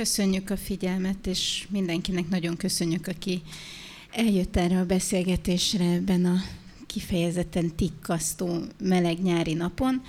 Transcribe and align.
Köszönjük 0.00 0.50
a 0.50 0.56
figyelmet, 0.56 1.26
és 1.26 1.66
mindenkinek 1.70 2.28
nagyon 2.28 2.56
köszönjük, 2.56 3.06
aki 3.06 3.42
eljött 4.10 4.56
erre 4.56 4.78
a 4.78 4.86
beszélgetésre 4.86 5.84
ebben 5.84 6.24
a 6.24 6.36
kifejezetten 6.86 7.74
tikkasztó 7.76 8.58
meleg 8.82 9.22
nyári 9.22 9.54
napon. 9.54 10.02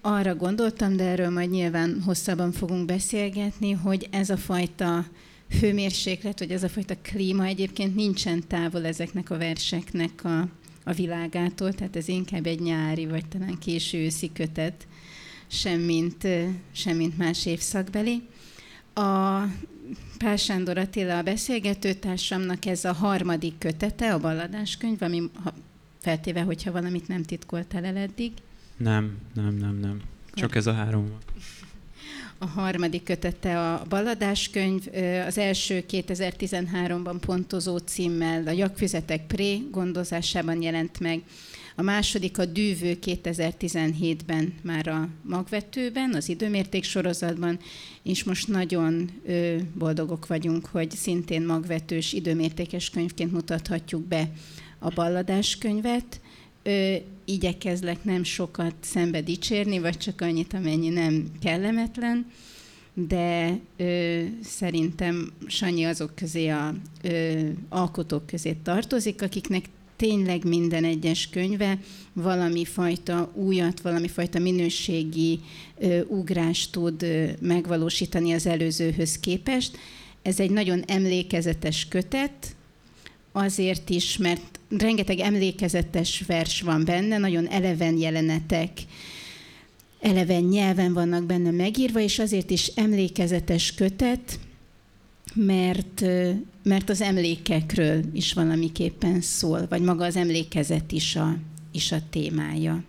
Arra 0.00 0.34
gondoltam, 0.34 0.96
de 0.96 1.04
erről 1.04 1.30
majd 1.30 1.50
nyilván 1.50 2.02
hosszabban 2.04 2.52
fogunk 2.52 2.86
beszélgetni, 2.86 3.72
hogy 3.72 4.08
ez 4.10 4.30
a 4.30 4.36
fajta 4.36 5.06
hőmérséklet, 5.60 6.38
vagy 6.38 6.50
ez 6.50 6.62
a 6.62 6.68
fajta 6.68 6.96
klíma 7.02 7.44
egyébként 7.44 7.94
nincsen 7.94 8.46
távol 8.46 8.86
ezeknek 8.86 9.30
a 9.30 9.38
verseknek 9.38 10.24
a, 10.24 10.48
a 10.84 10.92
világától, 10.92 11.72
tehát 11.72 11.96
ez 11.96 12.08
inkább 12.08 12.46
egy 12.46 12.60
nyári, 12.60 13.06
vagy 13.06 13.28
talán 13.28 13.58
késő 13.58 13.98
őszi 13.98 14.30
kötet, 14.32 14.86
semmint, 15.46 16.26
semmint 16.72 17.18
más 17.18 17.46
évszakbeli. 17.46 18.22
A 18.94 19.42
Pál 20.18 20.36
Sándor 20.36 20.78
Attila 20.78 21.18
a 21.18 21.22
beszélgetőtársamnak 21.22 22.66
ez 22.66 22.84
a 22.84 22.92
harmadik 22.92 23.58
kötete, 23.58 24.14
a 24.14 24.18
balladáskönyv, 24.18 25.02
ami 25.02 25.30
feltéve, 25.98 26.40
hogyha 26.42 26.72
valamit 26.72 27.08
nem 27.08 27.22
titkoltál 27.22 27.84
el 27.84 27.96
eddig. 27.96 28.32
Nem, 28.76 29.18
nem, 29.34 29.54
nem, 29.54 29.78
nem. 29.80 30.00
Csak 30.32 30.54
ez 30.54 30.66
a 30.66 30.72
három 30.72 31.08
van. 31.08 31.18
A 32.38 32.46
harmadik 32.46 33.02
kötete 33.02 33.72
a 33.72 33.84
balladáskönyv, 33.88 34.86
az 35.26 35.38
első 35.38 35.84
2013-ban 35.90 37.16
pontozó 37.20 37.76
címmel 37.76 38.46
a 38.46 38.50
Jakfüzetek 38.50 39.26
Pré 39.26 39.62
gondozásában 39.70 40.62
jelent 40.62 41.00
meg, 41.00 41.22
a 41.76 41.82
második 41.82 42.38
a 42.38 42.44
Dűvő 42.44 42.98
2017-ben 43.06 44.54
már 44.62 44.88
a 44.88 45.08
magvetőben, 45.22 46.14
az 46.14 46.28
időmérték 46.28 46.84
sorozatban, 46.84 47.58
és 48.02 48.24
most 48.24 48.48
nagyon 48.48 49.10
boldogok 49.74 50.26
vagyunk, 50.26 50.66
hogy 50.66 50.90
szintén 50.90 51.42
magvetős 51.42 52.12
időmértékes 52.12 52.90
könyvként 52.90 53.32
mutathatjuk 53.32 54.02
be 54.02 54.30
a 54.78 54.88
balladás 54.88 55.58
könyvet. 55.58 56.20
Igyekezlek 57.24 58.04
nem 58.04 58.24
sokat 58.24 58.74
szembe 58.80 59.22
dicsérni, 59.22 59.78
vagy 59.78 59.96
csak 59.96 60.20
annyit, 60.20 60.52
amennyi 60.52 60.88
nem 60.88 61.30
kellemetlen, 61.40 62.26
de 62.94 63.58
ö, 63.76 64.22
szerintem 64.42 65.32
Sanyi 65.46 65.84
azok 65.84 66.14
közé 66.14 66.48
a 66.48 66.74
ö, 67.02 67.40
alkotók 67.68 68.26
közé 68.26 68.52
tartozik, 68.62 69.22
akiknek 69.22 69.64
tényleg 69.96 70.44
minden 70.44 70.84
egyes 70.84 71.28
könyve 71.28 71.78
valami 72.12 72.64
fajta 72.64 73.32
újat, 73.34 73.80
valami 73.80 74.08
fajta 74.08 74.38
minőségi 74.38 75.40
ö, 75.78 76.00
ugrást 76.04 76.72
tud 76.72 77.02
ö, 77.02 77.28
megvalósítani 77.40 78.32
az 78.32 78.46
előzőhöz 78.46 79.18
képest. 79.20 79.78
Ez 80.22 80.40
egy 80.40 80.50
nagyon 80.50 80.82
emlékezetes 80.86 81.86
kötet, 81.88 82.56
azért 83.32 83.90
is, 83.90 84.16
mert 84.16 84.60
rengeteg 84.78 85.18
emlékezetes 85.18 86.22
vers 86.26 86.60
van 86.60 86.84
benne, 86.84 87.18
nagyon 87.18 87.48
eleven 87.48 87.96
jelenetek, 87.96 88.70
eleven 90.00 90.42
nyelven 90.42 90.92
vannak 90.92 91.24
benne 91.24 91.50
megírva, 91.50 92.00
és 92.00 92.18
azért 92.18 92.50
is 92.50 92.66
emlékezetes 92.66 93.74
kötet, 93.74 94.38
mert, 95.34 96.04
mert 96.62 96.90
az 96.90 97.00
emlékekről 97.00 98.04
is 98.12 98.32
valamiképpen 98.32 99.20
szól, 99.20 99.66
vagy 99.68 99.82
maga 99.82 100.04
az 100.04 100.16
emlékezet 100.16 100.92
is 100.92 101.16
a, 101.16 101.36
is 101.72 101.92
a 101.92 101.98
témája. 102.10 102.82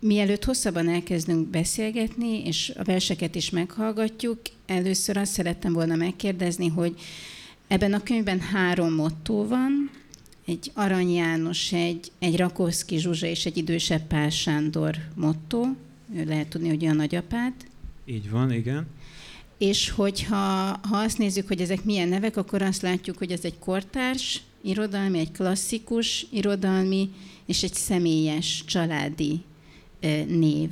Mielőtt 0.00 0.44
hosszabban 0.44 0.88
elkezdünk 0.88 1.48
beszélgetni, 1.48 2.44
és 2.44 2.72
a 2.76 2.84
verseket 2.84 3.34
is 3.34 3.50
meghallgatjuk, 3.50 4.40
először 4.66 5.16
azt 5.16 5.32
szerettem 5.32 5.72
volna 5.72 5.94
megkérdezni, 5.96 6.68
hogy 6.68 6.94
ebben 7.68 7.92
a 7.92 8.02
könyvben 8.02 8.40
három 8.40 8.94
motto 8.94 9.46
van, 9.46 9.90
egy 10.46 10.70
Arany 10.74 11.10
János, 11.10 11.72
egy, 11.72 12.12
egy 12.18 12.36
Rakoszki 12.36 12.98
Zsuzsa 12.98 13.26
és 13.26 13.46
egy 13.46 13.56
idősebb 13.56 14.06
Pál 14.06 14.30
Sándor 14.30 14.96
motto. 15.14 15.62
Ő 16.14 16.24
lehet 16.24 16.48
tudni, 16.48 16.68
hogy 16.68 16.84
a 16.84 16.92
nagyapád. 16.92 17.52
Így 18.04 18.30
van, 18.30 18.52
igen. 18.52 18.86
És 19.62 19.90
hogyha 19.90 20.36
ha 20.82 20.96
azt 20.96 21.18
nézzük, 21.18 21.48
hogy 21.48 21.60
ezek 21.60 21.84
milyen 21.84 22.08
nevek, 22.08 22.36
akkor 22.36 22.62
azt 22.62 22.82
látjuk, 22.82 23.18
hogy 23.18 23.30
ez 23.30 23.44
egy 23.44 23.58
kortárs 23.58 24.42
irodalmi, 24.60 25.18
egy 25.18 25.32
klasszikus 25.32 26.26
irodalmi, 26.30 27.10
és 27.46 27.62
egy 27.62 27.74
személyes, 27.74 28.64
családi 28.66 29.40
név. 30.26 30.70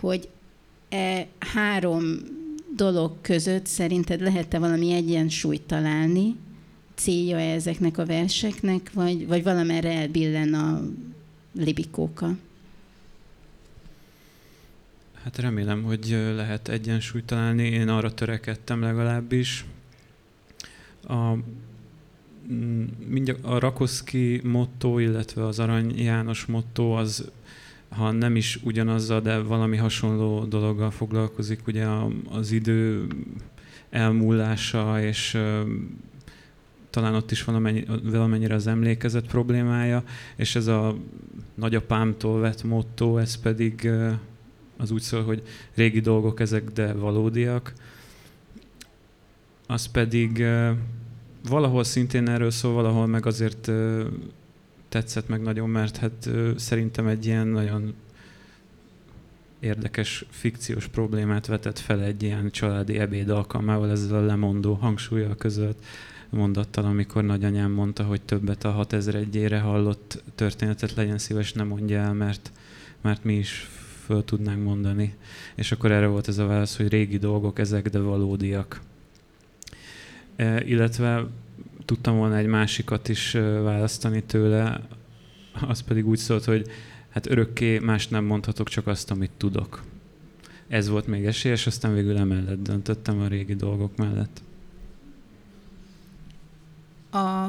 Hogy 0.00 0.28
e 0.88 1.26
három 1.38 2.16
dolog 2.76 3.12
között 3.20 3.66
szerinted 3.66 4.20
lehet-e 4.20 4.58
valami 4.58 4.92
egyensúlyt 4.92 5.62
találni, 5.62 6.36
célja 6.94 7.38
ezeknek 7.38 7.98
a 7.98 8.06
verseknek, 8.06 8.90
vagy, 8.92 9.26
vagy 9.26 9.42
valamerre 9.42 9.92
elbillen 9.92 10.54
a 10.54 10.82
libikóka? 11.54 12.36
Hát 15.24 15.38
remélem, 15.38 15.82
hogy 15.82 16.32
lehet 16.36 16.68
egyensúlyt 16.68 17.24
találni. 17.24 17.62
Én 17.62 17.88
arra 17.88 18.14
törekedtem 18.14 18.80
legalábbis. 18.80 19.64
A, 21.06 21.34
mm, 22.52 22.84
a 23.42 23.58
Rakoszki 23.58 24.40
motto, 24.44 24.98
illetve 24.98 25.46
az 25.46 25.58
Arany 25.58 26.00
János 26.00 26.46
motto 26.46 26.90
az, 26.90 27.30
ha 27.88 28.10
nem 28.10 28.36
is 28.36 28.58
ugyanazzal, 28.62 29.20
de 29.20 29.38
valami 29.38 29.76
hasonló 29.76 30.44
dologgal 30.44 30.90
foglalkozik, 30.90 31.66
ugye 31.66 31.86
az 32.30 32.50
idő 32.50 33.06
elmúlása, 33.90 35.02
és 35.02 35.38
talán 36.90 37.14
ott 37.14 37.30
is 37.30 37.44
valamennyi, 37.44 37.84
valamennyire 38.02 38.54
az 38.54 38.66
emlékezet 38.66 39.26
problémája, 39.26 40.02
és 40.36 40.56
ez 40.56 40.66
a 40.66 40.96
nagyapámtól 41.54 42.40
vett 42.40 42.62
motto, 42.62 43.18
ez 43.18 43.36
pedig 43.36 43.90
az 44.76 44.90
úgy 44.90 45.00
szól, 45.00 45.22
hogy 45.22 45.42
régi 45.74 46.00
dolgok 46.00 46.40
ezek, 46.40 46.70
de 46.70 46.92
valódiak. 46.92 47.72
Az 49.66 49.86
pedig 49.86 50.44
valahol 51.48 51.84
szintén 51.84 52.28
erről 52.28 52.50
szól, 52.50 52.72
valahol 52.72 53.06
meg 53.06 53.26
azért 53.26 53.70
tetszett 54.88 55.28
meg 55.28 55.42
nagyon, 55.42 55.68
mert 55.68 55.96
hát 55.96 56.30
szerintem 56.56 57.06
egy 57.06 57.26
ilyen 57.26 57.46
nagyon 57.46 57.94
érdekes 59.60 60.24
fikciós 60.30 60.86
problémát 60.86 61.46
vetett 61.46 61.78
fel 61.78 62.02
egy 62.02 62.22
ilyen 62.22 62.50
családi 62.50 62.98
ebéd 62.98 63.28
alkalmával 63.28 63.90
ezzel 63.90 64.14
a 64.16 64.26
lemondó 64.26 64.74
hangsúlyjal 64.74 65.36
között 65.36 65.84
mondattal, 66.30 66.84
amikor 66.84 67.24
nagyanyám 67.24 67.70
mondta, 67.70 68.04
hogy 68.04 68.22
többet 68.22 68.64
a 68.64 68.70
6001 68.70 69.60
hallott 69.62 70.22
történetet 70.34 70.94
legyen 70.94 71.18
szíves, 71.18 71.52
nem 71.52 71.66
mondja 71.66 72.00
el, 72.00 72.12
mert, 72.12 72.52
mert 73.00 73.24
mi 73.24 73.34
is 73.34 73.70
föl 74.04 74.24
tudnánk 74.24 74.64
mondani. 74.64 75.14
És 75.54 75.72
akkor 75.72 75.90
erre 75.90 76.06
volt 76.06 76.28
ez 76.28 76.38
a 76.38 76.46
válasz, 76.46 76.76
hogy 76.76 76.88
régi 76.88 77.18
dolgok 77.18 77.58
ezek, 77.58 77.88
de 77.88 77.98
valódiak. 77.98 78.80
E, 80.36 80.64
illetve 80.64 81.26
tudtam 81.84 82.16
volna 82.16 82.36
egy 82.36 82.46
másikat 82.46 83.08
is 83.08 83.32
választani 83.62 84.22
tőle, 84.22 84.80
az 85.68 85.80
pedig 85.80 86.06
úgy 86.06 86.18
szólt, 86.18 86.44
hogy 86.44 86.66
hát 87.08 87.30
örökké 87.30 87.78
más 87.78 88.08
nem 88.08 88.24
mondhatok, 88.24 88.68
csak 88.68 88.86
azt, 88.86 89.10
amit 89.10 89.30
tudok. 89.36 89.82
Ez 90.68 90.88
volt 90.88 91.06
még 91.06 91.24
esélyes, 91.24 91.66
aztán 91.66 91.94
végül 91.94 92.16
emellett 92.16 92.62
döntöttem 92.62 93.20
a 93.20 93.26
régi 93.26 93.54
dolgok 93.54 93.96
mellett. 93.96 94.42
A 97.10 97.48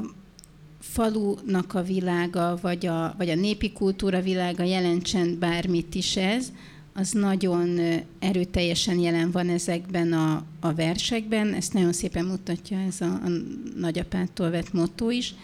falunak 0.91 1.73
a 1.73 1.83
világa, 1.83 2.57
vagy 2.61 2.85
a, 2.85 3.13
vagy 3.17 3.29
a 3.29 3.35
népi 3.35 3.71
kultúra 3.71 4.21
világa 4.21 4.63
jelentsen 4.63 5.39
bármit 5.39 5.95
is 5.95 6.15
ez, 6.15 6.51
az 6.93 7.11
nagyon 7.11 7.79
erőteljesen 8.19 8.99
jelen 8.99 9.31
van 9.31 9.49
ezekben 9.49 10.13
a, 10.13 10.43
a 10.59 10.73
versekben, 10.73 11.53
ezt 11.53 11.73
nagyon 11.73 11.93
szépen 11.93 12.25
mutatja 12.25 12.77
ez 12.77 13.01
a, 13.01 13.05
a 13.05 13.29
nagyapától 13.77 14.49
vett 14.49 14.73
motto 14.73 15.09
is, 15.09 15.35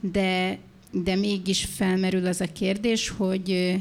de, 0.00 0.58
de 0.90 1.14
mégis 1.14 1.64
felmerül 1.64 2.26
az 2.26 2.40
a 2.40 2.52
kérdés, 2.52 3.08
hogy 3.08 3.76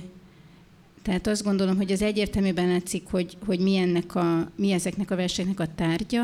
tehát 1.02 1.28
azt 1.28 1.44
gondolom, 1.44 1.76
hogy 1.76 1.92
az 1.92 2.02
egyértelműen 2.02 2.68
látszik, 2.68 3.04
hogy, 3.08 3.38
hogy 3.46 3.60
mi, 3.60 3.76
ennek 3.78 4.16
a, 4.16 4.52
mi 4.56 4.72
ezeknek 4.72 5.12
a 5.12 5.16
verseknek 5.16 5.60
a 5.60 5.76
tárgya, 5.76 6.22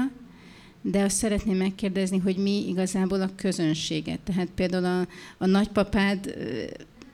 de 0.81 1.03
azt 1.03 1.15
szeretném 1.15 1.57
megkérdezni, 1.57 2.17
hogy 2.17 2.37
mi 2.37 2.67
igazából 2.67 3.21
a 3.21 3.35
közönséget. 3.35 4.19
Tehát 4.19 4.47
például 4.55 4.85
a, 4.85 5.07
a 5.37 5.45
nagypapád 5.45 6.35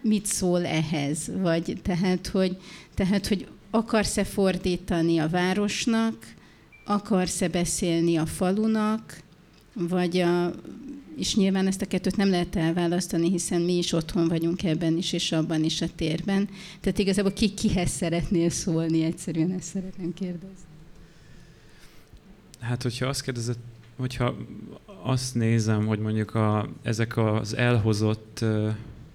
mit 0.01 0.25
szól 0.25 0.65
ehhez? 0.65 1.31
Vagy 1.41 1.79
tehát, 1.81 2.27
hogy, 2.27 2.57
tehát, 2.93 3.27
hogy 3.27 3.47
akarsz-e 3.71 4.23
fordítani 4.23 5.17
a 5.17 5.29
városnak, 5.29 6.35
akarsz-e 6.85 7.47
beszélni 7.47 8.15
a 8.15 8.25
falunak, 8.25 9.23
vagy 9.73 10.17
a, 10.17 10.53
és 11.17 11.35
nyilván 11.35 11.67
ezt 11.67 11.81
a 11.81 11.85
kettőt 11.85 12.17
nem 12.17 12.29
lehet 12.29 12.55
elválasztani, 12.55 13.29
hiszen 13.29 13.61
mi 13.61 13.77
is 13.77 13.91
otthon 13.91 14.27
vagyunk 14.27 14.63
ebben 14.63 14.97
is, 14.97 15.13
és 15.13 15.31
abban 15.31 15.63
is 15.63 15.81
a 15.81 15.87
térben. 15.95 16.49
Tehát 16.81 16.99
igazából 16.99 17.33
ki 17.33 17.53
kihez 17.53 17.89
szeretnél 17.89 18.49
szólni, 18.49 19.03
egyszerűen 19.03 19.51
ezt 19.51 19.67
szeretném 19.67 20.13
kérdezni. 20.13 20.66
Hát, 22.59 22.83
hogyha 22.83 23.07
azt 23.07 23.21
kérdezed, 23.21 23.57
hogyha 23.95 24.35
azt 25.03 25.35
nézem, 25.35 25.85
hogy 25.85 25.99
mondjuk 25.99 26.35
a, 26.35 26.69
ezek 26.81 27.17
az 27.17 27.55
elhozott 27.55 28.45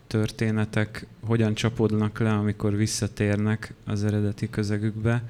történetek 0.06 1.06
hogyan 1.20 1.54
csapódnak 1.54 2.18
le, 2.18 2.32
amikor 2.32 2.76
visszatérnek 2.76 3.74
az 3.84 4.04
eredeti 4.04 4.50
közegükbe, 4.50 5.24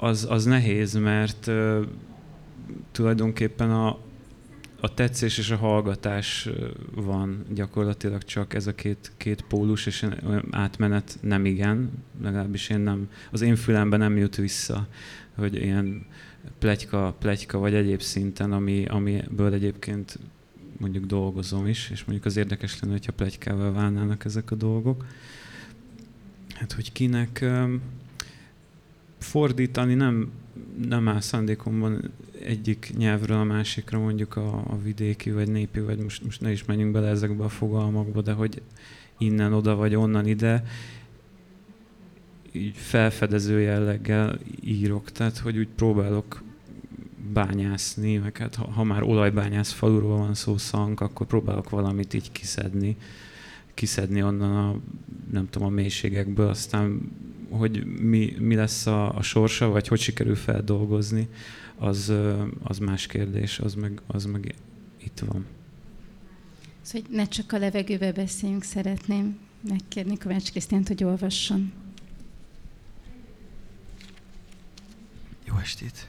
az, 0.00 0.26
az 0.30 0.44
nehéz, 0.44 0.94
mert 0.94 1.50
tulajdonképpen 2.92 3.70
a, 3.70 3.98
a 4.80 4.94
tetszés 4.94 5.38
és 5.38 5.50
a 5.50 5.56
hallgatás 5.56 6.48
van 6.94 7.44
gyakorlatilag 7.54 8.22
csak 8.22 8.54
ez 8.54 8.66
a 8.66 8.74
két, 8.74 9.12
két 9.16 9.44
pólus, 9.48 9.86
és 9.86 10.06
átmenet 10.50 11.18
nem 11.20 11.44
igen, 11.44 11.90
legalábbis 12.22 12.68
én 12.68 12.80
nem, 12.80 13.08
az 13.30 13.40
én 13.40 13.56
fülemben 13.56 13.98
nem 13.98 14.16
jut 14.16 14.36
vissza, 14.36 14.86
hogy 15.34 15.54
ilyen 15.54 16.06
plegyka, 16.58 17.14
plegyka 17.18 17.58
vagy 17.58 17.74
egyéb 17.74 18.00
szinten, 18.00 18.52
ami, 18.52 18.84
amiből 18.84 19.52
egyébként 19.52 20.18
mondjuk 20.78 21.04
dolgozom 21.04 21.66
is, 21.66 21.90
és 21.90 22.04
mondjuk 22.04 22.26
az 22.26 22.36
érdekes 22.36 22.80
lenne, 22.80 22.92
hogyha 22.92 23.12
plegykával 23.12 23.72
válnának 23.72 24.24
ezek 24.24 24.50
a 24.50 24.54
dolgok. 24.54 25.06
Hát, 26.54 26.72
hogy 26.72 26.92
kinek 26.92 27.44
fordítani 29.18 29.94
nem, 29.94 30.30
nem 30.86 31.08
áll 31.08 31.20
szándékomban 31.20 32.10
egyik 32.44 32.92
nyelvről 32.96 33.38
a 33.38 33.44
másikra, 33.44 33.98
mondjuk 33.98 34.36
a, 34.36 34.54
a 34.54 34.78
vidéki, 34.82 35.30
vagy 35.30 35.48
népi, 35.48 35.80
vagy 35.80 35.98
most, 35.98 36.24
most 36.24 36.40
ne 36.40 36.50
is 36.50 36.64
menjünk 36.64 36.92
bele 36.92 37.08
ezekbe 37.08 37.44
a 37.44 37.48
fogalmakba, 37.48 38.22
de 38.22 38.32
hogy 38.32 38.62
innen 39.18 39.52
oda, 39.52 39.74
vagy 39.74 39.94
onnan 39.94 40.26
ide, 40.26 40.64
így 42.52 42.76
felfedező 42.76 43.60
jelleggel 43.60 44.38
írok, 44.60 45.10
tehát 45.10 45.38
hogy 45.38 45.58
úgy 45.58 45.68
próbálok 45.76 46.42
bányászni, 47.32 48.16
meg 48.16 48.36
hát 48.36 48.54
ha, 48.54 48.70
ha 48.70 48.84
már 48.84 49.02
olajbányász 49.02 49.72
faluról 49.72 50.16
van 50.16 50.34
szó 50.34 50.56
szank, 50.56 51.00
akkor 51.00 51.26
próbálok 51.26 51.70
valamit 51.70 52.14
így 52.14 52.32
kiszedni, 52.32 52.96
kiszedni 53.74 54.22
onnan 54.22 54.56
a, 54.56 54.80
nem 55.32 55.48
tudom, 55.50 55.68
a 55.68 55.70
mélységekből, 55.70 56.48
aztán 56.48 57.12
hogy 57.50 57.84
mi, 57.84 58.36
mi 58.38 58.54
lesz 58.54 58.86
a, 58.86 59.16
a 59.16 59.22
sorsa, 59.22 59.68
vagy 59.68 59.88
hogy 59.88 60.00
sikerül 60.00 60.36
feldolgozni, 60.36 61.28
az, 61.76 62.12
az 62.62 62.78
más 62.78 63.06
kérdés, 63.06 63.58
az 63.58 63.74
meg, 63.74 64.00
az 64.06 64.24
meg 64.24 64.54
itt 65.04 65.22
van. 65.26 65.46
Szóval, 66.82 67.06
hogy 67.06 67.16
ne 67.16 67.24
csak 67.24 67.52
a 67.52 67.58
levegőbe 67.58 68.12
beszéljünk, 68.12 68.62
szeretném 68.62 69.38
megkérni 69.68 70.18
Kovács 70.18 70.50
Krisztiánt, 70.50 70.88
hogy 70.88 71.04
olvasson. 71.04 71.72
Jó 75.52 75.58
estét! 75.58 76.08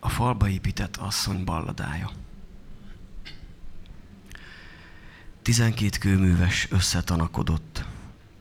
A 0.00 0.08
falba 0.08 0.48
épített 0.48 0.96
asszony 0.96 1.44
balladája. 1.44 2.10
Tizenkét 5.42 5.98
kőműves 5.98 6.70
összetanakodott. 6.70 7.84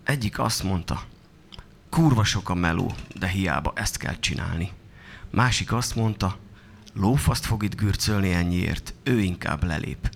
Egyik 0.03 0.39
azt 0.39 0.63
mondta, 0.63 1.03
kurva 1.89 2.23
sok 2.23 2.49
a 2.49 2.53
meló, 2.53 2.95
de 3.15 3.27
hiába 3.27 3.71
ezt 3.75 3.97
kell 3.97 4.19
csinálni. 4.19 4.71
Másik 5.29 5.71
azt 5.71 5.95
mondta, 5.95 6.37
lófaszt 6.93 7.45
fog 7.45 7.63
itt 7.63 7.75
gürcölni 7.75 8.31
ennyiért, 8.31 8.93
ő 9.03 9.19
inkább 9.19 9.63
lelép. 9.63 10.15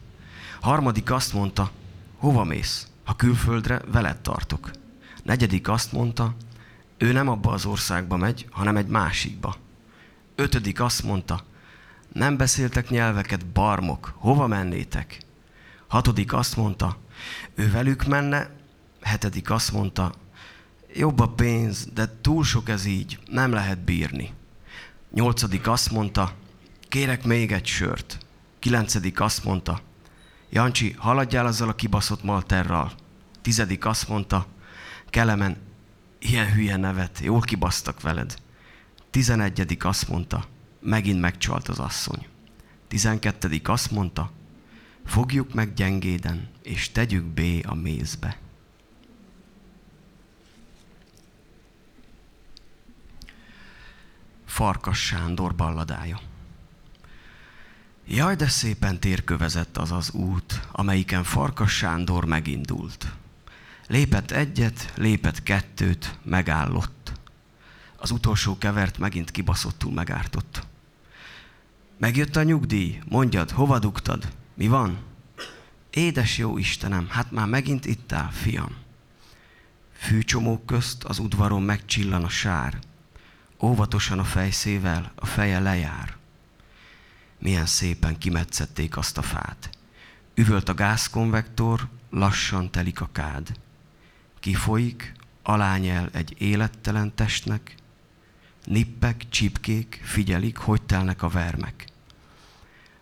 Harmadik 0.60 1.12
azt 1.12 1.34
mondta, 1.34 1.72
hova 2.18 2.44
mész? 2.44 2.88
Ha 3.04 3.16
külföldre, 3.16 3.82
veled 3.92 4.22
tartok. 4.22 4.72
Negyedik 5.24 5.68
azt 5.68 5.92
mondta, 5.92 6.36
ő 7.02 7.12
nem 7.12 7.28
abba 7.28 7.52
az 7.52 7.66
országba 7.66 8.18
megy, 8.18 8.48
hanem 8.52 8.78
egy 8.78 8.88
másikba. 8.88 9.56
Ötödik 10.36 10.82
azt 10.82 11.04
mondta, 11.04 11.44
nem 12.14 12.38
beszéltek 12.38 12.90
nyelveket, 12.90 13.46
barmok, 13.46 14.14
hova 14.16 14.48
mennétek? 14.48 15.18
Hatodik 15.88 16.34
azt 16.34 16.56
mondta, 16.56 16.98
ő 17.56 17.72
velük 17.72 18.06
menne, 18.06 18.50
hetedik 19.02 19.50
azt 19.50 19.72
mondta, 19.72 20.14
jobb 20.94 21.20
a 21.20 21.28
pénz, 21.28 21.88
de 21.94 22.22
túl 22.22 22.44
sok 22.44 22.70
ez 22.70 22.86
így, 22.86 23.20
nem 23.26 23.52
lehet 23.52 23.80
bírni. 23.80 24.34
Nyolcadik 25.14 25.68
azt 25.68 25.92
mondta, 25.92 26.34
kérek 26.88 27.24
még 27.24 27.52
egy 27.52 27.66
sört. 27.66 28.18
Kilencedik 28.60 29.20
azt 29.20 29.44
mondta, 29.44 29.82
Jancsi, 30.50 30.96
haladjál 30.98 31.46
azzal 31.46 31.70
a 31.70 31.76
kibaszott 31.76 32.24
malterral. 32.24 32.92
Tizedik 33.42 33.86
azt 33.86 34.08
mondta, 34.08 34.46
Kelemen, 35.10 35.58
ilyen 36.22 36.54
hülye 36.54 36.76
nevet, 36.76 37.20
jól 37.20 37.42
kibasztak 37.42 38.02
veled. 38.02 38.36
Tizenegyedik 39.10 39.86
azt 39.86 40.08
mondta, 40.08 40.46
megint 40.80 41.20
megcsalt 41.20 41.68
az 41.68 41.80
asszony. 41.80 42.28
Tizenkettedik 42.88 43.70
azt 43.70 43.92
mondta, 43.92 44.32
fogjuk 45.06 45.54
meg 45.54 45.74
gyengéden, 45.74 46.50
és 46.64 46.92
tegyük 46.92 47.24
bé 47.24 47.62
a 47.62 47.74
mézbe. 47.74 48.38
Farkas 54.46 55.06
Sándor 55.06 55.56
balladája. 55.56 56.20
Jaj, 58.08 58.36
de 58.36 58.48
szépen 58.48 59.00
térkövezett 59.00 59.78
az 59.78 59.92
az 59.92 60.12
út, 60.12 60.68
amelyiken 60.72 61.24
Farkas 61.24 61.74
Sándor 61.74 62.26
megindult. 62.26 63.11
Lépett 63.88 64.32
egyet, 64.32 64.94
lépett 64.96 65.44
kettőt, 65.44 66.20
megállott. 66.24 67.12
Az 67.98 68.12
utolsó 68.12 68.58
kevert 68.58 68.98
megint 68.98 69.32
kibaszottul 69.32 69.92
megártott. 69.92 70.68
Megjött 71.98 72.36
a 72.36 72.44
nyugdíj, 72.44 73.02
mondjad, 73.10 73.52
hova 73.52 73.80
dugtad? 73.80 74.34
Mi 74.54 74.68
van? 74.68 74.98
Édes 75.90 76.38
jó 76.38 76.58
Istenem, 76.58 77.08
hát 77.10 77.32
már 77.32 77.48
megint 77.48 77.86
itt 77.86 78.12
áll, 78.12 78.30
fiam. 78.30 78.76
Fűcsomók 79.94 80.66
közt 80.66 81.04
az 81.04 81.20
udvaron 81.20 81.62
megcsillan 81.62 82.24
a 82.24 82.30
sár. 82.30 82.80
Óvatosan 83.62 84.20
a 84.20 84.24
fejszével, 84.24 85.12
a 85.16 85.26
feje 85.26 85.60
lejár. 85.60 86.18
Milyen 87.40 87.66
szépen 87.66 88.18
kimetszették 88.18 88.98
azt 88.98 89.18
a 89.18 89.22
fát. 89.22 89.70
Üvölt 90.36 90.70
a 90.70 90.74
gázkonvektor, 90.74 91.88
lassan 92.10 92.72
telik 92.72 93.02
a 93.02 93.10
kád. 93.12 93.60
Kifolyik, 94.42 95.14
alányel 95.44 96.10
egy 96.14 96.36
élettelen 96.38 97.16
testnek, 97.16 97.76
nippek, 98.66 99.30
csipkék 99.30 100.02
figyelik, 100.04 100.58
hogy 100.58 100.82
telnek 100.82 101.22
a 101.22 101.28
vermek. 101.28 101.86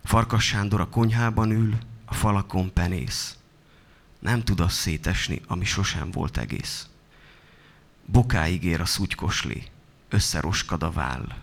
Farkas 0.03 0.45
Sándor 0.45 0.81
a 0.81 0.89
konyhában 0.89 1.51
ül, 1.51 1.77
a 2.05 2.13
falakon 2.13 2.73
penész. 2.73 3.37
Nem 4.19 4.43
tud 4.43 4.59
az 4.59 4.73
szétesni, 4.73 5.41
ami 5.47 5.65
sosem 5.65 6.11
volt 6.11 6.37
egész. 6.37 6.87
Bokáig 8.05 8.63
ér 8.63 8.81
a 8.81 8.85
szutykosli, 8.85 9.63
összeroskad 10.09 10.83
a 10.83 10.91
váll. 10.91 11.35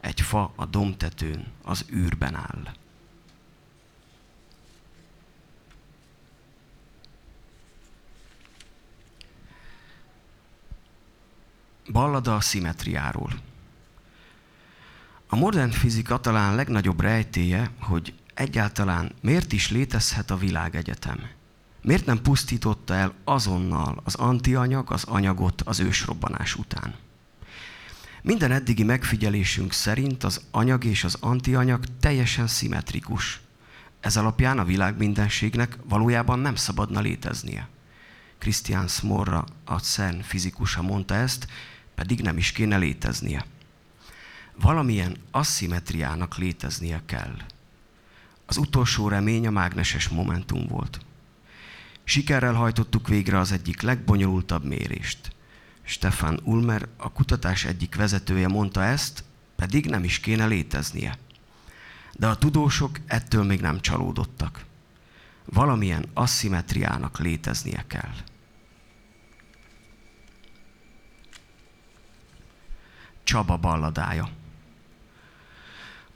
Egy 0.00 0.20
fa 0.20 0.52
a 0.56 0.66
domtetőn 0.66 1.46
az 1.62 1.84
űrben 1.92 2.34
áll. 2.34 2.74
Ballada 11.92 12.34
a 12.34 12.40
szimetriáról. 12.40 13.32
A 15.26 15.36
modern 15.36 15.70
fizika 15.70 16.20
talán 16.20 16.54
legnagyobb 16.54 17.00
rejtéje, 17.00 17.70
hogy 17.80 18.14
egyáltalán 18.34 19.12
miért 19.20 19.52
is 19.52 19.70
létezhet 19.70 20.30
a 20.30 20.36
világegyetem. 20.36 21.20
Miért 21.82 22.06
nem 22.06 22.22
pusztította 22.22 22.94
el 22.94 23.14
azonnal 23.24 24.00
az 24.04 24.14
antianyag 24.14 24.90
az 24.92 25.04
anyagot 25.04 25.62
az 25.62 25.80
ősrobbanás 25.80 26.54
után? 26.54 26.94
Minden 28.22 28.52
eddigi 28.52 28.82
megfigyelésünk 28.82 29.72
szerint 29.72 30.24
az 30.24 30.40
anyag 30.50 30.84
és 30.84 31.04
az 31.04 31.16
antianyag 31.20 31.84
teljesen 32.00 32.46
szimmetrikus. 32.46 33.40
Ez 34.00 34.16
alapján 34.16 34.58
a 34.58 34.64
világ 34.64 34.96
mindenségnek 34.96 35.78
valójában 35.84 36.38
nem 36.38 36.54
szabadna 36.54 37.00
léteznie. 37.00 37.68
Christian 38.38 38.88
Smorra, 38.88 39.44
a 39.64 39.78
CERN 39.78 40.20
fizikusa 40.20 40.82
mondta 40.82 41.14
ezt, 41.14 41.46
pedig 41.98 42.20
nem 42.20 42.36
is 42.36 42.52
kéne 42.52 42.76
léteznie. 42.76 43.44
Valamilyen 44.60 45.16
asszimetriának 45.30 46.36
léteznie 46.36 47.02
kell. 47.06 47.36
Az 48.46 48.56
utolsó 48.56 49.08
remény 49.08 49.46
a 49.46 49.50
mágneses 49.50 50.08
momentum 50.08 50.66
volt. 50.66 51.00
Sikerrel 52.04 52.52
hajtottuk 52.54 53.08
végre 53.08 53.38
az 53.38 53.52
egyik 53.52 53.80
legbonyolultabb 53.80 54.64
mérést. 54.64 55.32
Stefan 55.82 56.40
Ulmer, 56.44 56.88
a 56.96 57.12
kutatás 57.12 57.64
egyik 57.64 57.94
vezetője 57.94 58.48
mondta 58.48 58.84
ezt, 58.84 59.24
pedig 59.56 59.86
nem 59.86 60.04
is 60.04 60.20
kéne 60.20 60.46
léteznie. 60.46 61.18
De 62.12 62.26
a 62.26 62.36
tudósok 62.36 62.98
ettől 63.06 63.44
még 63.44 63.60
nem 63.60 63.80
csalódottak. 63.80 64.64
Valamilyen 65.44 66.06
asszimetriának 66.14 67.18
léteznie 67.18 67.84
kell. 67.86 68.14
Csaba 73.28 73.56
balladája. 73.56 74.28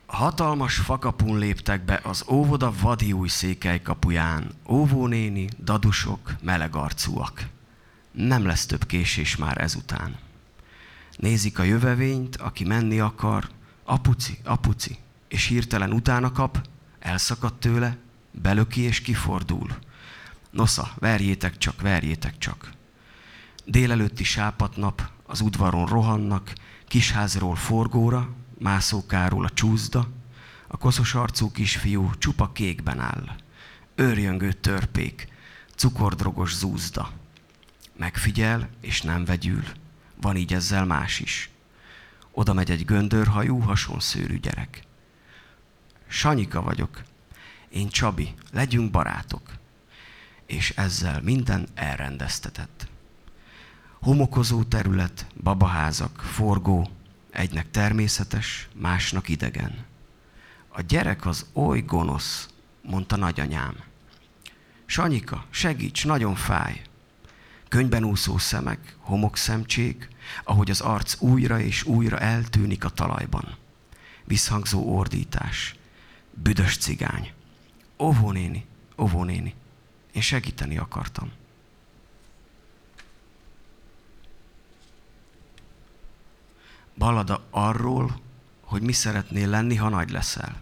Hatalmas 0.06 0.76
fakapun 0.76 1.38
léptek 1.38 1.84
be 1.84 2.00
az 2.02 2.24
óvoda 2.28 2.72
vadi 2.80 3.12
új 3.12 3.28
székely 3.28 3.82
kapuján. 3.82 4.50
Óvónéni, 4.68 5.48
dadusok, 5.58 6.34
melegarcúak. 6.42 7.46
Nem 8.12 8.46
lesz 8.46 8.66
több 8.66 8.86
késés 8.86 9.36
már 9.36 9.60
ezután. 9.60 10.16
Nézik 11.16 11.58
a 11.58 11.62
jövevényt, 11.62 12.36
aki 12.36 12.64
menni 12.64 13.00
akar, 13.00 13.48
apuci, 13.84 14.38
apuci, 14.44 14.98
és 15.28 15.46
hirtelen 15.46 15.92
utána 15.92 16.32
kap, 16.32 16.68
elszakad 16.98 17.54
tőle, 17.54 17.96
belöki 18.30 18.80
és 18.80 19.00
kifordul. 19.00 19.68
Nosza, 20.50 20.90
verjétek 20.98 21.58
csak, 21.58 21.80
verjétek 21.80 22.38
csak. 22.38 22.72
Délelőtti 23.64 24.24
sápatnap, 24.24 25.10
az 25.26 25.40
udvaron 25.40 25.86
rohannak, 25.86 26.52
kisházról 26.92 27.56
forgóra, 27.56 28.34
mászókáról 28.58 29.44
a 29.44 29.50
csúzda, 29.50 30.08
a 30.66 30.76
koszos 30.76 31.14
arcú 31.14 31.50
kisfiú 31.50 32.10
csupa 32.18 32.52
kékben 32.52 32.98
áll. 32.98 33.36
Őrjöngő 33.94 34.52
törpék, 34.52 35.28
cukordrogos 35.74 36.54
zúzda. 36.54 37.12
Megfigyel, 37.96 38.68
és 38.80 39.02
nem 39.02 39.24
vegyül. 39.24 39.62
Van 40.20 40.36
így 40.36 40.54
ezzel 40.54 40.84
más 40.84 41.20
is. 41.20 41.50
Oda 42.32 42.52
megy 42.52 42.70
egy 42.70 42.84
göndörhajú, 42.84 43.58
hasonszőrű 43.58 44.38
gyerek. 44.38 44.82
Sanyika 46.06 46.62
vagyok. 46.62 47.02
Én 47.68 47.88
Csabi, 47.88 48.34
legyünk 48.50 48.90
barátok. 48.90 49.52
És 50.46 50.70
ezzel 50.70 51.20
minden 51.22 51.68
elrendeztetett. 51.74 52.91
Homokozó 54.02 54.62
terület, 54.62 55.26
babaházak, 55.42 56.20
forgó, 56.20 56.90
egynek 57.30 57.70
természetes, 57.70 58.68
másnak 58.74 59.28
idegen. 59.28 59.84
A 60.68 60.80
gyerek 60.80 61.26
az 61.26 61.46
oly 61.52 61.80
gonosz, 61.80 62.48
mondta 62.80 63.16
nagyanyám. 63.16 63.74
Sanyika, 64.86 65.44
segíts, 65.50 66.04
nagyon 66.04 66.34
fáj. 66.34 66.82
Könyben 67.68 68.04
úszó 68.04 68.38
szemek, 68.38 68.96
homokszemcsék, 68.98 70.08
ahogy 70.44 70.70
az 70.70 70.80
arc 70.80 71.20
újra 71.20 71.60
és 71.60 71.84
újra 71.84 72.18
eltűnik 72.18 72.84
a 72.84 72.88
talajban. 72.88 73.56
Visszhangzó 74.24 74.96
ordítás. 74.96 75.76
Büdös 76.30 76.76
cigány. 76.76 77.32
Óvónéni, 77.98 78.66
óvónéni. 78.98 79.54
Én 80.12 80.22
segíteni 80.22 80.78
akartam. 80.78 81.32
Ballada 86.94 87.42
arról, 87.50 88.20
hogy 88.60 88.82
mi 88.82 88.92
szeretnél 88.92 89.48
lenni, 89.48 89.76
ha 89.76 89.88
nagy 89.88 90.10
leszel. 90.10 90.56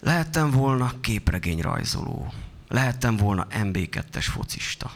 Lehettem 0.00 0.50
volna 0.50 0.92
képregényrajzoló, 1.00 2.32
lehettem 2.68 3.16
lehettem 3.16 3.16
volna 3.16 3.46
MB2-es 3.50 4.26
focista, 4.30 4.90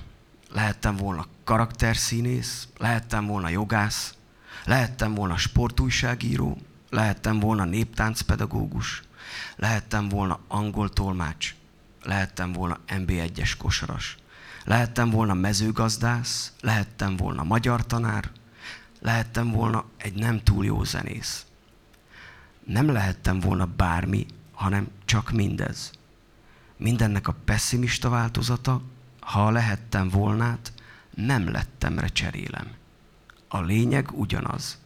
lehettem 0.52 0.96
volna 0.96 1.26
karakterszínész, 1.44 2.68
lehettem 2.78 3.26
volna 3.26 3.48
jogász, 3.48 4.14
lehettem 4.64 5.14
volna 5.14 5.36
sportújságíró, 5.36 6.58
lehettem 6.90 7.38
volna 7.38 7.64
néptáncpedagógus, 7.64 9.02
lehettem 9.56 10.08
volna 10.08 10.40
angol 10.48 10.88
tolmács, 10.88 11.54
lehettem 12.02 12.52
volna 12.52 12.78
MB1-es 12.88 13.52
kosaras, 13.58 14.16
lehettem 14.64 15.10
volna 15.10 15.34
mezőgazdász, 15.34 16.52
lehettem 16.60 17.16
volna 17.16 17.42
magyar 17.42 17.86
tanár, 17.86 18.30
lehettem 19.00 19.50
volna 19.50 19.84
egy 19.96 20.14
nem 20.14 20.42
túl 20.42 20.64
jó 20.64 20.84
zenész. 20.84 21.46
Nem 22.64 22.90
lehettem 22.90 23.40
volna 23.40 23.66
bármi, 23.66 24.26
hanem 24.52 24.88
csak 25.04 25.30
mindez. 25.30 25.90
Mindennek 26.76 27.28
a 27.28 27.36
pessimista 27.44 28.08
változata, 28.08 28.82
ha 29.20 29.50
lehettem 29.50 30.08
volnát, 30.08 30.72
nem 31.14 31.50
lettemre 31.50 32.08
cserélem. 32.08 32.74
A 33.48 33.60
lényeg 33.60 34.10
ugyanaz. 34.12 34.78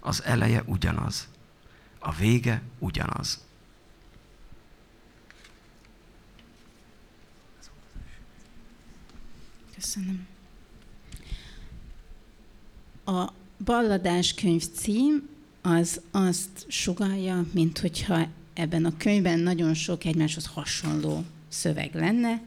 Az 0.00 0.22
eleje 0.22 0.62
ugyanaz. 0.66 1.28
A 1.98 2.12
vége 2.12 2.62
ugyanaz. 2.78 3.44
Köszönöm. 9.74 10.26
A 13.04 13.32
balladás 13.64 14.34
könyv 14.34 14.62
cím 14.74 15.28
az 15.62 16.00
azt 16.10 16.64
sugalja, 16.68 17.46
mint 17.52 17.78
hogyha 17.78 18.26
ebben 18.54 18.84
a 18.84 18.96
könyvben 18.96 19.38
nagyon 19.38 19.74
sok 19.74 20.04
egymáshoz 20.04 20.46
hasonló 20.46 21.24
szöveg 21.48 21.94
lenne. 21.94 22.42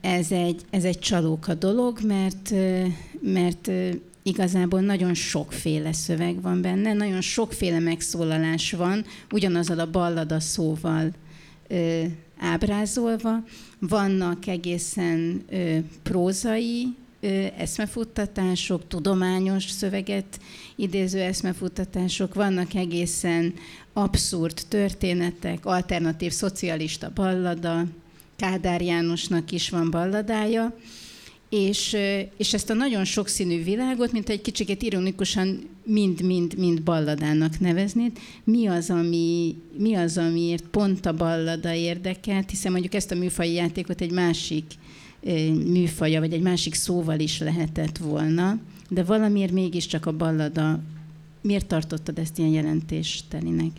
Ez 0.00 0.32
egy, 0.32 0.60
ez 0.70 0.84
egy 0.84 0.98
csalóka 0.98 1.54
dolog, 1.54 2.00
mert, 2.02 2.54
mert 3.20 3.70
igazából 4.22 4.80
nagyon 4.80 5.14
sokféle 5.14 5.92
szöveg 5.92 6.40
van 6.40 6.60
benne, 6.60 6.92
nagyon 6.92 7.20
sokféle 7.20 7.78
megszólalás 7.78 8.72
van, 8.72 9.04
ugyanazzal 9.30 9.78
a 9.78 9.90
ballada 9.90 10.40
szóval 10.40 11.12
ábrázolva. 12.38 13.44
Vannak 13.78 14.46
egészen 14.46 15.44
prózai 16.02 16.94
eszmefuttatások, 17.56 18.88
tudományos 18.88 19.70
szöveget 19.70 20.40
idéző 20.76 21.20
eszmefuttatások, 21.20 22.34
vannak 22.34 22.74
egészen 22.74 23.54
abszurd 23.92 24.60
történetek, 24.68 25.66
alternatív 25.66 26.32
szocialista 26.32 27.10
ballada, 27.14 27.84
Kádár 28.36 28.82
Jánosnak 28.82 29.50
is 29.52 29.70
van 29.70 29.90
balladája, 29.90 30.76
és, 31.48 31.96
és 32.36 32.54
ezt 32.54 32.70
a 32.70 32.74
nagyon 32.74 33.04
sokszínű 33.04 33.62
világot, 33.62 34.12
mint 34.12 34.28
egy 34.28 34.40
kicsit 34.40 34.82
ironikusan 34.82 35.68
mind-mind-mind 35.84 36.82
balladának 36.82 37.60
neveznéd. 37.60 38.12
Mi 38.44 38.66
az, 38.66 38.90
ami, 38.90 39.56
mi 39.78 39.94
az, 39.94 40.18
amiért 40.18 40.64
pont 40.64 41.06
a 41.06 41.14
ballada 41.14 41.74
érdekelt, 41.74 42.50
hiszen 42.50 42.72
mondjuk 42.72 42.94
ezt 42.94 43.10
a 43.10 43.14
műfai 43.14 43.52
játékot 43.52 44.00
egy 44.00 44.12
másik 44.12 44.64
műfaja, 45.66 46.20
vagy 46.20 46.32
egy 46.32 46.42
másik 46.42 46.74
szóval 46.74 47.18
is 47.18 47.38
lehetett 47.38 47.98
volna, 47.98 48.58
de 48.88 49.04
valamiért 49.04 49.52
mégiscsak 49.52 50.06
a 50.06 50.12
ballada, 50.12 50.80
miért 51.40 51.66
tartottad 51.66 52.18
ezt 52.18 52.38
ilyen 52.38 52.50
jelentéstelinek? 52.50 53.70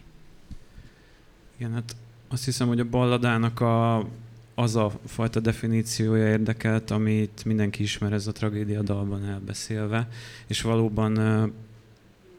Igen, 1.58 1.74
hát 1.74 1.96
azt 2.28 2.46
hiszem, 2.46 2.68
hogy 2.68 2.80
a 2.80 2.90
balladának 2.90 3.60
a, 3.60 4.08
az 4.56 4.76
a 4.76 4.92
fajta 5.06 5.40
definíciója 5.40 6.28
érdekelt, 6.28 6.92
amit 6.92 7.46
mindenki 7.46 7.84
ismer 7.84 8.14
ez 8.14 8.28
a 8.28 8.32
tragédia 8.32 8.82
dalban 8.82 9.26
elbeszélve, 9.26 10.08
és 10.48 10.62
valóban 10.62 11.20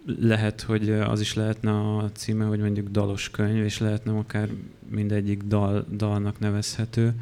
lehet, 0.07 0.61
hogy 0.61 0.91
az 0.91 1.21
is 1.21 1.35
lehetne 1.35 1.71
a 1.71 2.11
címe, 2.13 2.45
hogy 2.45 2.59
mondjuk 2.59 2.89
dalos 2.89 3.31
könyv, 3.31 3.65
és 3.65 3.79
lehetne 3.79 4.13
akár 4.13 4.49
mindegyik 4.89 5.43
dal, 5.43 5.87
dalnak 5.97 6.39
nevezhető 6.39 7.15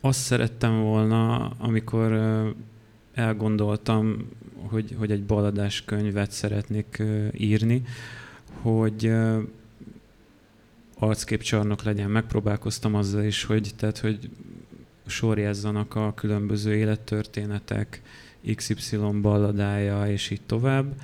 azt 0.00 0.20
szerettem 0.20 0.80
volna, 0.80 1.50
amikor 1.58 2.12
elgondoltam, 3.14 4.28
hogy, 4.54 4.94
hogy 4.98 5.10
egy 5.10 5.24
baladás 5.24 5.84
könyvet 5.84 6.30
szeretnék 6.30 7.02
írni, 7.32 7.82
hogy 8.62 9.12
arcképcsarnok 10.98 11.82
legyen. 11.82 12.10
Megpróbálkoztam 12.10 12.94
azzal 12.94 13.24
is, 13.24 13.44
hogy, 13.44 13.70
tehát, 13.76 13.98
hogy 13.98 14.30
sorjázzanak 15.06 15.94
a 15.94 16.14
különböző 16.14 16.74
élettörténetek, 16.74 18.02
XY 18.54 18.96
balladája, 19.20 20.06
és 20.06 20.30
így 20.30 20.42
tovább 20.46 20.94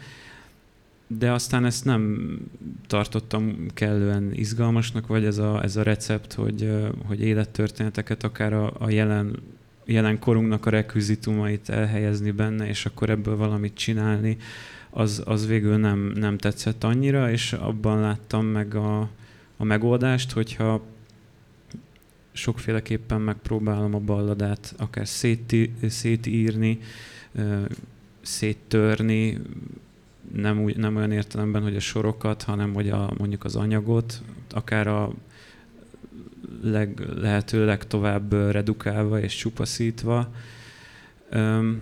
de 1.07 1.33
aztán 1.33 1.65
ezt 1.65 1.85
nem 1.85 2.31
tartottam 2.87 3.67
kellően 3.75 4.33
izgalmasnak, 4.33 5.07
vagy 5.07 5.25
ez 5.25 5.39
a, 5.39 5.63
ez 5.63 5.77
a 5.77 5.83
recept, 5.83 6.33
hogy, 6.33 6.73
hogy 7.07 7.21
élettörténeteket 7.21 8.25
akár 8.25 8.53
a, 8.53 8.73
a 8.79 8.91
jelen, 8.91 9.43
jelen 9.85 10.19
korunknak 10.19 10.67
a 10.67 10.71
rekvizitumait 10.71 11.69
elhelyezni 11.69 12.31
benne, 12.31 12.69
és 12.69 12.87
akkor 12.87 13.11
ebből 13.11 13.37
valamit 13.37 13.75
csinálni, 13.75 14.37
az, 14.91 15.23
az 15.25 15.47
végül 15.47 15.77
nem, 15.77 16.13
nem 16.15 16.39
tetszett 16.39 16.85
annyira, 16.85 17.31
és 17.31 17.53
abban 17.53 18.01
láttam 18.01 18.47
meg 18.47 18.75
a, 18.75 19.09
a 19.57 19.65
megoldást, 19.65 20.33
hogyha 20.33 20.83
sokféleképpen 22.33 23.21
megpróbálom 23.21 23.95
a 23.95 23.99
balladát 23.99 24.75
akár 24.79 25.09
széti, 25.09 25.73
szétírni, 25.89 26.79
széttörni, 28.21 29.39
nem, 30.33 30.63
úgy, 30.63 30.77
nem 30.77 30.97
olyan 30.97 31.13
értelemben, 31.13 31.63
hogy 31.63 31.77
a 31.77 31.81
sorokat, 31.81 32.43
hanem 32.43 32.75
hogy 32.75 32.89
a, 32.89 33.13
mondjuk 33.19 33.45
az 33.45 33.57
anyagot, 33.57 34.23
akár 34.51 34.87
a 34.87 35.13
leg, 36.63 37.01
lehető 37.17 37.65
legtovább 37.65 38.33
redukálva 38.33 39.21
és 39.21 39.37
csupaszítva. 39.37 40.33
Üm, 41.33 41.81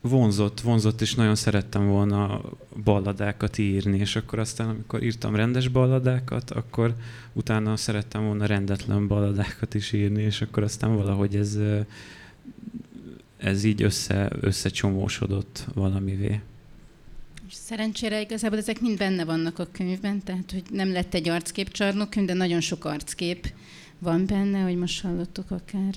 vonzott, 0.00 0.60
vonzott, 0.60 1.00
és 1.00 1.14
nagyon 1.14 1.34
szerettem 1.34 1.86
volna 1.86 2.40
balladákat 2.84 3.58
írni, 3.58 3.98
és 3.98 4.16
akkor 4.16 4.38
aztán, 4.38 4.68
amikor 4.68 5.02
írtam 5.02 5.34
rendes 5.34 5.68
balladákat, 5.68 6.50
akkor 6.50 6.94
utána 7.32 7.76
szerettem 7.76 8.24
volna 8.24 8.46
rendetlen 8.46 9.06
balladákat 9.06 9.74
is 9.74 9.92
írni, 9.92 10.22
és 10.22 10.42
akkor 10.42 10.62
aztán 10.62 10.96
valahogy 10.96 11.36
ez, 11.36 11.58
ez 13.36 13.64
így 13.64 13.82
össze, 13.82 14.30
összecsomósodott 14.40 15.66
valamivé. 15.74 16.40
Szerencsére 17.50 18.20
igazából 18.20 18.58
ezek 18.58 18.80
mind 18.80 18.98
benne 18.98 19.24
vannak 19.24 19.58
a 19.58 19.68
könyvben, 19.72 20.22
tehát 20.24 20.50
hogy 20.52 20.62
nem 20.70 20.92
lett 20.92 21.14
egy 21.14 21.28
arcképcsarnok 21.28 22.10
könyv, 22.10 22.26
de 22.26 22.34
nagyon 22.34 22.60
sok 22.60 22.84
arckép 22.84 23.52
van 23.98 24.26
benne, 24.26 24.60
hogy 24.60 24.76
most 24.76 25.02
hallottuk 25.02 25.50
akár 25.50 25.94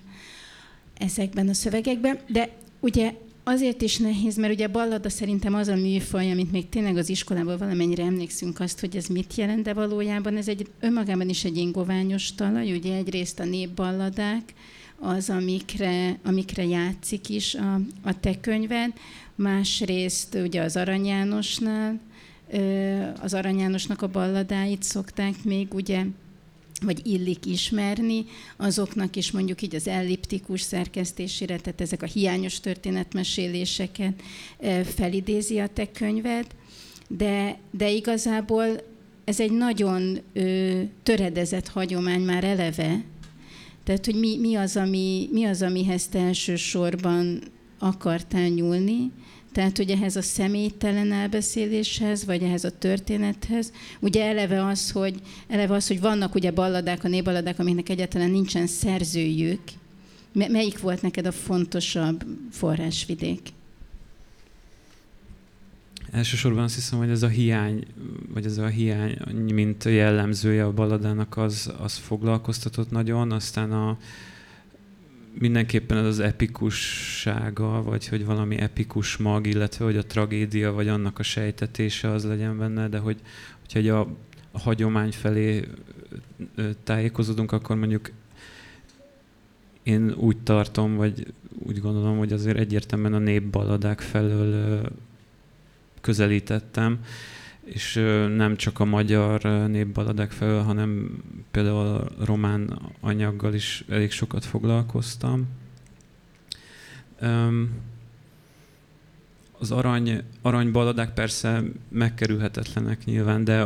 ezekben 0.98 1.48
a 1.48 1.54
szövegekben. 1.54 2.20
De 2.28 2.50
ugye 2.80 3.14
azért 3.44 3.82
is 3.82 3.98
nehéz, 3.98 4.38
mert 4.38 4.54
ugye 4.54 4.68
ballada 4.68 5.10
szerintem 5.10 5.54
az 5.54 5.68
a 5.68 5.76
műfaj, 5.76 6.32
amit 6.32 6.52
még 6.52 6.70
tényleg 6.70 6.98
az 6.98 7.10
iskolában 7.10 7.58
valamennyire 7.58 8.04
emlékszünk 8.04 8.60
azt, 8.60 8.80
hogy 8.80 8.96
ez 8.96 9.08
mit 9.08 9.36
jelent, 9.36 9.64
de 9.64 9.74
valójában 9.74 10.38
ez 10.38 10.48
egy 10.48 10.68
önmagában 10.80 11.30
is 11.30 11.44
egy 11.44 11.58
ingoványos 11.58 12.36
talaj, 12.36 12.72
ugye 12.72 12.96
egyrészt 12.96 13.40
a 13.40 13.46
népballadák, 13.46 14.54
az, 15.00 15.30
amikre, 15.30 16.20
amikre 16.24 16.66
játszik 16.66 17.30
is 17.30 17.56
a, 17.56 17.80
a 18.02 18.20
te 18.20 18.40
könyved, 18.40 18.94
másrészt 19.36 20.36
ugye 20.36 20.62
az 20.62 20.76
Arany 20.76 21.06
Jánosnál, 21.06 22.00
az 23.22 23.34
Arany 23.34 23.58
Jánosnak 23.58 24.02
a 24.02 24.08
balladáit 24.08 24.84
szokták 24.84 25.44
még 25.44 25.74
ugye 25.74 26.06
vagy 26.82 27.08
illik 27.08 27.46
ismerni, 27.46 28.26
azoknak 28.58 29.16
is 29.16 29.32
mondjuk 29.32 29.62
így 29.62 29.76
az 29.76 29.88
elliptikus 29.88 30.62
szerkesztésére, 30.62 31.58
tehát 31.58 31.82
ezek 31.82 32.02
a 32.02 32.06
hiányos 32.06 32.60
történetmeséléseket 32.60 34.22
felidézi 34.84 35.60
a 35.60 35.68
te 35.68 35.92
könyved, 35.92 36.46
de, 37.08 37.58
de 37.72 37.90
igazából 37.90 38.66
ez 39.24 39.40
egy 39.40 39.52
nagyon 39.52 40.20
ö, 40.34 40.82
töredezett 41.04 41.68
hagyomány 41.68 42.22
már 42.22 42.44
eleve, 42.44 43.04
tehát 43.90 44.06
hogy 44.06 44.16
mi, 44.16 44.38
mi, 44.38 44.56
az, 44.56 44.78
ami, 44.78 45.30
mi 45.32 45.44
az, 45.44 45.62
amihez 45.62 46.08
te 46.08 46.20
elsősorban 46.20 47.42
akartál 47.80 48.48
nyúlni, 48.48 49.12
tehát, 49.52 49.78
hogy 49.78 49.90
ehhez 49.90 50.16
a 50.16 50.22
személytelen 50.22 51.12
elbeszéléshez, 51.12 52.26
vagy 52.26 52.44
ehhez 52.44 52.64
a 52.64 52.78
történethez, 52.78 53.72
ugye 54.00 54.26
eleve 54.26 54.66
az, 54.66 54.92
hogy, 54.92 55.16
eleve 55.48 55.74
az, 55.74 55.88
hogy 55.88 56.00
vannak 56.00 56.36
ugye 56.36 56.52
balladák, 56.52 57.04
a 57.04 57.08
népballadák, 57.08 57.60
amiknek 57.60 57.90
egyáltalán 57.90 58.30
nincsen 58.30 58.68
szerzőjük. 58.68 59.62
Melyik 60.34 60.80
volt 60.80 61.02
neked 61.02 61.26
a 61.26 61.32
fontosabb 61.32 62.24
forrásvidék? 62.52 63.42
Elsősorban 66.12 66.64
azt 66.64 66.76
hiszem, 66.76 67.00
hogy 67.00 67.10
ez 67.10 67.24
a 67.24 67.28
hiány, 67.28 67.86
vagy 68.34 68.46
ez 68.46 68.58
a 68.58 68.68
hiány, 68.68 69.18
mint 69.54 69.84
jellemzője 69.84 70.66
a 70.66 70.72
balladának, 70.72 71.38
az, 71.38 71.74
az 71.80 71.98
foglalkoztatott 71.98 72.92
nagyon, 72.92 73.32
aztán 73.32 73.72
a, 73.72 73.98
mindenképpen 75.40 75.98
az 75.98 76.20
epikussága, 76.20 77.84
vagy 77.84 78.08
hogy 78.08 78.26
valami 78.26 78.58
epikus 78.58 79.18
mag, 79.18 79.48
illetve 79.48 79.86
hogy 79.86 79.98
a 79.98 80.06
tragédia, 80.06 80.72
vagy 80.72 80.88
annak 80.88 81.20
a 81.20 81.24
sejtetése 81.24 82.10
az 82.12 82.26
legyen 82.26 82.58
benne, 82.58 82.88
de 82.88 82.98
hogy, 82.98 83.22
hogyha 83.60 83.80
egy 83.80 83.88
a, 83.88 84.00
a 84.52 84.60
hagyomány 84.60 85.12
felé 85.12 85.68
tájékozódunk, 86.84 87.52
akkor 87.52 87.76
mondjuk 87.76 88.12
én 89.84 90.12
úgy 90.12 90.38
tartom, 90.38 90.96
vagy 90.96 91.34
úgy 91.68 91.80
gondolom, 91.80 92.18
hogy 92.18 92.34
azért 92.34 92.58
egyértelműen 92.58 93.14
a 93.14 93.20
népbaladák 93.20 94.00
felől 94.00 94.82
közelítettem, 96.02 97.00
és 97.64 97.94
nem 98.36 98.56
csak 98.56 98.80
a 98.80 98.86
magyar 98.86 99.42
népbaladák 99.70 100.32
felől, 100.32 100.62
hanem 100.62 101.22
például 101.52 101.86
a 101.86 102.26
román 102.26 102.80
anyaggal 103.00 103.54
is 103.54 103.84
elég 103.90 104.12
sokat 104.12 104.46
foglalkoztam. 104.46 105.48
Az 109.60 109.72
arany, 109.72 110.24
aranybaladák 110.42 111.14
persze 111.14 111.64
megkerülhetetlenek 111.90 113.06
nyilván, 113.06 113.44
de 113.44 113.66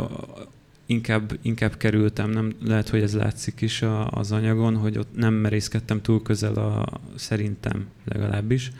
inkább, 0.85 1.37
inkább 1.41 1.77
kerültem, 1.77 2.29
nem 2.29 2.53
lehet, 2.65 2.89
hogy 2.89 3.01
ez 3.01 3.15
látszik 3.15 3.61
is 3.61 3.81
a, 3.81 4.07
az 4.07 4.31
anyagon, 4.31 4.75
hogy 4.75 4.97
ott 4.97 5.15
nem 5.15 5.33
merészkedtem 5.33 6.01
túl 6.01 6.21
közel 6.21 6.53
a, 6.53 6.85
szerintem 7.15 7.87
legalábbis 8.03 8.71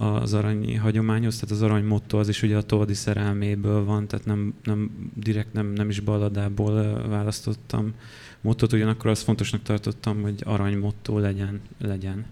az 0.00 0.34
aranyi 0.34 0.74
hagyományhoz, 0.74 1.34
tehát 1.34 1.50
az 1.50 1.62
arany 1.62 1.84
motto 1.84 2.18
az 2.18 2.28
is 2.28 2.42
ugye 2.42 2.56
a 2.56 2.62
Toldi 2.62 2.94
szerelméből 2.94 3.84
van, 3.84 4.06
tehát 4.06 4.26
nem, 4.26 4.54
nem 4.64 5.10
direkt 5.14 5.52
nem, 5.52 5.66
nem 5.72 5.88
is 5.88 6.00
balladából 6.00 7.08
választottam 7.08 7.94
mottot, 8.40 8.72
ugyanakkor 8.72 9.10
azt 9.10 9.22
fontosnak 9.22 9.62
tartottam, 9.62 10.22
hogy 10.22 10.42
arany 10.44 10.78
motto 10.78 11.18
legyen. 11.18 11.60
legyen. 11.78 12.26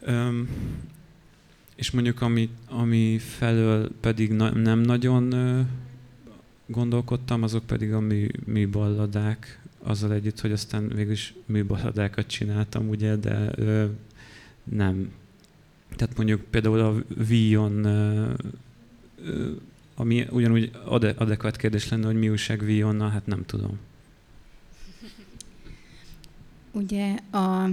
Öm, 0.00 0.48
és 1.76 1.90
mondjuk 1.90 2.20
ami, 2.20 2.48
ami 2.68 3.18
felől 3.18 3.90
pedig 4.00 4.32
na, 4.32 4.50
nem 4.50 4.78
nagyon 4.78 5.32
ö, 5.32 5.60
gondolkodtam, 6.66 7.42
azok 7.42 7.66
pedig 7.66 7.92
a 7.92 8.00
mű, 8.00 8.26
műballadák, 8.44 9.62
azzal 9.82 10.12
együtt, 10.12 10.40
hogy 10.40 10.52
aztán 10.52 10.88
végülis 10.88 11.34
műballadákat 11.46 12.26
csináltam, 12.26 12.88
ugye, 12.88 13.16
de 13.16 13.50
ö, 13.54 13.84
nem, 14.64 15.10
tehát 15.96 16.16
mondjuk 16.16 16.40
például 16.50 16.80
a 16.80 16.94
Vion, 17.24 17.86
ami 19.94 20.26
ugyanúgy 20.30 20.70
adekvát 21.16 21.56
kérdés 21.56 21.88
lenne, 21.88 22.06
hogy 22.06 22.18
mi 22.18 22.28
újság 22.28 22.64
Vionnal, 22.64 23.10
hát 23.10 23.26
nem 23.26 23.44
tudom. 23.46 23.78
Ugye 26.72 27.14
a, 27.30 27.64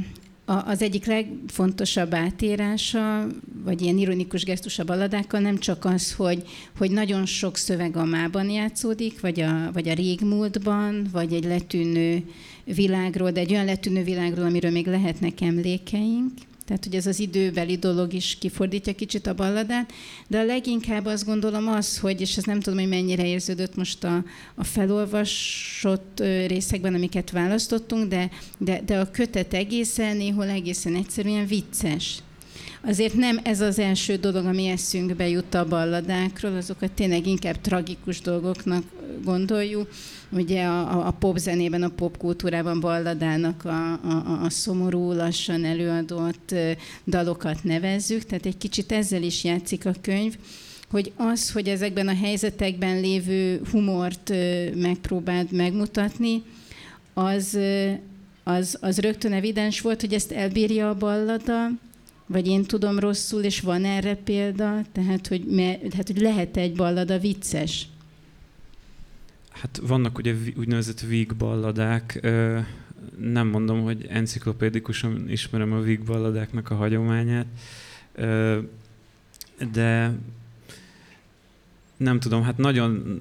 a, 0.45 0.65
az 0.65 0.82
egyik 0.82 1.06
legfontosabb 1.06 2.13
átírása, 2.13 3.27
vagy 3.63 3.82
ilyen 3.82 3.97
ironikus 3.97 4.43
gesztus 4.43 4.80
a 4.80 4.84
balladákkal 4.84 5.39
nem 5.39 5.58
csak 5.58 5.86
az, 5.86 6.13
hogy, 6.13 6.43
hogy 6.77 6.91
nagyon 6.91 7.25
sok 7.25 7.58
szöveg 7.58 7.95
a 7.95 8.06
mában 8.06 8.49
játszódik, 8.49 9.19
vagy 9.19 9.39
a, 9.39 9.71
vagy 9.71 9.89
a 9.89 9.93
régmúltban, 9.93 11.08
vagy 11.12 11.34
egy 11.34 11.43
letűnő 11.43 12.23
világról, 12.63 13.32
de 13.32 13.39
egy 13.39 13.51
olyan 13.51 13.65
letűnő 13.65 14.03
világról, 14.03 14.45
amiről 14.45 14.71
még 14.71 14.88
lehetnek 14.88 15.41
emlékeink, 15.41 16.32
tehát, 16.67 16.84
hogy 16.84 16.95
ez 16.95 17.06
az 17.08 17.19
időbeli 17.19 17.77
dolog 17.77 18.13
is 18.13 18.38
kifordítja 18.39 18.95
kicsit 18.95 19.27
a 19.27 19.34
balladát, 19.34 19.93
de 20.27 20.39
a 20.39 20.43
leginkább 20.43 21.06
azt 21.06 21.25
gondolom 21.25 21.67
az, 21.67 21.97
hogy, 21.99 22.21
és 22.21 22.38
ez 22.38 22.43
nem 22.43 22.60
tudom, 22.60 22.80
hogy 22.80 22.88
mennyire 22.89 23.27
érződött 23.27 23.75
most 23.75 24.03
a, 24.03 24.23
a 24.56 24.63
felolvasott 24.63 26.23
részekben, 26.47 26.93
amiket 26.93 27.32
választottunk, 27.32 28.08
de, 28.08 28.30
de, 28.58 28.82
de 28.86 28.99
a 28.99 29.12
kötet 29.12 29.53
egészen, 29.53 30.17
néhol 30.17 30.49
egészen 30.49 30.95
egyszerűen 30.95 31.45
vicces. 31.45 32.21
Azért 32.88 33.13
nem 33.13 33.39
ez 33.43 33.62
az 33.62 33.80
első 33.80 34.15
dolog, 34.15 34.45
ami 34.45 34.67
eszünkbe 34.67 35.28
jut 35.28 35.54
a 35.54 35.67
balladákról, 35.67 36.56
azokat 36.56 36.91
tényleg 36.91 37.28
inkább 37.28 37.62
tragikus 37.62 38.21
dolgoknak 38.21 38.84
gondoljuk. 39.23 39.89
Ugye 40.32 40.63
a, 40.65 41.08
a 41.08 41.12
pop 41.12 41.38
zenében, 41.38 41.84
a 41.84 41.89
pop 41.89 42.17
kultúrában 42.17 42.80
balladának 42.80 43.65
a, 43.65 43.93
a, 43.93 44.41
a 44.43 44.50
szomorú, 44.50 45.12
lassan 45.12 45.65
előadott 45.65 46.56
dalokat 47.06 47.63
nevezzük, 47.63 48.23
tehát 48.23 48.45
egy 48.45 48.58
kicsit 48.58 48.91
ezzel 48.91 49.23
is 49.23 49.43
játszik 49.43 49.86
a 49.86 49.93
könyv 50.02 50.36
hogy 50.89 51.12
az, 51.15 51.52
hogy 51.52 51.67
ezekben 51.67 52.08
a 52.08 52.15
helyzetekben 52.15 53.00
lévő 53.00 53.62
humort 53.71 54.34
megpróbáld 54.76 55.52
megmutatni, 55.52 56.43
az, 57.13 57.60
az, 58.43 58.78
az 58.82 59.00
rögtön 59.00 59.34
evidens 59.34 59.82
volt, 59.82 60.02
hogy 60.02 60.13
ezt 60.13 60.32
elbírja 60.32 60.89
a 60.89 60.97
ballada, 60.97 61.69
vagy 62.28 62.48
én 62.48 62.63
tudom 62.63 63.00
rosszul, 63.00 63.44
és 63.44 63.60
van 63.60 63.86
erre 63.86 64.16
példa, 64.16 64.82
tehát 64.92 65.28
hogy, 65.28 65.46
tehát, 65.90 66.08
hogy 66.08 66.22
lehet 66.22 66.58
egy 66.58 66.76
ballada 66.76 67.20
vicces. 67.20 67.88
Hát 69.50 69.82
vannak 69.88 70.18
ugye 70.18 70.36
úgynevezett 70.58 71.00
víg 71.00 71.36
balladák. 71.36 72.20
Nem 73.18 73.48
mondom, 73.48 73.82
hogy 73.82 74.06
enciklopédikusan 74.10 75.30
ismerem 75.30 75.74
a 75.74 75.80
víg 75.80 76.04
balladáknak 76.04 76.72
a 76.72 76.76
hagyományát, 76.76 77.48
de 79.72 80.13
nem 81.98 82.20
tudom, 82.20 82.44
hát 82.44 82.58
nagyon 82.58 83.20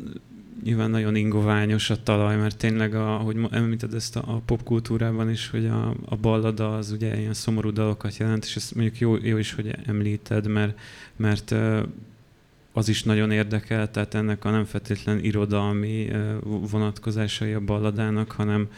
nyilván 0.64 0.90
nagyon 0.90 1.16
ingoványos 1.16 1.90
a 1.90 2.02
talaj, 2.02 2.36
mert 2.36 2.56
tényleg, 2.56 2.94
a, 2.94 3.16
hogy 3.16 3.36
említed 3.50 3.94
ezt 3.94 4.16
a, 4.16 4.22
a 4.26 4.40
popkultúrában 4.44 5.30
is, 5.30 5.50
hogy 5.50 5.66
a, 5.66 5.94
a 6.04 6.16
ballada 6.16 6.76
az 6.76 6.90
ugye 6.90 7.18
ilyen 7.18 7.34
szomorú 7.34 7.70
dalokat 7.70 8.16
jelent, 8.16 8.44
és 8.44 8.56
ezt 8.56 8.74
mondjuk 8.74 8.98
jó, 8.98 9.16
jó 9.22 9.36
is, 9.36 9.52
hogy 9.52 9.74
említed, 9.86 10.46
mert, 10.46 10.78
mert 11.16 11.54
az 12.72 12.88
is 12.88 13.02
nagyon 13.02 13.30
érdekel, 13.30 13.90
tehát 13.90 14.14
ennek 14.14 14.44
a 14.44 14.50
nem 14.50 14.64
feltétlen 14.64 15.24
irodalmi 15.24 16.10
vonatkozásai 16.42 17.52
a 17.52 17.60
balladának, 17.60 18.32
hanem 18.32 18.68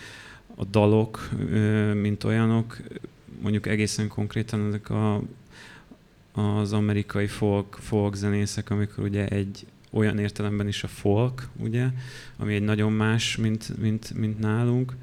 a 0.55 0.65
dalok, 0.65 1.29
mint 1.95 2.25
olyanok, 2.25 2.77
mondjuk 3.41 3.67
egészen 3.67 4.09
konkrétan 4.09 4.67
ezek 4.67 4.91
a, 4.91 5.23
az 6.33 6.73
amerikai 6.73 7.27
folk, 7.27 7.79
folk 7.81 8.15
zenészek, 8.15 8.71
amikor 8.71 9.05
ugye 9.05 9.29
egy 9.29 9.67
olyan 9.91 10.19
értelemben 10.19 10.69
is 10.69 10.85
a 10.85 10.89
folk, 10.89 11.49
ugye, 11.57 11.87
ami 12.37 12.55
egy 12.55 12.63
nagyon 12.63 12.93
más, 12.93 13.37
mint, 13.37 13.79
mint, 13.79 14.15
mint 14.15 14.39
nálunk. 14.39 14.95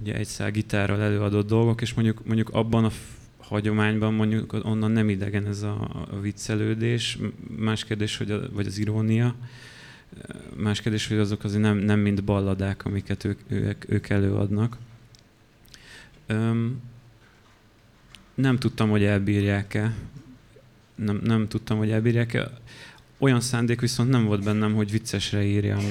Ugye 0.00 0.14
egy 0.14 0.52
gitárral 0.52 1.00
előadott 1.00 1.46
dolgok, 1.46 1.80
és 1.80 1.94
mondjuk, 1.94 2.26
mondjuk 2.26 2.50
abban 2.50 2.84
a 2.84 2.90
hagyományban 3.38 4.14
mondjuk 4.14 4.52
onnan 4.62 4.90
nem 4.90 5.08
idegen 5.08 5.46
ez 5.46 5.62
a, 5.62 6.06
a 6.10 6.20
viccelődés. 6.20 7.18
Más 7.56 7.84
kérdés, 7.84 8.16
hogy 8.16 8.30
a, 8.30 8.50
vagy 8.52 8.66
az 8.66 8.78
irónia. 8.78 9.34
Más 10.56 10.80
kérdés, 10.80 11.08
hogy 11.08 11.16
azok 11.16 11.44
azért 11.44 11.62
nem, 11.62 11.76
nem 11.76 12.00
mind 12.00 12.24
balladák, 12.24 12.84
amiket 12.84 13.24
ők, 13.24 13.40
ők, 13.48 13.90
ők 13.90 14.08
előadnak. 14.08 14.76
Öm, 16.26 16.80
nem 18.34 18.58
tudtam, 18.58 18.90
hogy 18.90 19.04
elbírják-e. 19.04 19.94
Nem, 20.94 21.20
nem 21.24 21.48
tudtam, 21.48 21.78
hogy 21.78 21.90
elbírják-e. 21.90 22.50
Olyan 23.22 23.40
szándék 23.40 23.80
viszont 23.80 24.10
nem 24.10 24.24
volt 24.24 24.44
bennem, 24.44 24.74
hogy 24.74 24.90
viccesre 24.90 25.42
írjam, 25.42 25.84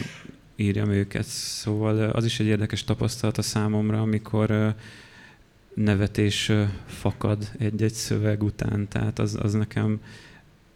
írjam 0.56 0.90
őket. 0.90 1.26
Szóval 1.26 2.00
az 2.10 2.26
is 2.26 2.40
egy 2.40 2.46
érdekes 2.46 2.84
tapasztalat 2.84 3.38
a 3.38 3.42
számomra, 3.42 4.02
amikor 4.02 4.76
nevetés 5.74 6.52
fakad 6.86 7.52
egy-egy 7.58 7.94
szöveg 7.94 8.44
után. 8.44 8.88
Tehát 8.88 9.20
az, 9.20 9.38
az 9.42 9.54
nekem 9.54 10.02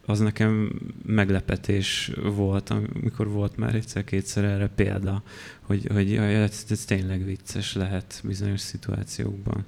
az 0.06 0.18
nekem 0.18 0.80
meglepetés 1.06 2.12
volt, 2.22 2.70
amikor 2.70 3.28
volt 3.28 3.56
már 3.56 3.74
egyszer-kétszer 3.74 4.44
erre 4.44 4.68
példa, 4.68 5.22
hogy, 5.60 5.86
hogy 5.92 6.14
ez, 6.14 6.66
ez 6.68 6.84
tényleg 6.84 7.24
vicces 7.24 7.74
lehet 7.74 8.20
bizonyos 8.24 8.60
szituációkban 8.60 9.64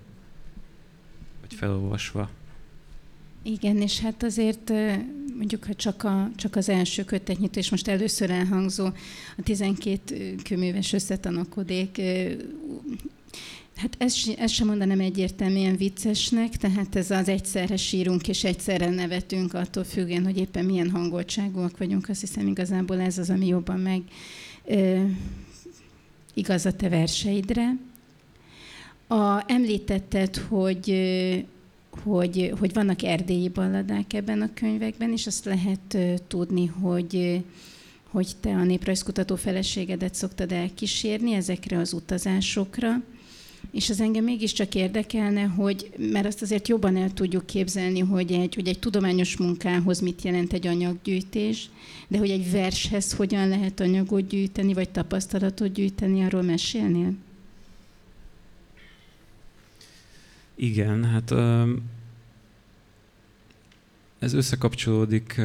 vagy 1.41 1.55
felolvasva. 1.55 2.31
Igen, 3.51 3.77
és 3.77 4.01
hát 4.01 4.23
azért 4.23 4.73
mondjuk, 5.37 5.65
ha 5.65 5.75
csak, 5.75 6.05
a, 6.05 6.31
csak 6.37 6.57
az 6.57 6.69
első 6.69 7.05
kötetnyitó, 7.05 7.59
és 7.59 7.71
most 7.71 7.89
először 7.89 8.31
elhangzó 8.31 8.85
a 9.37 9.43
12 9.43 10.35
kőműves 10.43 10.93
összetanakodék, 10.93 12.01
Hát 13.77 13.95
ezt, 13.99 14.35
ezt 14.39 14.55
sem 14.55 14.67
mondanám 14.67 15.01
egyértelműen 15.01 15.77
viccesnek, 15.77 16.57
tehát 16.57 16.97
ez 16.97 17.11
az 17.11 17.29
egyszerre 17.29 17.77
sírunk 17.77 18.29
és 18.29 18.45
egyszerre 18.45 18.91
nevetünk, 18.91 19.55
attól 19.55 19.85
függően, 19.85 20.25
hogy 20.25 20.39
éppen 20.39 20.65
milyen 20.65 20.91
hangoltságúak 20.91 21.79
vagyunk, 21.79 22.09
azt 22.09 22.21
hiszem 22.21 22.47
igazából 22.47 23.01
ez 23.01 23.19
az, 23.19 23.31
ami 23.31 23.47
jobban 23.47 23.81
meg 23.81 24.03
ö, 24.65 25.03
igaz 26.35 26.67
a 26.67 26.73
te 26.73 26.89
verseidre. 26.89 27.77
A, 29.07 29.53
említetted, 29.53 30.37
hogy, 30.37 30.91
hogy, 31.91 32.53
hogy 32.59 32.73
vannak 32.73 33.03
erdélyi 33.03 33.49
balladák 33.49 34.13
ebben 34.13 34.41
a 34.41 34.55
könyvekben, 34.55 35.13
és 35.13 35.27
azt 35.27 35.45
lehet 35.45 35.97
tudni, 36.27 36.67
hogy, 36.67 37.45
hogy 38.11 38.29
te 38.41 38.51
a 38.51 38.65
néprajzkutató 38.65 39.37
feleségedet 39.37 40.15
szoktad 40.15 40.53
elkísérni 40.53 41.33
ezekre 41.33 41.79
az 41.79 41.93
utazásokra. 41.93 43.03
És 43.71 43.91
az 43.91 44.01
engem 44.01 44.25
mégiscsak 44.25 44.75
érdekelne, 44.75 45.43
hogy, 45.43 45.91
mert 45.97 46.27
azt 46.27 46.43
azért 46.43 46.69
jobban 46.69 46.97
el 46.97 47.13
tudjuk 47.13 47.47
képzelni, 47.47 48.01
hogy 48.01 48.33
egy, 48.33 48.55
hogy 48.55 48.69
egy 48.69 48.79
tudományos 48.79 49.37
munkához 49.37 50.01
mit 50.01 50.23
jelent 50.23 50.53
egy 50.53 50.67
anyaggyűjtés, 50.67 51.71
de 52.09 52.19
hogy 52.19 52.31
egy 52.31 52.51
vershez 52.51 53.13
hogyan 53.13 53.49
lehet 53.49 53.81
anyagot 53.81 54.27
gyűjteni, 54.27 54.75
vagy 54.75 54.89
tapasztalatot 54.89 55.73
gyűjteni, 55.73 56.25
arról 56.25 56.43
mesélnél? 56.43 57.13
Igen, 60.61 61.05
hát 61.05 61.35
ez 64.19 64.33
összekapcsolódik 64.33 65.41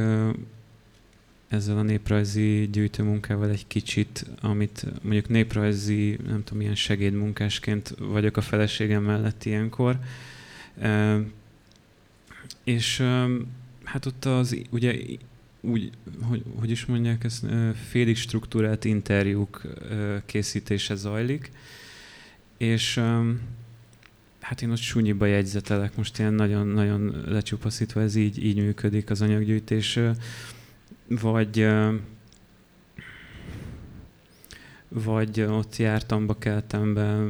ezzel 1.47 1.77
a 1.77 1.81
néprajzi 1.81 2.69
gyűjtőmunkával 2.71 3.49
egy 3.49 3.67
kicsit, 3.67 4.25
amit 4.41 4.85
mondjuk 5.01 5.29
néprajzi, 5.29 6.17
nem 6.25 6.43
tudom, 6.43 6.59
milyen 6.59 6.75
segédmunkásként 6.75 7.95
vagyok 7.99 8.37
a 8.37 8.41
feleségem 8.41 9.03
mellett 9.03 9.45
ilyenkor. 9.45 9.99
És 12.63 12.97
hát 13.83 14.05
ott 14.05 14.25
az, 14.25 14.57
ugye 14.69 14.95
úgy, 15.61 15.91
hogy, 16.21 16.43
hogy 16.59 16.69
is 16.69 16.85
mondják 16.85 17.23
ezt, 17.23 17.45
félig 17.89 18.15
struktúrált 18.15 18.85
interjúk 18.85 19.61
készítése 20.25 20.95
zajlik, 20.95 21.51
és 22.57 23.01
Hát 24.43 24.61
én 24.61 24.71
ott 24.71 24.77
sunyiba 24.77 25.25
jegyzetelek, 25.25 25.95
most 25.95 26.19
ilyen 26.19 26.33
nagyon-nagyon 26.33 27.23
lecsupaszítva 27.27 28.01
ez 28.01 28.15
így, 28.15 28.45
így 28.45 28.57
működik 28.57 29.09
az 29.09 29.21
anyaggyűjtés. 29.21 29.99
Vagy 31.07 31.67
vagy 34.87 35.41
ott 35.41 35.77
jártam, 35.77 36.37
keltem 36.39 36.93
be, 36.93 37.23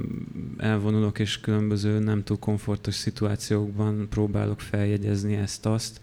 elvonulok, 0.58 1.20
és 1.20 1.40
különböző 1.40 2.00
nem 2.00 2.24
túl 2.24 2.40
komfortos 2.40 2.96
szituációkban 2.96 4.08
próbálok 4.10 4.60
feljegyezni 4.60 5.36
ezt-azt, 5.36 6.02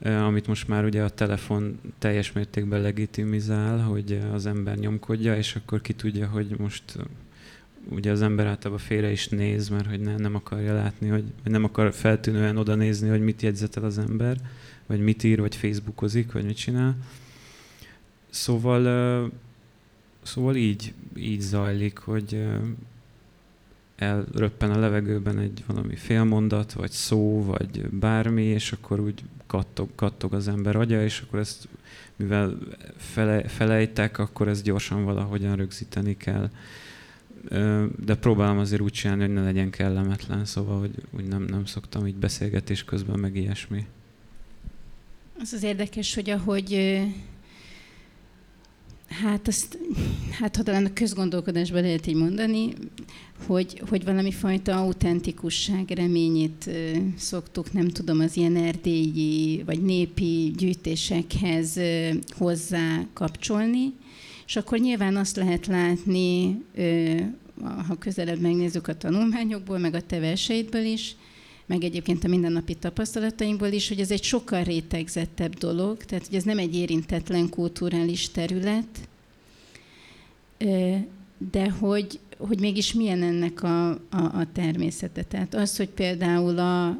amit 0.00 0.46
most 0.46 0.68
már 0.68 0.84
ugye 0.84 1.02
a 1.02 1.08
telefon 1.08 1.80
teljes 1.98 2.32
mértékben 2.32 2.80
legitimizál, 2.80 3.78
hogy 3.78 4.20
az 4.32 4.46
ember 4.46 4.76
nyomkodja, 4.76 5.36
és 5.36 5.56
akkor 5.56 5.80
ki 5.80 5.92
tudja, 5.92 6.26
hogy 6.26 6.54
most 6.58 6.96
ugye 7.88 8.10
az 8.10 8.22
ember 8.22 8.46
általában 8.46 8.84
félre 8.84 9.10
is 9.10 9.28
néz, 9.28 9.68
mert 9.68 9.86
hogy 9.86 10.00
ne, 10.00 10.16
nem 10.16 10.34
akarja 10.34 10.74
látni, 10.74 11.08
hogy 11.08 11.24
nem 11.44 11.64
akar 11.64 11.92
feltűnően 11.92 12.56
oda 12.56 12.74
nézni, 12.74 13.08
hogy 13.08 13.20
mit 13.20 13.42
jegyzetel 13.42 13.84
az 13.84 13.98
ember, 13.98 14.36
vagy 14.86 15.00
mit 15.00 15.24
ír, 15.24 15.40
vagy 15.40 15.56
facebookozik, 15.56 16.32
vagy 16.32 16.44
mit 16.44 16.56
csinál. 16.56 16.96
Szóval, 18.30 19.30
szóval 20.22 20.56
így, 20.56 20.92
így 21.16 21.40
zajlik, 21.40 21.98
hogy 21.98 22.46
elröppen 23.96 24.70
a 24.70 24.78
levegőben 24.78 25.38
egy 25.38 25.64
valami 25.66 25.96
félmondat, 25.96 26.72
vagy 26.72 26.90
szó, 26.90 27.44
vagy 27.44 27.88
bármi, 27.88 28.42
és 28.42 28.72
akkor 28.72 29.00
úgy 29.00 29.22
kattog, 29.46 29.88
kattog 29.94 30.34
az 30.34 30.48
ember 30.48 30.76
agya, 30.76 31.02
és 31.02 31.20
akkor 31.20 31.38
ezt, 31.38 31.68
mivel 32.16 32.58
fele, 32.96 33.48
felejtek, 33.48 34.18
akkor 34.18 34.48
ezt 34.48 34.62
gyorsan 34.62 35.04
valahogyan 35.04 35.56
rögzíteni 35.56 36.16
kell 36.16 36.50
de 38.04 38.14
próbálom 38.20 38.58
azért 38.58 38.80
úgy 38.80 38.92
csinálni, 38.92 39.22
hogy 39.22 39.32
ne 39.32 39.42
legyen 39.42 39.70
kellemetlen, 39.70 40.44
szóval, 40.44 40.78
hogy 40.78 40.94
úgy 41.10 41.24
nem, 41.24 41.42
nem 41.42 41.64
szoktam 41.64 42.06
így 42.06 42.16
beszélgetés 42.16 42.84
közben, 42.84 43.18
meg 43.18 43.36
ilyesmi. 43.36 43.86
Az 45.40 45.52
az 45.52 45.62
érdekes, 45.62 46.14
hogy 46.14 46.30
ahogy 46.30 47.00
Hát 49.10 49.48
azt, 49.48 49.78
hát 50.30 50.56
ha 50.56 50.62
talán 50.62 50.84
a 50.84 50.92
közgondolkodásban 50.92 51.82
lehet 51.82 52.06
így 52.06 52.14
mondani, 52.14 52.72
hogy, 53.46 53.82
hogy 53.88 54.04
valami 54.04 54.32
fajta 54.32 54.76
autentikusság 54.76 55.90
reményét 55.90 56.70
szoktuk, 57.16 57.72
nem 57.72 57.88
tudom, 57.88 58.20
az 58.20 58.36
ilyen 58.36 58.56
erdélyi 58.56 59.62
vagy 59.62 59.82
népi 59.82 60.52
gyűjtésekhez 60.56 61.80
hozzá 62.28 63.06
kapcsolni, 63.12 63.92
és 64.50 64.56
akkor 64.56 64.78
nyilván 64.78 65.16
azt 65.16 65.36
lehet 65.36 65.66
látni, 65.66 66.62
ha 67.86 67.98
közelebb 67.98 68.40
megnézzük 68.40 68.88
a 68.88 68.96
tanulmányokból, 68.96 69.78
meg 69.78 69.94
a 69.94 70.00
te 70.00 70.32
is, 70.84 71.16
meg 71.66 71.84
egyébként 71.84 72.24
a 72.24 72.28
mindennapi 72.28 72.74
tapasztalatainkból 72.74 73.68
is, 73.68 73.88
hogy 73.88 74.00
ez 74.00 74.10
egy 74.10 74.22
sokkal 74.22 74.62
rétegzettebb 74.62 75.54
dolog, 75.54 76.04
tehát 76.04 76.26
hogy 76.26 76.34
ez 76.34 76.42
nem 76.42 76.58
egy 76.58 76.76
érintetlen 76.76 77.48
kulturális 77.48 78.30
terület, 78.30 79.08
de 81.50 81.70
hogy, 81.70 82.18
hogy 82.40 82.60
mégis 82.60 82.92
milyen 82.92 83.22
ennek 83.22 83.62
a, 83.62 83.88
a, 83.90 83.98
a 84.10 84.46
természete. 84.52 85.22
Tehát 85.22 85.54
az, 85.54 85.76
hogy 85.76 85.88
például 85.88 86.58
a, 86.58 86.86
a, 86.86 86.96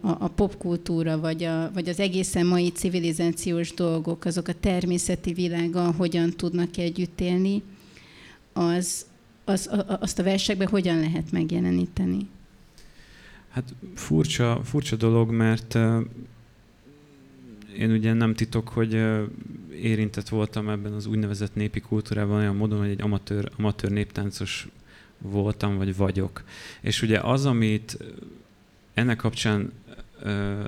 a 0.00 0.28
popkultúra, 0.28 1.20
vagy, 1.20 1.44
a, 1.44 1.70
vagy 1.72 1.88
az 1.88 2.00
egészen 2.00 2.46
mai 2.46 2.68
civilizációs 2.68 3.74
dolgok, 3.74 4.24
azok 4.24 4.48
a 4.48 4.54
természeti 4.60 5.32
világa 5.32 5.92
hogyan 5.92 6.30
tudnak 6.30 6.76
együtt 6.76 7.20
élni, 7.20 7.62
az, 8.52 9.06
az, 9.44 9.66
a, 9.66 9.98
azt 10.00 10.18
a 10.18 10.22
versekben 10.22 10.68
hogyan 10.68 11.00
lehet 11.00 11.32
megjeleníteni? 11.32 12.28
Hát 13.50 13.74
furcsa, 13.94 14.60
furcsa 14.64 14.96
dolog, 14.96 15.30
mert 15.30 15.78
én 17.78 17.90
ugye 17.90 18.12
nem 18.12 18.34
titok, 18.34 18.68
hogy 18.68 18.92
érintett 19.72 20.28
voltam 20.28 20.68
ebben 20.68 20.92
az 20.92 21.06
úgynevezett 21.06 21.54
népi 21.54 21.80
kultúrában 21.80 22.36
olyan 22.36 22.56
módon, 22.56 22.78
hogy 22.78 22.90
egy 22.90 23.00
amatőr, 23.00 23.50
amatőr 23.56 23.90
néptáncos 23.90 24.68
voltam, 25.18 25.76
vagy 25.76 25.96
vagyok. 25.96 26.44
És 26.80 27.02
ugye 27.02 27.18
az, 27.18 27.46
amit 27.46 27.98
ennek 28.94 29.16
kapcsán 29.16 29.72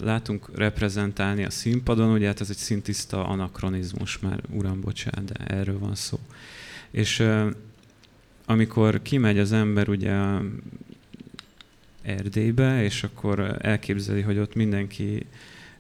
látunk 0.01 0.51
reprezentálni 0.55 1.45
a 1.45 1.51
színpadon, 1.51 2.13
ugye 2.13 2.27
hát 2.27 2.41
ez 2.41 2.51
egy 2.51 2.57
szintiszta 2.57 3.27
anakronizmus 3.27 4.19
már, 4.19 4.41
uram, 4.51 4.81
bocsánat, 4.81 5.25
de 5.25 5.45
erről 5.45 5.79
van 5.79 5.95
szó. 5.95 6.19
És 6.91 7.29
amikor 8.47 9.03
kimegy 9.03 9.39
az 9.39 9.53
ember 9.53 9.89
ugye 9.89 10.17
Erdélybe, 12.03 12.83
és 12.83 13.03
akkor 13.03 13.57
elképzeli, 13.61 14.21
hogy 14.21 14.39
ott 14.39 14.55
mindenki 14.55 15.27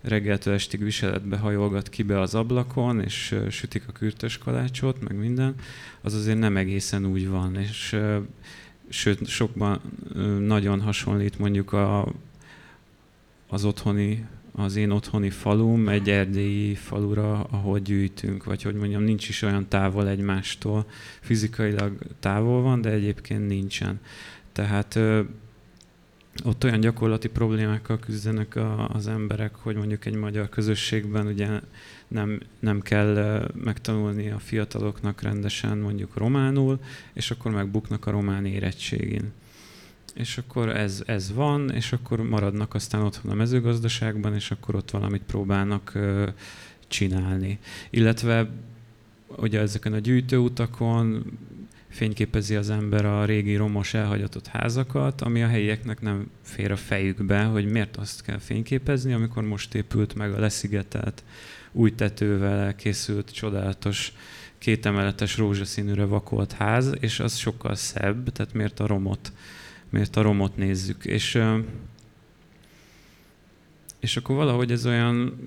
reggeltől 0.09 0.55
estig 0.55 0.83
viseletbe 0.83 1.37
hajolgat 1.37 1.88
ki 1.88 2.03
be 2.03 2.21
az 2.21 2.35
ablakon, 2.35 3.01
és 3.01 3.37
sütik 3.51 3.83
a 3.88 3.92
kürtös 3.92 4.38
kalácsot, 4.38 5.01
meg 5.01 5.16
minden, 5.16 5.55
az 6.01 6.14
azért 6.14 6.38
nem 6.38 6.57
egészen 6.57 7.07
úgy 7.07 7.29
van. 7.29 7.57
És 7.57 7.97
sőt, 8.88 9.27
sokban 9.27 9.81
nagyon 10.40 10.81
hasonlít 10.81 11.38
mondjuk 11.38 11.73
a, 11.73 12.12
az 13.49 13.64
otthoni 13.64 14.27
az 14.59 14.77
én 14.77 14.90
otthoni 14.90 15.31
falum 15.31 15.88
egy 15.88 16.11
erdélyi 16.11 16.75
falura, 16.75 17.45
ahol 17.51 17.79
gyűjtünk, 17.79 18.45
vagy 18.45 18.62
hogy 18.62 18.75
mondjam, 18.75 19.03
nincs 19.03 19.29
is 19.29 19.42
olyan 19.42 19.69
távol 19.69 20.09
egymástól. 20.09 20.87
Fizikailag 21.21 21.99
távol 22.21 22.62
van, 22.62 22.81
de 22.81 22.90
egyébként 22.90 23.47
nincsen. 23.47 24.01
Tehát 24.53 24.99
ott 26.44 26.64
olyan 26.64 26.81
gyakorlati 26.81 27.29
problémákkal 27.29 27.99
küzdenek 27.99 28.57
a, 28.57 28.88
az 28.88 29.07
emberek, 29.07 29.55
hogy 29.55 29.77
mondjuk 29.77 30.05
egy 30.05 30.14
magyar 30.14 30.49
közösségben 30.49 31.27
ugye 31.27 31.61
nem, 32.09 32.40
nem 32.59 32.81
kell 32.83 33.42
megtanulni 33.64 34.31
a 34.31 34.38
fiataloknak 34.38 35.22
rendesen 35.22 35.79
mondjuk 35.79 36.16
románul, 36.16 36.79
és 37.12 37.31
akkor 37.31 37.51
megbuknak 37.51 38.07
a 38.07 38.11
román 38.11 38.46
érettségén 38.46 39.33
és 40.16 40.38
akkor 40.38 40.68
ez, 40.68 41.03
ez 41.07 41.33
van, 41.35 41.70
és 41.70 41.92
akkor 41.92 42.22
maradnak 42.22 42.75
aztán 42.75 43.03
otthon 43.03 43.31
a 43.31 43.35
mezőgazdaságban, 43.35 44.35
és 44.35 44.51
akkor 44.51 44.75
ott 44.75 44.90
valamit 44.90 45.22
próbálnak 45.22 45.94
ö, 45.94 46.29
csinálni. 46.88 47.59
Illetve 47.90 48.51
ugye 49.37 49.61
ezeken 49.61 49.92
a 49.92 49.99
gyűjtőutakon 49.99 51.25
fényképezi 51.96 52.54
az 52.54 52.70
ember 52.70 53.04
a 53.04 53.24
régi 53.24 53.56
romos 53.56 53.94
elhagyatott 53.94 54.46
házakat, 54.46 55.20
ami 55.20 55.42
a 55.42 55.48
helyieknek 55.48 56.00
nem 56.00 56.30
fér 56.42 56.70
a 56.70 56.76
fejükbe, 56.76 57.42
hogy 57.42 57.66
miért 57.66 57.96
azt 57.96 58.22
kell 58.22 58.38
fényképezni, 58.38 59.12
amikor 59.12 59.42
most 59.42 59.74
épült 59.74 60.14
meg 60.14 60.32
a 60.32 60.40
leszigetelt, 60.40 61.24
új 61.72 61.94
tetővel 61.94 62.59
elkészült, 62.59 63.32
csodálatos 63.32 64.12
kétemeletes 64.59 65.37
rózsaszínűre 65.37 66.04
vakolt 66.04 66.52
ház, 66.52 66.92
és 67.00 67.20
az 67.20 67.37
sokkal 67.37 67.74
szebb, 67.74 68.32
tehát 68.32 68.52
miért 68.52 68.80
a 68.80 68.87
romot 68.87 69.32
miért 69.88 70.16
a 70.16 70.22
romot 70.22 70.56
nézzük. 70.56 71.04
És, 71.04 71.42
és 74.00 74.16
akkor 74.16 74.37
valahogy 74.37 74.72
ez 74.72 74.87
olyan, 74.87 75.38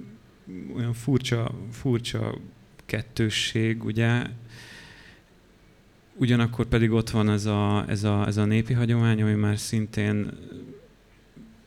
olyan 0.75 0.93
furcsa, 0.93 1.51
furcsa 1.71 2.38
kettősség, 2.85 3.83
ugye, 3.83 4.23
ugyanakkor 6.19 6.65
pedig 6.65 6.91
ott 6.91 7.10
van 7.10 7.29
ez 7.29 7.45
a, 7.45 7.86
ez, 7.88 8.03
a, 8.03 8.27
ez 8.27 8.38
a 8.38 8.45
népi 8.45 8.73
hagyomány, 8.73 9.21
ami 9.21 9.34
már 9.34 9.58
szintén 9.58 10.32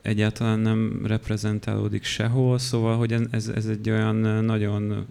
egyáltalán 0.03 0.59
nem 0.59 1.01
reprezentálódik 1.07 2.05
sehol, 2.05 2.59
szóval 2.59 2.97
hogy 2.97 3.13
ez, 3.31 3.49
ez 3.49 3.67
egy 3.67 3.91
olyan 3.91 4.45
nagyon 4.45 5.07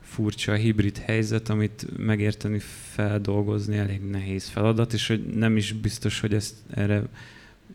furcsa 0.00 0.52
hibrid 0.52 0.98
helyzet, 0.98 1.48
amit 1.48 1.86
megérteni, 1.96 2.58
feldolgozni 2.92 3.76
elég 3.76 4.00
nehéz 4.00 4.48
feladat, 4.48 4.92
és 4.92 5.06
hogy 5.06 5.26
nem 5.26 5.56
is 5.56 5.72
biztos, 5.72 6.20
hogy 6.20 6.34
ezt 6.34 6.54
erre, 6.70 7.02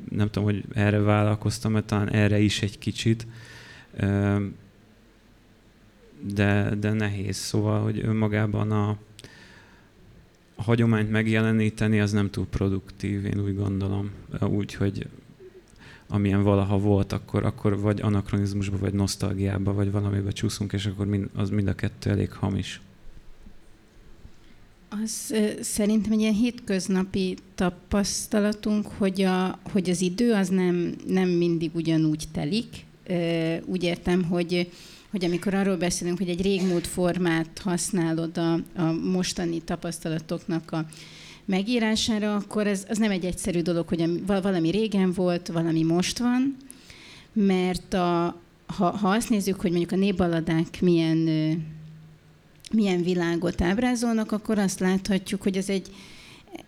nem 0.10 0.30
tudom, 0.30 0.44
hogy 0.44 0.64
erre 0.74 1.00
vállalkoztam, 1.00 1.72
mert 1.72 1.86
talán 1.86 2.10
erre 2.10 2.40
is 2.40 2.62
egy 2.62 2.78
kicsit, 2.78 3.28
de, 6.34 6.76
de 6.80 6.92
nehéz. 6.94 7.36
Szóval, 7.36 7.84
hogy 7.84 8.00
önmagában 8.04 8.72
a, 8.72 8.98
hagyományt 10.70 11.12
megjeleníteni, 11.12 12.00
az 12.00 12.12
nem 12.12 12.30
túl 12.30 12.46
produktív, 12.46 13.26
én 13.26 13.40
úgy 13.40 13.56
gondolom. 13.56 14.12
Úgy, 14.42 14.74
hogy 14.74 15.08
amilyen 16.08 16.44
valaha 16.44 16.78
volt, 16.78 17.12
akkor, 17.12 17.46
akkor 17.46 17.80
vagy 17.80 18.02
anakronizmusba, 18.02 18.78
vagy 18.78 18.94
nosztalgiába, 18.94 19.74
vagy 19.74 19.92
valamibe 19.92 20.32
csúszunk, 20.32 20.74
és 20.74 20.86
akkor 20.86 21.06
mind, 21.06 21.30
az 21.36 21.50
mind 21.50 21.68
a 21.68 21.74
kettő 21.74 22.10
elég 22.10 22.32
hamis. 22.32 22.82
Az 24.90 25.34
szerintem 25.62 26.12
egy 26.12 26.20
ilyen 26.20 26.34
hétköznapi 26.34 27.38
tapasztalatunk, 27.56 28.88
hogy, 28.88 29.22
a, 29.22 29.60
hogy 29.72 29.90
az 29.90 30.02
idő 30.02 30.34
az 30.34 30.50
nem, 30.50 30.96
nem 31.08 31.30
mindig 31.30 31.72
ugyanúgy 31.74 32.24
telik. 32.32 32.86
Úgy 33.66 33.84
értem, 33.84 34.24
hogy, 34.24 34.72
hogy 35.12 35.26
amikor 35.26 35.54
arról 35.54 35.78
beszélünk, 35.78 36.18
hogy 36.18 36.30
egy 36.30 36.42
régmúlt 36.42 36.88
formát 36.88 37.60
használod 37.64 38.38
a, 38.38 38.54
a 38.76 38.92
mostani 38.92 39.62
tapasztalatoknak 39.62 40.72
a 40.72 40.86
megírására, 41.46 42.36
akkor 42.36 42.68
ez 42.68 42.86
az 42.90 42.98
nem 42.98 43.12
egy 43.12 43.26
egyszerű 43.26 43.62
dolog, 43.62 43.88
hogy 43.88 44.26
valami 44.26 44.70
régen 44.70 45.12
volt, 45.12 45.48
valami 45.48 45.84
most 45.84 46.18
van, 46.18 46.58
mert 47.34 47.94
a, 47.94 48.42
ha, 48.66 48.90
ha 48.90 49.10
azt 49.10 49.30
nézzük, 49.30 49.62
hogy 49.62 49.70
mondjuk 49.70 49.92
a 49.92 49.96
népbaladák 49.96 50.82
milyen, 50.82 51.18
milyen 52.72 53.02
világot 53.02 53.62
ábrázolnak, 53.62 54.32
akkor 54.32 54.58
azt 54.58 54.80
láthatjuk, 54.80 55.42
hogy 55.42 55.58
ez 55.58 55.70
egy, 55.70 55.88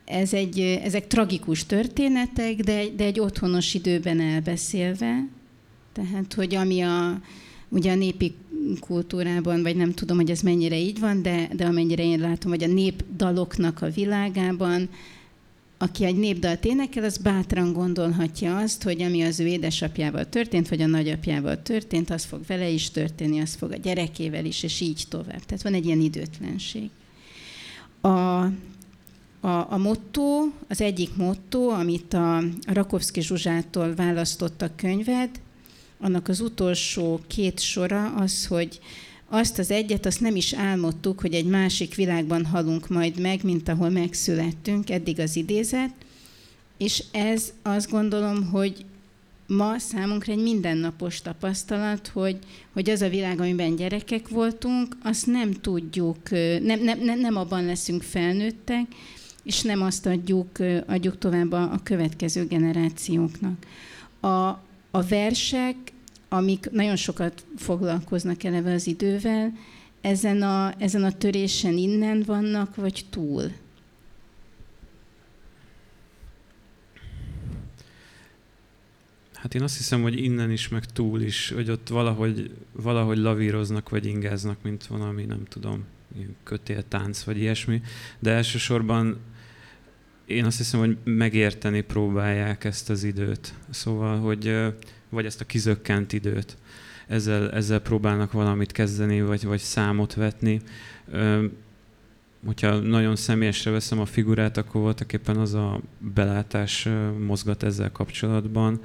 ez 0.06 0.34
egy, 0.34 0.60
ezek 0.60 1.08
tragikus 1.08 1.66
történetek, 1.66 2.56
de, 2.56 2.84
de 2.96 3.04
egy 3.04 3.20
otthonos 3.20 3.74
időben 3.74 4.20
elbeszélve. 4.20 5.28
Tehát, 5.94 6.34
hogy 6.34 6.56
ami 6.56 6.82
a, 6.82 7.22
ugye 7.72 7.92
a 7.92 7.96
népi 7.96 8.34
kultúrában, 8.80 9.62
vagy 9.62 9.76
nem 9.76 9.94
tudom, 9.94 10.18
hogy 10.18 10.32
ez 10.32 10.42
mennyire 10.42 10.78
így 10.78 11.00
van, 11.00 11.22
de, 11.22 11.50
de 11.56 11.66
amennyire 11.66 12.04
én 12.04 12.20
látom, 12.20 12.52
hogy 12.52 12.64
a 12.64 12.68
népdaloknak 12.68 13.82
a 13.82 13.90
világában, 13.90 14.90
aki 15.78 16.06
egy 16.06 16.16
népdalt 16.16 16.66
énekel, 16.66 17.04
az 17.04 17.18
bátran 17.18 17.74
gondolhatja 17.74 18.58
azt, 18.58 18.84
hogy 18.84 19.02
ami 19.02 19.22
az 19.22 19.40
ő 19.40 19.48
édesapjával 19.48 20.30
történt, 20.30 20.70
vagy 20.70 20.82
a 20.82 20.88
nagyapjával 20.88 21.62
történt, 21.62 22.10
az 22.10 22.24
fog 22.24 22.46
vele 22.48 22.70
is 22.70 22.90
történni, 22.90 23.40
az 23.40 23.54
fog 23.56 23.72
a 23.72 23.76
gyerekével 23.76 24.46
is, 24.46 24.64
és 24.64 24.80
így 24.80 25.04
tovább. 25.10 25.46
Tehát 25.46 25.62
van 25.64 25.74
egy 25.74 25.86
ilyen 25.86 26.02
időtlenség. 26.02 26.90
A, 28.02 28.08
a, 28.08 28.52
a 29.70 29.78
motto, 29.78 30.50
az 30.68 30.82
egyik 30.82 31.16
motto, 31.16 31.68
amit 31.68 32.14
a 32.14 32.44
Rakovszki 32.68 33.22
Zsuzsától 33.22 33.96
választott 33.96 34.62
a 34.62 34.76
könyved, 34.76 35.30
annak 36.02 36.28
az 36.28 36.40
utolsó 36.40 37.20
két 37.28 37.60
sora 37.60 38.14
az, 38.14 38.46
hogy 38.46 38.80
azt 39.34 39.60
az 39.60 39.72
egyet, 39.72 40.06
azt 40.06 40.22
nem 40.22 40.36
is 40.36 40.54
álmodtuk, 40.54 41.20
hogy 41.22 41.34
egy 41.34 41.46
másik 41.46 41.96
világban 41.96 42.46
halunk 42.46 42.88
majd 42.88 43.20
meg, 43.20 43.44
mint 43.44 43.70
ahol 43.70 43.90
megszülettünk, 43.90 44.90
eddig 44.90 45.20
az 45.20 45.36
idézet, 45.36 45.94
és 46.78 47.04
ez 47.12 47.54
azt 47.62 47.90
gondolom, 47.90 48.50
hogy 48.50 48.86
ma 49.48 49.80
számunkra 49.80 50.32
egy 50.32 50.42
mindennapos 50.42 51.22
tapasztalat, 51.22 52.08
hogy, 52.08 52.38
hogy 52.74 52.90
az 52.90 53.02
a 53.02 53.10
világ, 53.10 53.40
amiben 53.40 53.76
gyerekek 53.76 54.28
voltunk, 54.28 54.96
azt 55.04 55.26
nem 55.26 55.52
tudjuk, 55.52 56.30
nem, 56.62 56.80
nem, 56.84 57.20
nem, 57.20 57.36
abban 57.36 57.66
leszünk 57.66 58.02
felnőttek, 58.02 58.86
és 59.44 59.62
nem 59.62 59.82
azt 59.82 60.06
adjuk, 60.06 60.60
adjuk 60.88 61.18
tovább 61.18 61.52
a, 61.52 61.62
a 61.62 61.80
következő 61.84 62.46
generációknak. 62.46 63.66
A, 64.22 64.60
a 64.92 65.02
versek, 65.02 65.76
amik 66.30 66.72
nagyon 66.72 66.96
sokat 66.96 67.46
foglalkoznak 67.58 68.44
eleve 68.44 68.74
az 68.74 68.88
idővel, 68.88 69.54
ezen 70.02 70.42
a, 70.42 70.74
ezen 70.78 71.04
a 71.04 71.12
törésen 71.12 71.78
innen 71.78 72.24
vannak, 72.26 72.76
vagy 72.76 73.06
túl? 73.10 73.52
Hát 79.34 79.56
én 79.56 79.62
azt 79.62 79.78
hiszem, 79.78 80.02
hogy 80.02 80.24
innen 80.24 80.52
is, 80.52 80.68
meg 80.68 80.86
túl 80.86 81.22
is, 81.22 81.50
hogy 81.50 81.70
ott 81.70 81.88
valahogy, 81.88 82.52
valahogy 82.72 83.18
lavíroznak, 83.18 83.90
vagy 83.90 84.06
ingáznak, 84.06 84.58
mint 84.62 84.86
valami, 84.86 85.26
nem 85.26 85.44
tudom, 85.50 85.84
kötéltánc, 86.44 87.24
vagy 87.24 87.38
ilyesmi. 87.38 87.82
De 88.20 88.32
elsősorban 88.32 89.18
én 90.32 90.46
azt 90.46 90.58
hiszem, 90.58 90.80
hogy 90.80 90.98
megérteni 91.04 91.82
próbálják 91.82 92.64
ezt 92.64 92.90
az 92.90 93.04
időt. 93.04 93.54
Szóval, 93.70 94.20
hogy 94.20 94.74
vagy 95.12 95.26
ezt 95.26 95.42
a 95.42 95.46
kizökkent 95.46 96.14
időt. 96.14 96.58
Ezzel, 97.08 97.52
ezzel 97.52 97.80
próbálnak 97.80 98.32
valamit 98.32 98.72
kezdeni, 98.72 99.22
vagy, 99.22 99.46
vagy 99.46 99.60
számot 99.60 100.14
vetni. 100.14 100.62
Ö, 101.12 101.46
hogyha 102.46 102.80
nagyon 102.80 103.16
személyesre 103.16 103.72
veszem 103.72 104.00
a 104.00 104.06
figurát, 104.06 104.58
akkor 104.58 104.82
voltak 104.82 105.14
éppen 105.14 105.38
az 105.38 105.54
a 105.54 105.82
belátás 105.98 106.90
mozgat 107.26 107.64
ezzel 107.64 107.92
kapcsolatban, 107.92 108.80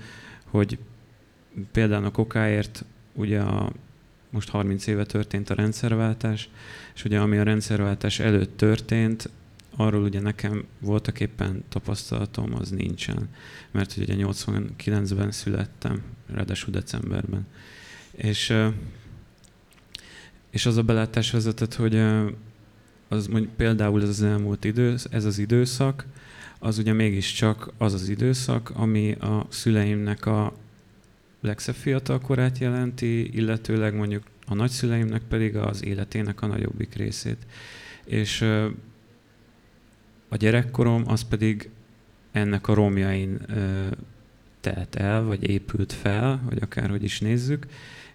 hogy 0.45 0.79
például 1.73 2.05
a 2.05 2.11
kokáért 2.11 2.85
ugye 3.13 3.41
a, 3.41 3.73
most 4.31 4.49
30 4.49 4.87
éve 4.87 5.05
történt 5.05 5.51
a 5.51 5.55
rendszerváltás, 5.55 6.49
és 6.95 7.05
ugye 7.05 7.19
ami 7.19 7.39
a 7.39 7.43
rendszerváltás 7.43 8.19
előtt 8.19 8.57
történt, 8.57 9.31
arról 9.77 10.03
ugye 10.03 10.21
nekem 10.21 10.65
voltak 10.81 11.21
éppen 11.21 11.65
tapasztalatom, 11.69 12.55
az 12.55 12.71
nincsen. 12.71 13.29
Mert 13.71 13.97
ugye 13.97 14.15
89-ben 14.19 15.31
születtem, 15.31 16.03
ráadásul 16.27 16.73
decemberben. 16.73 17.47
És, 18.11 18.55
és 20.51 20.67
az 20.67 20.77
a 20.77 20.83
belátás 20.83 21.31
vezetett, 21.31 21.75
hogy 21.75 21.97
az 23.09 23.27
mondjuk 23.27 23.53
például 23.53 24.03
ez 24.03 24.09
az 24.09 24.23
elmúlt 24.23 24.65
idő, 24.65 24.97
ez 25.11 25.25
az 25.25 25.39
időszak, 25.39 26.07
az 26.59 26.79
ugye 26.79 26.93
mégiscsak 26.93 27.73
az 27.79 27.95
az 27.95 28.09
időszak, 28.09 28.71
ami 28.75 29.13
a 29.13 29.47
szüleimnek 29.49 30.27
a 30.27 30.55
legszebb 31.41 31.75
fiatal 31.75 32.21
korát 32.21 32.59
jelenti, 32.59 33.37
illetőleg 33.37 33.95
mondjuk 33.95 34.23
a 34.47 34.55
nagyszüleimnek 34.55 35.23
pedig 35.29 35.57
az 35.57 35.85
életének 35.85 36.43
a 36.43 36.47
nagyobbik 36.47 36.95
részét. 36.95 37.47
És 38.05 38.45
a 40.37 40.39
gyerekkorom 40.39 41.05
az 41.07 41.23
pedig 41.23 41.71
ennek 42.33 42.69
a 42.69 42.75
romjain 42.75 43.41
telt 44.61 44.95
el, 44.95 45.23
vagy 45.23 45.49
épült 45.49 45.93
fel, 45.93 46.43
vagy 46.49 46.63
akárhogy 46.63 47.05
is 47.05 47.21
nézzük, 47.21 47.67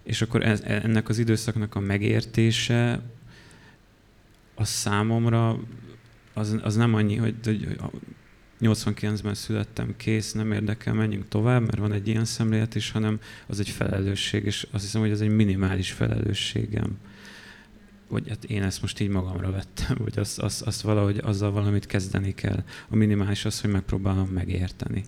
és 0.03 0.21
akkor 0.21 0.43
ez, 0.43 0.61
ennek 0.61 1.09
az 1.09 1.17
időszaknak 1.17 1.75
a 1.75 1.79
megértése 1.79 3.01
az 4.55 4.69
számomra 4.69 5.59
az, 6.33 6.59
az 6.63 6.75
nem 6.75 6.93
annyi, 6.93 7.15
hogy, 7.15 7.35
hogy 7.43 7.77
89-ben 8.61 9.33
születtem, 9.33 9.93
kész, 9.97 10.31
nem 10.31 10.51
érdekel, 10.51 10.93
menjünk 10.93 11.27
tovább, 11.27 11.61
mert 11.61 11.77
van 11.77 11.91
egy 11.91 12.07
ilyen 12.07 12.25
szemlélet 12.25 12.75
is, 12.75 12.91
hanem 12.91 13.19
az 13.47 13.59
egy 13.59 13.69
felelősség, 13.69 14.45
és 14.45 14.67
azt 14.71 14.83
hiszem, 14.83 15.01
hogy 15.01 15.11
ez 15.11 15.21
egy 15.21 15.35
minimális 15.35 15.91
felelősségem. 15.91 16.97
Vagy 18.11 18.29
hát 18.29 18.43
én 18.43 18.63
ezt 18.63 18.81
most 18.81 18.99
így 18.99 19.09
magamra 19.09 19.51
vettem, 19.51 19.97
hogy 19.97 20.19
azt, 20.19 20.39
azt, 20.39 20.61
azt 20.61 20.81
valahogy 20.81 21.17
azzal 21.17 21.51
valamit 21.51 21.85
kezdeni 21.85 22.33
kell. 22.33 22.63
A 22.89 22.95
minimális 22.95 23.45
az, 23.45 23.61
hogy 23.61 23.69
megpróbálom 23.69 24.27
megérteni. 24.27 25.03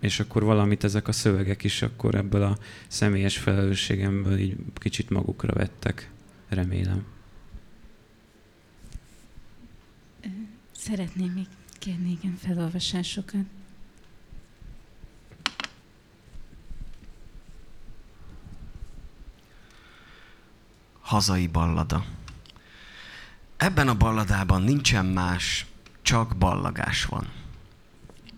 És 0.00 0.20
akkor 0.20 0.42
valamit 0.42 0.84
ezek 0.84 1.08
a 1.08 1.12
szövegek 1.12 1.64
is 1.64 1.82
akkor 1.82 2.14
ebből 2.14 2.42
a 2.42 2.58
személyes 2.88 3.38
felelősségemből 3.38 4.38
így 4.38 4.56
kicsit 4.74 5.10
magukra 5.10 5.52
vettek, 5.52 6.10
remélem. 6.48 7.04
Szeretném 10.72 11.32
még 11.32 11.46
kérni, 11.78 12.10
igen, 12.10 12.36
felolvasásokat. 12.36 13.44
Hazai 21.04 21.46
ballada. 21.46 22.04
Ebben 23.56 23.88
a 23.88 23.94
balladában 23.94 24.62
nincsen 24.62 25.06
más, 25.06 25.66
csak 26.02 26.36
ballagás 26.36 27.04
van. 27.04 27.28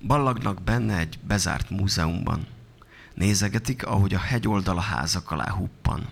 Ballagnak 0.06 0.62
benne 0.62 0.98
egy 0.98 1.18
bezárt 1.26 1.70
múzeumban. 1.70 2.46
Nézegetik, 3.14 3.86
ahogy 3.86 4.14
a 4.14 4.18
hegyoldal 4.18 4.76
a 4.76 4.80
házak 4.80 5.30
alá 5.30 5.50
huppan. 5.50 6.08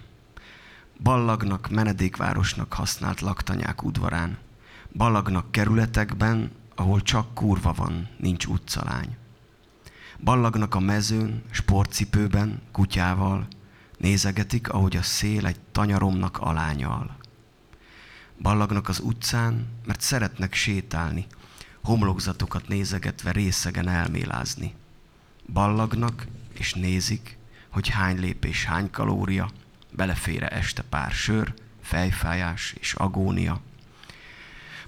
Ballagnak 1.02 1.70
menedékvárosnak 1.70 2.72
használt 2.72 3.20
laktanyák 3.20 3.82
udvarán. 3.82 4.38
Ballagnak 4.92 5.52
kerületekben, 5.52 6.50
ahol 6.74 7.02
csak 7.02 7.34
kurva 7.34 7.72
van, 7.72 8.08
nincs 8.16 8.46
utcalány. 8.46 9.16
Ballagnak 10.20 10.74
a 10.74 10.80
mezőn, 10.80 11.42
sportcipőben, 11.50 12.62
kutyával, 12.72 13.46
nézegetik, 14.04 14.68
ahogy 14.68 14.96
a 14.96 15.02
szél 15.02 15.46
egy 15.46 15.60
tanyaromnak 15.72 16.38
alányal. 16.38 17.16
Ballagnak 18.38 18.88
az 18.88 19.00
utcán, 19.00 19.66
mert 19.86 20.00
szeretnek 20.00 20.54
sétálni, 20.54 21.26
homlokzatokat 21.82 22.68
nézegetve 22.68 23.30
részegen 23.30 23.88
elmélázni. 23.88 24.74
Ballagnak 25.52 26.26
és 26.52 26.74
nézik, 26.74 27.36
hogy 27.68 27.88
hány 27.88 28.18
lépés, 28.18 28.64
hány 28.64 28.90
kalória, 28.90 29.50
belefére 29.90 30.48
este 30.48 30.82
pár 30.82 31.10
sör, 31.10 31.54
fejfájás 31.82 32.74
és 32.78 32.94
agónia– 32.94 33.60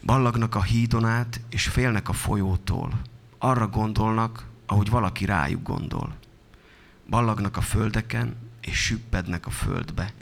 Ballagnak 0.07 0.55
a 0.55 0.63
hídon 0.63 1.05
át, 1.05 1.41
és 1.49 1.67
félnek 1.69 2.09
a 2.09 2.13
folyótól. 2.13 3.01
Arra 3.39 3.69
gondolnak, 3.69 4.47
ahogy 4.67 4.91
valaki 4.91 5.25
rájuk 5.25 5.63
gondol. 5.63 6.15
Ballagnak 7.09 7.57
a 7.57 7.61
földeken, 7.61 8.46
és 8.67 8.85
süppednek 8.85 9.47
a 9.47 9.51
földbe. 9.51 10.13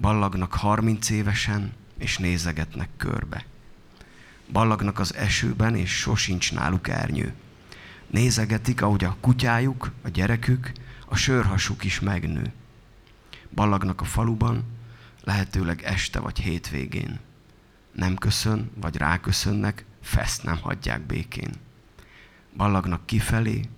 Ballagnak 0.00 0.54
harminc 0.54 1.10
évesen, 1.10 1.72
és 1.98 2.18
nézegetnek 2.18 2.88
körbe. 2.96 3.44
Ballagnak 4.52 4.98
az 4.98 5.14
esőben, 5.14 5.76
és 5.76 5.90
sosincs 5.98 6.52
náluk 6.52 6.88
ernyő. 6.88 7.34
Nézegetik, 8.06 8.82
ahogy 8.82 9.04
a 9.04 9.16
kutyájuk, 9.20 9.92
a 10.02 10.08
gyerekük, 10.08 10.72
a 11.06 11.16
sörhasuk 11.16 11.84
is 11.84 12.00
megnő. 12.00 12.52
Ballagnak 13.54 14.00
a 14.00 14.04
faluban, 14.04 14.64
lehetőleg 15.24 15.82
este 15.82 16.20
vagy 16.20 16.38
hétvégén 16.38 17.20
nem 17.92 18.16
köszön, 18.16 18.70
vagy 18.74 18.96
ráköszönnek, 18.96 19.84
fest 20.02 20.42
nem 20.42 20.58
hagyják 20.58 21.00
békén. 21.00 21.50
Ballagnak 22.56 23.06
kifelé, 23.06 23.68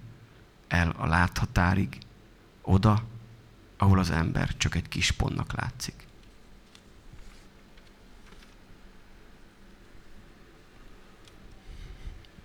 el 0.68 0.94
a 0.98 1.07
láthatárig, 1.07 1.98
oda, 2.62 3.02
ahol 3.83 3.99
az 3.99 4.11
ember 4.11 4.57
csak 4.57 4.75
egy 4.75 4.88
kis 4.88 5.11
pontnak 5.11 5.53
látszik. 5.53 6.07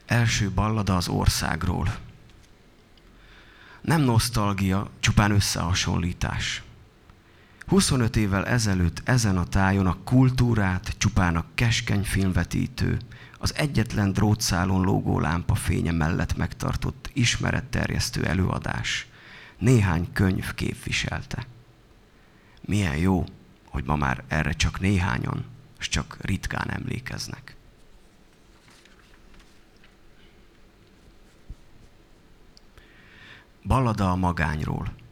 Első 0.06 0.52
ballada 0.52 0.96
az 0.96 1.08
országról. 1.08 1.96
Nem 3.82 4.02
nosztalgia, 4.02 4.90
csupán 5.00 5.32
összehasonlítás. 5.32 6.64
25 7.68 8.16
évvel 8.16 8.46
ezelőtt 8.46 9.02
ezen 9.04 9.38
a 9.38 9.46
tájon 9.46 9.88
a 9.88 9.98
kultúrát 10.04 10.96
csupán 10.98 11.36
a 11.36 11.46
keskeny 11.56 12.04
filmvetítő, 12.04 13.00
az 13.38 13.56
egyetlen 13.56 14.14
drótszálon 14.14 14.82
lógó 14.82 15.20
lámpa 15.20 15.56
fénye 15.56 15.92
mellett 15.92 16.38
megtartott 16.38 17.10
ismeretterjesztő 17.14 18.26
előadás 18.26 19.08
néhány 19.58 20.12
könyv 20.14 20.54
képviselte. 20.54 21.48
Milyen 22.62 22.98
jó, 22.98 23.24
hogy 23.66 23.84
ma 23.84 23.96
már 23.96 24.24
erre 24.28 24.52
csak 24.52 24.80
néhányan, 24.80 25.46
és 25.80 25.90
csak 25.90 26.18
ritkán 26.22 26.70
emlékeznek. 26.70 27.56
Ballada 33.64 34.12
a 34.12 34.16
magányról– 34.16 34.94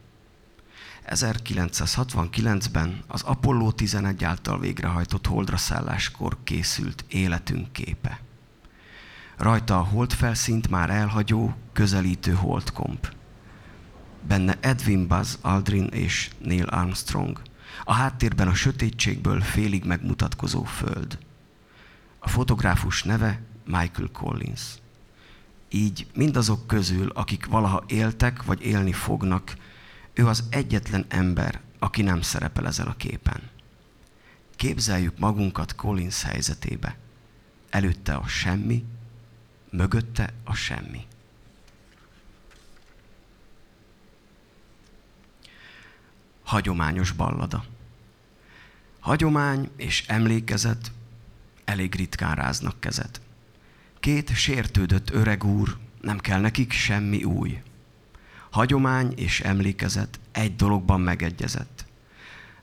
1969-ben 1.08 3.04
az 3.08 3.22
Apollo 3.22 3.72
11 3.72 4.24
által 4.24 4.60
végrehajtott 4.60 5.28
holdra 5.28 5.58
szálláskor 5.58 6.38
készült 6.44 7.06
életünk 7.08 7.72
képe. 7.72 8.20
Rajta 9.38 9.78
a 9.78 9.84
holdfelszínt 9.84 10.70
már 10.70 10.90
elhagyó, 10.90 11.54
közelítő 11.74 12.32
holdkomp. 12.32 13.14
Benne 14.28 14.58
Edwin 14.60 15.08
Buzz 15.08 15.38
Aldrin 15.42 15.86
és 15.86 16.30
Neil 16.38 16.66
Armstrong. 16.66 17.42
A 17.84 17.94
háttérben 17.94 18.48
a 18.48 18.54
sötétségből 18.54 19.42
félig 19.42 19.84
megmutatkozó 19.84 20.64
föld. 20.64 21.18
A 22.20 22.30
fotográfus 22.30 23.04
neve 23.04 23.42
Michael 23.66 24.10
Collins. 24.12 24.62
Így 25.70 26.08
mindazok 26.14 26.68
közül, 26.68 27.10
akik 27.10 27.46
valaha 27.46 27.84
éltek 27.88 28.44
vagy 28.44 28.62
élni 28.62 28.92
fognak, 28.92 29.56
ő 30.14 30.28
az 30.28 30.44
egyetlen 30.50 31.06
ember, 31.08 31.62
aki 31.80 32.02
nem 32.02 32.22
szerepel 32.22 32.68
ezen 32.68 32.88
a 32.88 32.96
képen. 32.96 33.42
Képzeljük 34.56 35.20
magunkat 35.20 35.76
Collins 35.76 36.24
helyzetébe. 36.24 36.98
Előtte 37.70 38.14
a 38.14 38.28
semmi, 38.28 38.84
mögötte 39.70 40.34
a 40.44 40.54
semmi. 40.54 41.06
Hagyományos 46.46 47.12
ballada. 47.12 47.66
Hagyomány 49.00 49.70
és 49.76 50.04
emlékezet 50.08 50.92
elég 51.64 51.96
ritkán 51.96 52.36
ráznak 52.36 52.80
kezet. 52.80 53.22
Két 54.00 54.36
sértődött 54.36 55.10
öreg 55.10 55.44
úr, 55.44 55.78
nem 56.02 56.20
kell 56.20 56.40
nekik 56.40 56.72
semmi 56.72 57.24
új. 57.24 57.62
Hagyomány 58.50 59.14
és 59.16 59.42
emlékezet 59.42 60.20
egy 60.32 60.56
dologban 60.56 61.02
megegyezett. 61.02 61.86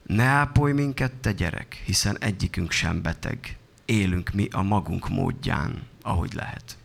Ne 0.02 0.24
ápolj 0.24 0.72
minket, 0.72 1.12
te 1.12 1.32
gyerek, 1.32 1.82
hiszen 1.84 2.18
egyikünk 2.18 2.70
sem 2.70 3.02
beteg. 3.02 3.56
Élünk 3.84 4.32
mi 4.32 4.48
a 4.50 4.62
magunk 4.62 5.08
módján, 5.08 5.82
ahogy 6.02 6.32
lehet. 6.32 6.76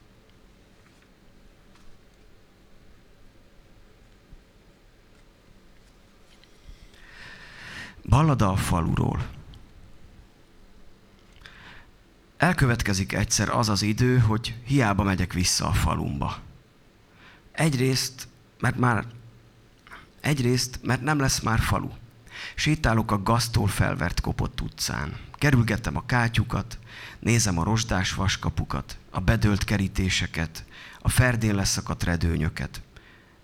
Ballada 8.07 8.51
a 8.51 8.55
faluról. 8.55 9.27
Elkövetkezik 12.37 13.13
egyszer 13.13 13.49
az 13.49 13.69
az 13.69 13.81
idő, 13.81 14.17
hogy 14.17 14.55
hiába 14.65 15.03
megyek 15.03 15.33
vissza 15.33 15.67
a 15.67 15.73
falumba. 15.73 16.37
Egyrészt 17.51 18.27
mert 18.59 18.77
már 18.77 19.05
egyrészt, 20.19 20.79
mert 20.83 21.01
nem 21.01 21.19
lesz 21.19 21.39
már 21.39 21.59
falu. 21.59 21.89
Sétálok 22.55 23.11
a 23.11 23.23
gaztól 23.23 23.67
felvert 23.67 24.21
kopott 24.21 24.61
utcán. 24.61 25.17
Kerülgetem 25.33 25.95
a 25.95 26.05
kátyukat, 26.05 26.79
nézem 27.19 27.57
a 27.57 27.63
rozsdás 27.63 28.13
vaskapukat, 28.13 28.97
a 29.09 29.19
bedölt 29.19 29.63
kerítéseket, 29.63 30.65
a 30.99 31.09
ferdén 31.09 31.55
leszakadt 31.55 32.03
redőnyöket. 32.03 32.81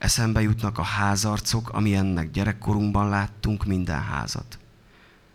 Eszembe 0.04 0.42
jutnak 0.42 0.78
a 0.78 0.84
házarcok, 0.84 1.70
amilyennek 1.70 2.32
gyerekkorunkban 2.32 3.10
láttunk 3.10 3.66
minden 3.66 4.02
házat. 4.02 4.60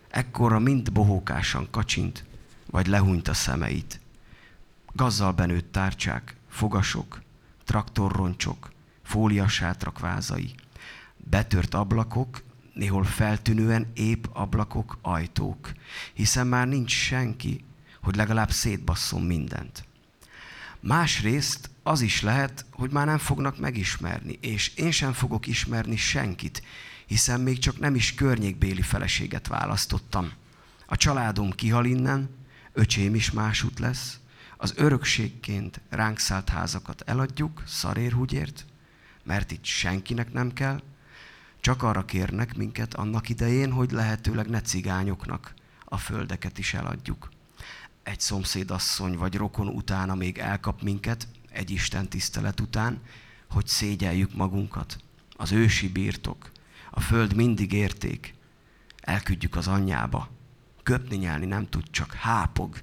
Ekkora 0.09 0.59
mind 0.59 0.91
bohókásan 0.91 1.67
kacsint, 1.71 2.25
vagy 2.65 2.87
lehúnyt 2.87 3.27
a 3.27 3.33
szemeit. 3.33 3.99
Gazzal 4.93 5.31
benőtt 5.31 5.71
tárcsák, 5.71 6.35
fogasok, 6.49 7.21
traktorroncsok, 7.65 8.71
fóliasátrak 9.03 9.99
vázai, 9.99 10.55
betört 11.17 11.73
ablakok, 11.73 12.43
néhol 12.73 13.03
feltűnően 13.03 13.91
épp 13.93 14.25
ablakok, 14.33 14.97
ajtók, 15.01 15.71
hiszen 16.13 16.47
már 16.47 16.67
nincs 16.67 16.91
senki, 16.91 17.63
hogy 18.01 18.15
legalább 18.15 18.51
szétbasszon 18.51 19.21
mindent. 19.21 19.83
Másrészt 20.79 21.69
az 21.89 22.01
is 22.01 22.21
lehet, 22.21 22.65
hogy 22.71 22.91
már 22.91 23.05
nem 23.05 23.17
fognak 23.17 23.59
megismerni, 23.59 24.37
és 24.41 24.71
én 24.75 24.91
sem 24.91 25.13
fogok 25.13 25.47
ismerni 25.47 25.95
senkit, 25.95 26.63
hiszen 27.05 27.41
még 27.41 27.59
csak 27.59 27.79
nem 27.79 27.95
is 27.95 28.13
környékbéli 28.13 28.81
feleséget 28.81 29.47
választottam. 29.47 30.31
A 30.85 30.95
családom 30.95 31.51
kihal 31.51 31.85
innen, 31.85 32.29
öcsém 32.73 33.15
is 33.15 33.31
másút 33.31 33.79
lesz, 33.79 34.19
az 34.57 34.73
örökségként 34.75 35.81
ránk 35.89 36.19
szállt 36.19 36.49
házakat 36.49 37.01
eladjuk 37.05 37.63
szarérhúgyért, 37.65 38.65
mert 39.23 39.51
itt 39.51 39.65
senkinek 39.65 40.33
nem 40.33 40.53
kell, 40.53 40.81
csak 41.59 41.83
arra 41.83 42.05
kérnek 42.05 42.55
minket 42.55 42.93
annak 42.93 43.29
idején, 43.29 43.71
hogy 43.71 43.91
lehetőleg 43.91 44.49
ne 44.49 44.61
cigányoknak 44.61 45.53
a 45.85 45.97
földeket 45.97 46.57
is 46.57 46.73
eladjuk. 46.73 47.29
Egy 48.03 48.19
szomszédasszony 48.19 49.17
vagy 49.17 49.35
rokon 49.35 49.67
utána 49.67 50.15
még 50.15 50.37
elkap 50.37 50.81
minket, 50.81 51.27
egy 51.59 51.71
Isten 51.71 52.09
tisztelet 52.09 52.59
után, 52.59 53.01
hogy 53.49 53.67
szégyeljük 53.67 54.35
magunkat. 54.35 54.97
Az 55.35 55.51
ősi 55.51 55.89
birtok, 55.89 56.51
a 56.91 56.99
föld 56.99 57.35
mindig 57.35 57.73
érték. 57.73 58.33
Elküldjük 59.01 59.55
az 59.55 59.67
anyjába. 59.67 60.29
Köpni 60.83 61.15
nyelni 61.15 61.45
nem 61.45 61.69
tud, 61.69 61.83
csak 61.91 62.13
hápog. 62.13 62.79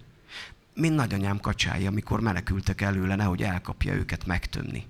Mind 0.74 0.95
nagyanyám 0.95 1.41
kacsái, 1.41 1.87
amikor 1.87 2.20
menekültek 2.20 2.81
előle, 2.81 3.14
nehogy 3.14 3.43
elkapja 3.43 3.95
őket 3.95 4.27
megtömni. 4.27 4.87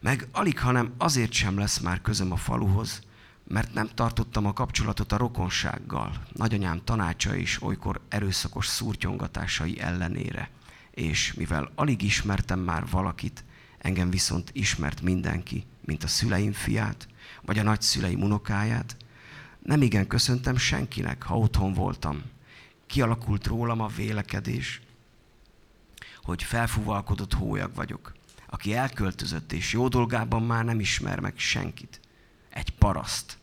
Meg 0.00 0.28
alig, 0.32 0.58
hanem 0.58 0.94
azért 0.98 1.32
sem 1.32 1.58
lesz 1.58 1.78
már 1.78 2.00
közöm 2.00 2.32
a 2.32 2.36
faluhoz, 2.36 3.02
mert 3.44 3.74
nem 3.74 3.88
tartottam 3.94 4.46
a 4.46 4.52
kapcsolatot 4.52 5.12
a 5.12 5.16
rokonsággal, 5.16 6.12
nagyanyám 6.32 6.84
tanácsa 6.84 7.34
is 7.34 7.62
olykor 7.62 8.00
erőszakos 8.08 8.66
szúrtyongatásai 8.66 9.80
ellenére. 9.80 10.50
És 10.98 11.32
mivel 11.32 11.70
alig 11.74 12.02
ismertem 12.02 12.60
már 12.60 12.86
valakit, 12.90 13.44
engem 13.78 14.10
viszont 14.10 14.50
ismert 14.52 15.02
mindenki, 15.02 15.66
mint 15.84 16.04
a 16.04 16.08
szüleim 16.08 16.52
fiát, 16.52 17.08
vagy 17.42 17.58
a 17.58 17.62
nagyszüleim 17.62 18.22
unokáját, 18.22 18.96
nem 19.62 19.82
igen 19.82 20.06
köszöntem 20.06 20.56
senkinek, 20.56 21.22
ha 21.22 21.38
otthon 21.38 21.72
voltam. 21.72 22.22
Kialakult 22.86 23.46
rólam 23.46 23.80
a 23.80 23.86
vélekedés, 23.86 24.80
hogy 26.22 26.42
felfúvalkodott 26.42 27.34
hólyag 27.34 27.74
vagyok 27.74 28.16
aki 28.50 28.74
elköltözött 28.74 29.52
és 29.52 29.72
jó 29.72 29.88
dolgában 29.88 30.42
már 30.42 30.64
nem 30.64 30.80
ismer 30.80 31.20
meg 31.20 31.38
senkit. 31.38 32.00
Egy 32.50 32.70
paraszt, 32.70 33.38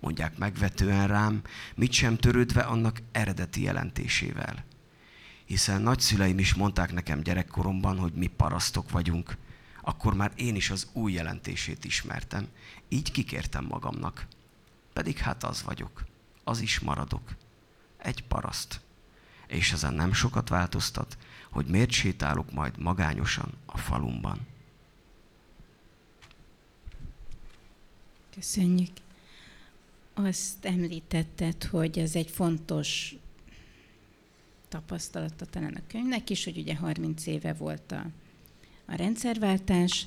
mondják 0.00 0.38
megvetően 0.38 1.08
rám, 1.08 1.42
mit 1.74 1.92
sem 1.92 2.16
törődve 2.16 2.60
annak 2.60 3.02
eredeti 3.12 3.62
jelentésével. 3.62 4.64
Hiszen 5.44 5.82
nagyszüleim 5.82 6.38
is 6.38 6.54
mondták 6.54 6.92
nekem 6.92 7.20
gyerekkoromban, 7.20 7.98
hogy 7.98 8.12
mi 8.12 8.26
parasztok 8.26 8.90
vagyunk, 8.90 9.36
akkor 9.82 10.14
már 10.14 10.32
én 10.36 10.54
is 10.54 10.70
az 10.70 10.88
új 10.92 11.12
jelentését 11.12 11.84
ismertem. 11.84 12.48
Így 12.88 13.12
kikértem 13.12 13.64
magamnak. 13.64 14.26
Pedig 14.92 15.18
hát 15.18 15.44
az 15.44 15.62
vagyok, 15.62 16.04
az 16.44 16.60
is 16.60 16.80
maradok. 16.80 17.34
Egy 17.96 18.24
paraszt. 18.24 18.80
És 19.46 19.72
ezen 19.72 19.94
nem 19.94 20.12
sokat 20.12 20.48
változtat, 20.48 21.18
hogy 21.50 21.66
miért 21.66 21.90
sétálok 21.90 22.52
majd 22.52 22.78
magányosan 22.78 23.52
a 23.66 23.78
falumban. 23.78 24.46
Köszönjük. 28.34 28.90
Azt 30.14 30.64
említetted, 30.64 31.64
hogy 31.64 31.98
ez 31.98 32.14
egy 32.14 32.30
fontos 32.30 33.14
tapasztalata 34.74 35.44
talán 35.44 35.74
a 35.74 35.86
könyvnek 35.86 36.30
is, 36.30 36.44
hogy 36.44 36.58
ugye 36.58 36.76
30 36.76 37.26
éve 37.26 37.52
volt 37.52 37.92
a, 37.92 38.06
a 38.86 38.94
rendszerváltás. 38.94 40.06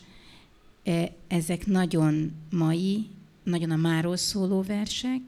E, 0.83 1.11
ezek 1.27 1.65
nagyon 1.65 2.31
mai, 2.51 3.07
nagyon 3.43 3.71
a 3.71 3.75
máról 3.75 4.17
szóló 4.17 4.61
versek, 4.61 5.21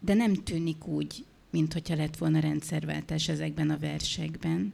de 0.00 0.14
nem 0.14 0.34
tűnik 0.34 0.86
úgy, 0.86 1.24
mint 1.50 1.72
hogyha 1.72 1.94
lett 1.94 2.16
volna 2.16 2.40
rendszerváltás 2.40 3.28
ezekben 3.28 3.70
a 3.70 3.78
versekben. 3.78 4.72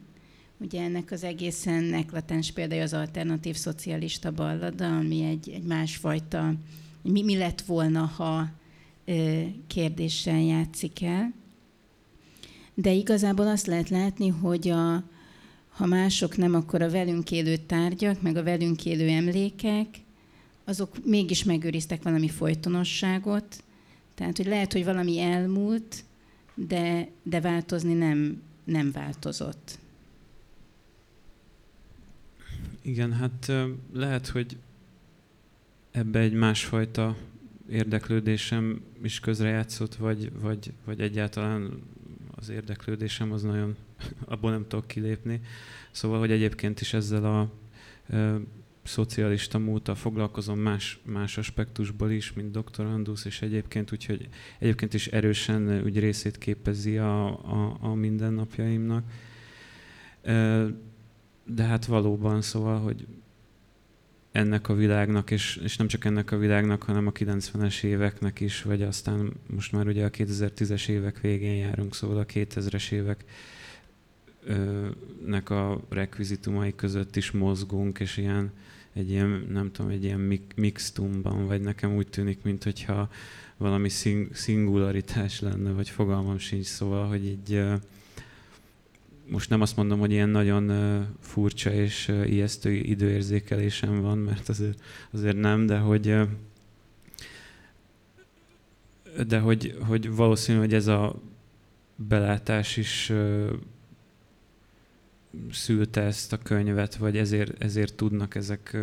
Ugye 0.57 0.82
ennek 0.82 1.11
az 1.11 1.24
egészen 1.24 1.95
eklatens 1.95 2.53
példája 2.53 2.82
az 2.82 2.95
alternatív 2.95 3.57
szocialista 3.57 4.30
ballada, 4.30 4.97
ami 4.97 5.22
egy, 5.22 5.51
egy 5.51 5.62
másfajta, 5.62 6.55
mi, 7.03 7.22
mi 7.22 7.36
lett 7.36 7.61
volna, 7.61 8.05
ha 8.05 8.51
kérdéssel 9.66 10.41
játszik 10.41 11.03
el. 11.03 11.32
De 12.81 12.93
igazából 12.93 13.47
azt 13.47 13.66
lehet 13.66 13.89
látni, 13.89 14.29
hogy 14.29 14.68
a, 14.68 15.03
ha 15.68 15.87
mások 15.87 16.37
nem, 16.37 16.55
akkor 16.55 16.83
a 16.83 16.91
velünk 16.91 17.31
élő 17.31 17.57
tárgyak, 17.57 18.22
meg 18.22 18.37
a 18.37 18.43
velünk 18.43 18.85
élő 18.85 19.09
emlékek, 19.09 19.87
azok 20.64 21.05
mégis 21.05 21.45
megőriztek 21.45 22.03
valami 22.03 22.29
folytonosságot. 22.29 23.62
Tehát, 24.14 24.37
hogy 24.37 24.47
lehet, 24.47 24.72
hogy 24.72 24.85
valami 24.85 25.20
elmúlt, 25.20 26.05
de, 26.55 27.09
de 27.22 27.41
változni 27.41 27.93
nem, 27.93 28.43
nem 28.64 28.93
változott. 28.93 29.79
Igen, 32.83 33.12
hát 33.12 33.53
lehet, 33.93 34.26
hogy 34.26 34.57
ebbe 35.91 36.18
egy 36.18 36.35
másfajta 36.35 37.16
érdeklődésem 37.70 38.81
is 39.03 39.20
közrejátszott, 39.20 39.95
vagy, 39.95 40.33
vagy, 40.41 40.72
vagy 40.85 41.01
egyáltalán 41.01 41.83
az 42.41 42.49
érdeklődésem 42.49 43.32
az 43.32 43.43
nagyon, 43.43 43.76
abból 44.24 44.51
nem 44.51 44.66
tudok 44.68 44.86
kilépni. 44.86 45.41
Szóval, 45.91 46.18
hogy 46.18 46.30
egyébként 46.30 46.80
is 46.80 46.95
ezzel 46.95 47.24
a 47.24 47.51
e, 48.14 48.41
szocialista 48.82 49.59
múltal 49.59 49.95
foglalkozom 49.95 50.59
más, 50.59 51.01
más 51.05 51.39
aspektusból 51.39 52.11
is, 52.11 52.32
mint 52.32 52.51
doktorandusz, 52.51 53.24
és 53.24 53.43
egyébként 53.43 53.93
úgyhogy 53.93 54.28
egyébként 54.59 54.95
is 54.95 55.07
erősen 55.07 55.82
úgy 55.84 55.99
részét 55.99 56.39
képezi 56.39 56.99
a, 56.99 57.26
a, 57.26 57.76
a 57.80 57.95
mindennapjaimnak. 57.95 59.05
E, 60.22 60.66
de 61.45 61.62
hát 61.62 61.84
valóban 61.84 62.43
szóval, 62.43 62.78
hogy 62.78 63.07
ennek 64.33 64.68
a 64.68 64.74
világnak, 64.74 65.31
és, 65.31 65.57
és 65.57 65.76
nem 65.76 65.87
csak 65.87 66.05
ennek 66.05 66.33
a 66.33 66.39
világnak, 66.39 66.83
hanem 66.83 67.07
a 67.07 67.12
90-es 67.12 67.83
éveknek 67.83 68.41
is, 68.41 68.62
vagy 68.62 68.83
aztán 68.83 69.33
most 69.47 69.72
már 69.72 69.87
ugye 69.87 70.05
a 70.05 70.11
2010-es 70.11 70.89
évek 70.89 71.20
végén 71.20 71.57
járunk, 71.57 71.95
szóval 71.95 72.18
a 72.18 72.26
2000-es 72.26 72.91
évek 72.91 73.24
nek 75.26 75.51
a 75.51 75.81
rekvizitumai 75.89 76.74
között 76.74 77.16
is 77.16 77.31
mozgunk, 77.31 77.99
és 77.99 78.16
ilyen, 78.16 78.53
egy 78.93 79.11
ilyen, 79.11 79.47
nem 79.53 79.72
tudom, 79.72 79.91
egy 79.91 80.05
ilyen 80.05 80.41
mixtumban, 80.57 81.47
vagy 81.47 81.61
nekem 81.61 81.97
úgy 81.97 82.09
tűnik, 82.09 82.43
mint 82.43 82.64
hogyha 82.64 83.11
valami 83.57 83.89
szingularitás 84.33 85.41
lenne, 85.41 85.70
vagy 85.70 85.89
fogalmam 85.89 86.39
sincs, 86.39 86.66
szóval, 86.66 87.09
hogy 87.09 87.24
így 87.26 87.62
most 89.31 89.51
nem 89.51 89.61
azt 89.61 89.76
mondom, 89.76 89.99
hogy 89.99 90.11
ilyen 90.11 90.29
nagyon 90.29 90.72
furcsa 91.20 91.72
és 91.72 92.12
ijesztő 92.24 92.70
időérzékelésem 92.70 94.01
van, 94.01 94.18
mert 94.18 94.49
azért, 94.49 94.83
azért 95.11 95.37
nem, 95.37 95.66
de 95.66 95.79
hogy 95.79 96.16
de 99.26 99.39
hogy, 99.39 99.76
hogy 99.87 100.14
valószínű, 100.14 100.59
hogy 100.59 100.74
ez 100.74 100.87
a 100.87 101.20
belátás 101.97 102.76
is 102.76 103.12
szülte 105.51 106.01
ezt 106.01 106.33
a 106.33 106.39
könyvet, 106.39 106.97
vagy 106.97 107.16
ezért, 107.16 107.62
ezért 107.62 107.95
tudnak 107.95 108.35
ezek, 108.35 108.76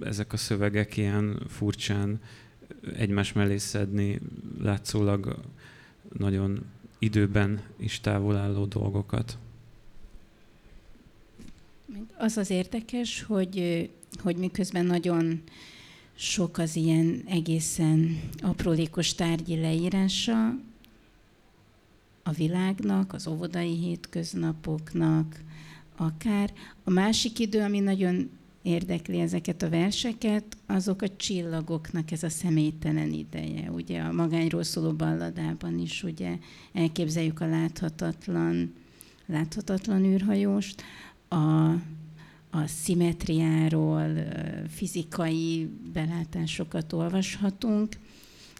ezek 0.00 0.32
a 0.32 0.36
szövegek 0.36 0.96
ilyen 0.96 1.42
furcsán 1.48 2.20
egymás 2.96 3.32
mellé 3.32 3.56
szedni, 3.56 4.20
látszólag 4.60 5.40
nagyon 6.18 6.64
időben 7.00 7.62
is 7.76 8.00
távol 8.00 8.36
álló 8.36 8.64
dolgokat. 8.64 9.38
Az 12.16 12.36
az 12.36 12.50
érdekes, 12.50 13.22
hogy, 13.22 13.88
hogy 14.22 14.36
miközben 14.36 14.86
nagyon 14.86 15.42
sok 16.14 16.58
az 16.58 16.76
ilyen 16.76 17.22
egészen 17.26 18.20
aprólékos 18.40 19.14
tárgyi 19.14 19.60
leírása 19.60 20.48
a 22.22 22.30
világnak, 22.32 23.12
az 23.12 23.26
óvodai 23.26 23.76
hétköznapoknak, 23.76 25.40
akár. 25.96 26.52
A 26.84 26.90
másik 26.90 27.38
idő, 27.38 27.60
ami 27.60 27.80
nagyon 27.80 28.30
érdekli 28.62 29.20
ezeket 29.20 29.62
a 29.62 29.68
verseket, 29.68 30.44
azok 30.66 31.02
a 31.02 31.16
csillagoknak 31.16 32.10
ez 32.10 32.22
a 32.22 32.28
személytelen 32.28 33.12
ideje. 33.12 33.70
Ugye 33.70 34.00
a 34.00 34.12
magányról 34.12 34.62
szóló 34.62 34.92
balladában 34.92 35.78
is 35.78 36.02
ugye 36.02 36.38
elképzeljük 36.72 37.40
a 37.40 37.46
láthatatlan, 37.46 38.74
láthatatlan 39.26 40.04
űrhajóst, 40.04 40.82
a, 41.28 41.70
a 42.50 42.66
szimetriáról 42.66 44.12
fizikai 44.68 45.70
belátásokat 45.92 46.92
olvashatunk. 46.92 47.96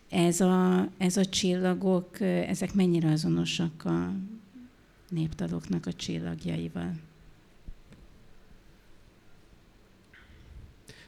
Ez 0.09 0.41
a, 0.41 0.89
ez 0.99 1.17
a 1.17 1.25
csillagok, 1.25 2.21
ezek 2.21 2.75
mennyire 2.75 3.11
azonosak 3.11 3.85
a 3.85 4.13
népdaloknak 5.09 5.87
a 5.87 5.93
csillagjaival? 5.93 6.95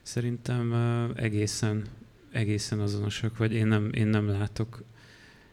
Szerintem 0.03 0.75
egészen, 1.15 1.85
egészen 2.31 2.81
azonosak, 2.81 3.37
vagy 3.37 3.53
én 3.53 3.67
nem, 3.67 3.93
én 3.93 4.07
nem 4.07 4.29
látok, 4.29 4.83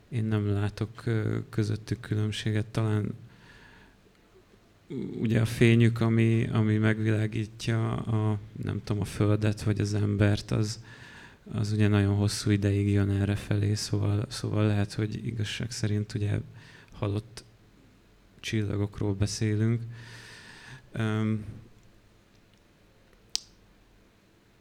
én 0.09 0.25
nem 0.25 0.53
látok 0.53 1.03
közöttük 1.49 1.99
különbséget. 1.99 2.65
Talán 2.65 3.13
ugye 5.19 5.41
a 5.41 5.45
fényük, 5.45 6.01
ami, 6.01 6.47
ami 6.51 6.77
megvilágítja 6.77 7.95
a, 7.95 8.39
nem 8.63 8.81
tudom, 8.83 9.01
a 9.01 9.05
földet 9.05 9.61
vagy 9.61 9.79
az 9.79 9.93
embert, 9.93 10.51
az, 10.51 10.83
az 11.51 11.71
ugye 11.71 11.87
nagyon 11.87 12.15
hosszú 12.15 12.49
ideig 12.49 12.89
jön 12.89 13.09
erre 13.09 13.35
felé, 13.35 13.73
szóval, 13.73 14.25
szóval 14.29 14.67
lehet, 14.67 14.93
hogy 14.93 15.25
igazság 15.25 15.71
szerint 15.71 16.13
ugye 16.13 16.39
halott 16.91 17.43
csillagokról 18.39 19.13
beszélünk. 19.13 19.81
Um, 20.97 21.43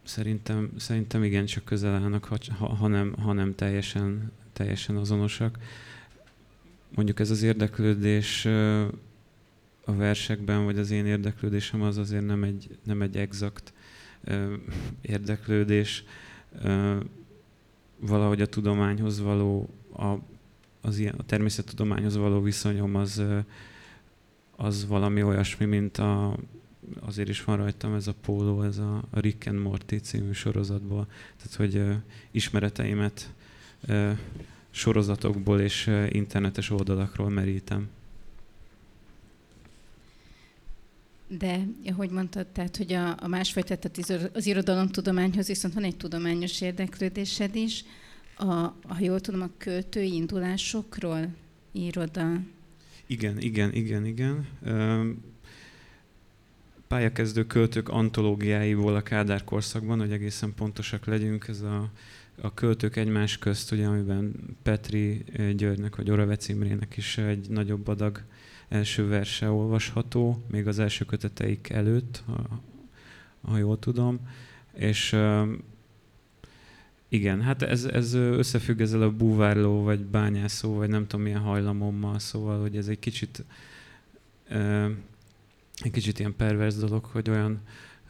Szerintem, 0.09 0.71
szerintem 0.77 1.23
igen, 1.23 1.47
csak 1.47 1.65
közel 1.65 1.95
állnak, 1.95 2.25
ha, 2.59 2.67
ha, 2.67 2.87
nem, 2.87 3.15
ha 3.23 3.33
nem 3.33 3.55
teljesen, 3.55 4.33
teljesen 4.53 4.97
azonosak. 4.97 5.59
Mondjuk 6.95 7.21
ez 7.21 7.31
az 7.31 7.43
érdeklődés 7.43 8.45
a 9.85 9.95
versekben, 9.95 10.65
vagy 10.65 10.79
az 10.79 10.91
én 10.91 11.07
érdeklődésem 11.07 11.83
az 11.83 11.97
azért 11.97 12.27
nem 12.27 12.43
egy, 12.43 12.79
nem 12.85 13.03
egy 13.03 13.17
exakt 13.17 13.73
érdeklődés. 15.01 16.05
Valahogy 17.99 18.41
a 18.41 18.47
tudományhoz 18.47 19.21
való, 19.21 19.69
a, 19.97 20.15
az 20.81 20.99
ilyen, 20.99 21.15
a 21.19 21.23
természettudományhoz 21.23 22.17
való 22.17 22.41
viszonyom 22.41 22.95
az, 22.95 23.23
az 24.57 24.87
valami 24.87 25.23
olyasmi, 25.23 25.65
mint 25.65 25.99
a, 25.99 26.37
azért 27.01 27.28
is 27.28 27.45
van 27.45 27.57
rajtam 27.57 27.95
ez 27.95 28.07
a 28.07 28.14
póló, 28.20 28.62
ez 28.62 28.78
a, 28.78 29.03
Rick 29.11 29.47
and 29.47 29.59
Morty 29.59 29.95
című 29.95 30.32
sorozatból. 30.32 31.07
Tehát, 31.36 31.55
hogy 31.55 31.76
uh, 31.76 31.95
ismereteimet 32.30 33.32
sorozatokból 34.70 35.61
és 35.61 35.91
internetes 36.09 36.70
oldalakról 36.70 37.28
merítem. 37.30 37.89
De, 41.28 41.66
ahogy 41.86 42.11
mondtad, 42.11 42.47
tehát, 42.47 42.76
hogy 42.76 42.93
a, 42.93 43.16
a 43.20 43.28
másfajta, 43.28 43.76
tehát 43.76 44.30
az 44.34 44.47
irodalomtudományhoz 44.47 45.47
viszont 45.47 45.74
van 45.74 45.84
egy 45.84 45.97
tudományos 45.97 46.61
érdeklődésed 46.61 47.55
is. 47.55 47.84
A, 48.36 48.45
ha 48.82 48.97
jól 48.99 49.20
tudom, 49.20 49.43
a 49.43 49.51
költői 49.59 50.14
indulásokról 50.14 51.28
írod 51.72 52.16
a... 52.16 52.41
Igen, 53.07 53.39
igen, 53.39 53.72
igen, 53.72 54.05
igen 54.07 54.47
pályakezdő 56.89 57.47
költők 57.47 57.89
antológiáiból 57.89 58.95
a 58.95 59.03
Kádár 59.03 59.45
korszakban, 59.45 59.99
hogy 59.99 60.12
egészen 60.12 60.55
pontosak 60.55 61.05
legyünk, 61.05 61.49
ez 61.49 61.61
a, 61.61 61.91
a 62.41 62.55
költők 62.55 62.97
egymás 62.97 63.39
közt, 63.39 63.72
ugye, 63.72 63.86
amiben 63.86 64.34
Petri 64.62 65.24
eh, 65.32 65.53
Györgynek 65.53 65.97
vagy 65.97 66.11
Oravec 66.11 66.49
Imrének 66.49 66.97
is 66.97 67.18
egy 67.18 67.49
nagyobb 67.49 67.89
adag 67.89 68.22
első 68.68 69.09
verse 69.09 69.51
olvasható, 69.51 70.43
még 70.51 70.66
az 70.66 70.78
első 70.78 71.05
köteteik 71.05 71.68
előtt, 71.68 72.22
ha, 72.26 72.62
ha 73.43 73.59
jól 73.59 73.78
tudom. 73.78 74.20
És 74.74 75.16
igen, 77.09 77.43
hát 77.43 77.62
ez, 77.62 77.84
ez 77.84 78.14
összefügg 78.14 78.80
ezzel 78.80 79.03
a 79.03 79.11
búvárló, 79.11 79.82
vagy 79.82 80.01
bányászó, 80.01 80.74
vagy 80.74 80.89
nem 80.89 81.07
tudom 81.07 81.24
milyen 81.24 81.41
hajlamommal, 81.41 82.18
szóval, 82.18 82.61
hogy 82.61 82.76
ez 82.76 82.89
egy 82.89 82.99
kicsit 82.99 83.45
egy 85.81 85.91
kicsit 85.91 86.18
ilyen 86.18 86.37
pervers 86.37 86.74
dolog, 86.74 87.05
hogy 87.05 87.31
olyan 87.31 87.61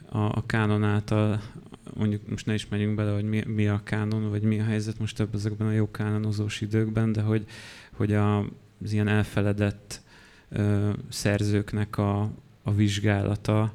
a, 0.08 0.18
a 0.18 0.42
kánon 0.46 0.84
által, 0.84 1.40
mondjuk 1.94 2.28
most 2.28 2.46
ne 2.46 2.54
is 2.54 2.68
menjünk 2.68 2.94
bele, 2.94 3.12
hogy 3.12 3.24
mi, 3.24 3.42
mi 3.46 3.68
a 3.68 3.80
kánon, 3.84 4.30
vagy 4.30 4.42
mi 4.42 4.60
a 4.60 4.64
helyzet 4.64 4.98
most 4.98 5.16
több 5.16 5.34
ezekben 5.34 5.66
a 5.66 5.72
jó 5.72 5.90
kánonozós 5.90 6.60
időkben, 6.60 7.12
de 7.12 7.22
hogy, 7.22 7.44
hogy 7.92 8.12
a, 8.12 8.38
az 8.82 8.92
ilyen 8.92 9.08
elfeledett 9.08 10.02
ö, 10.48 10.90
szerzőknek 11.08 11.98
a, 11.98 12.30
a 12.62 12.74
vizsgálata, 12.74 13.74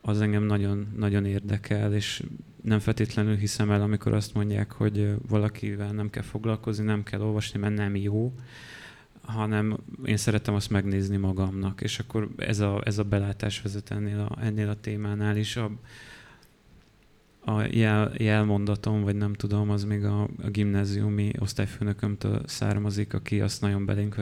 az 0.00 0.20
engem 0.20 0.42
nagyon, 0.42 0.86
nagyon 0.96 1.24
érdekel, 1.24 1.94
és 1.94 2.22
nem 2.62 2.78
feltétlenül 2.78 3.36
hiszem 3.36 3.70
el, 3.70 3.82
amikor 3.82 4.14
azt 4.14 4.34
mondják, 4.34 4.72
hogy 4.72 5.14
valakivel 5.28 5.92
nem 5.92 6.10
kell 6.10 6.22
foglalkozni, 6.22 6.84
nem 6.84 7.02
kell 7.02 7.20
olvasni, 7.20 7.58
mert 7.58 7.74
nem 7.74 7.96
jó, 7.96 8.32
hanem 9.26 9.76
én 10.04 10.16
szeretem 10.16 10.54
azt 10.54 10.70
megnézni 10.70 11.16
magamnak, 11.16 11.80
és 11.80 11.98
akkor 11.98 12.28
ez 12.36 12.60
a, 12.60 12.80
ez 12.84 12.98
a 12.98 13.04
belátás 13.04 13.62
vezet 13.62 13.90
ennél 13.90 14.20
a, 14.20 14.44
ennél 14.44 14.68
a 14.68 14.80
témánál 14.80 15.36
is. 15.36 15.56
A, 15.56 15.70
a 17.48 17.60
jel, 17.70 18.12
jelmondatom, 18.16 19.02
vagy 19.02 19.16
nem 19.16 19.32
tudom, 19.32 19.70
az 19.70 19.84
még 19.84 20.04
a, 20.04 20.22
a 20.22 20.48
gimnáziumi 20.50 21.32
osztályfőnökömtől 21.38 22.42
származik, 22.46 23.14
aki 23.14 23.40
azt 23.40 23.60
nagyon 23.60 23.84
belénk 23.84 24.16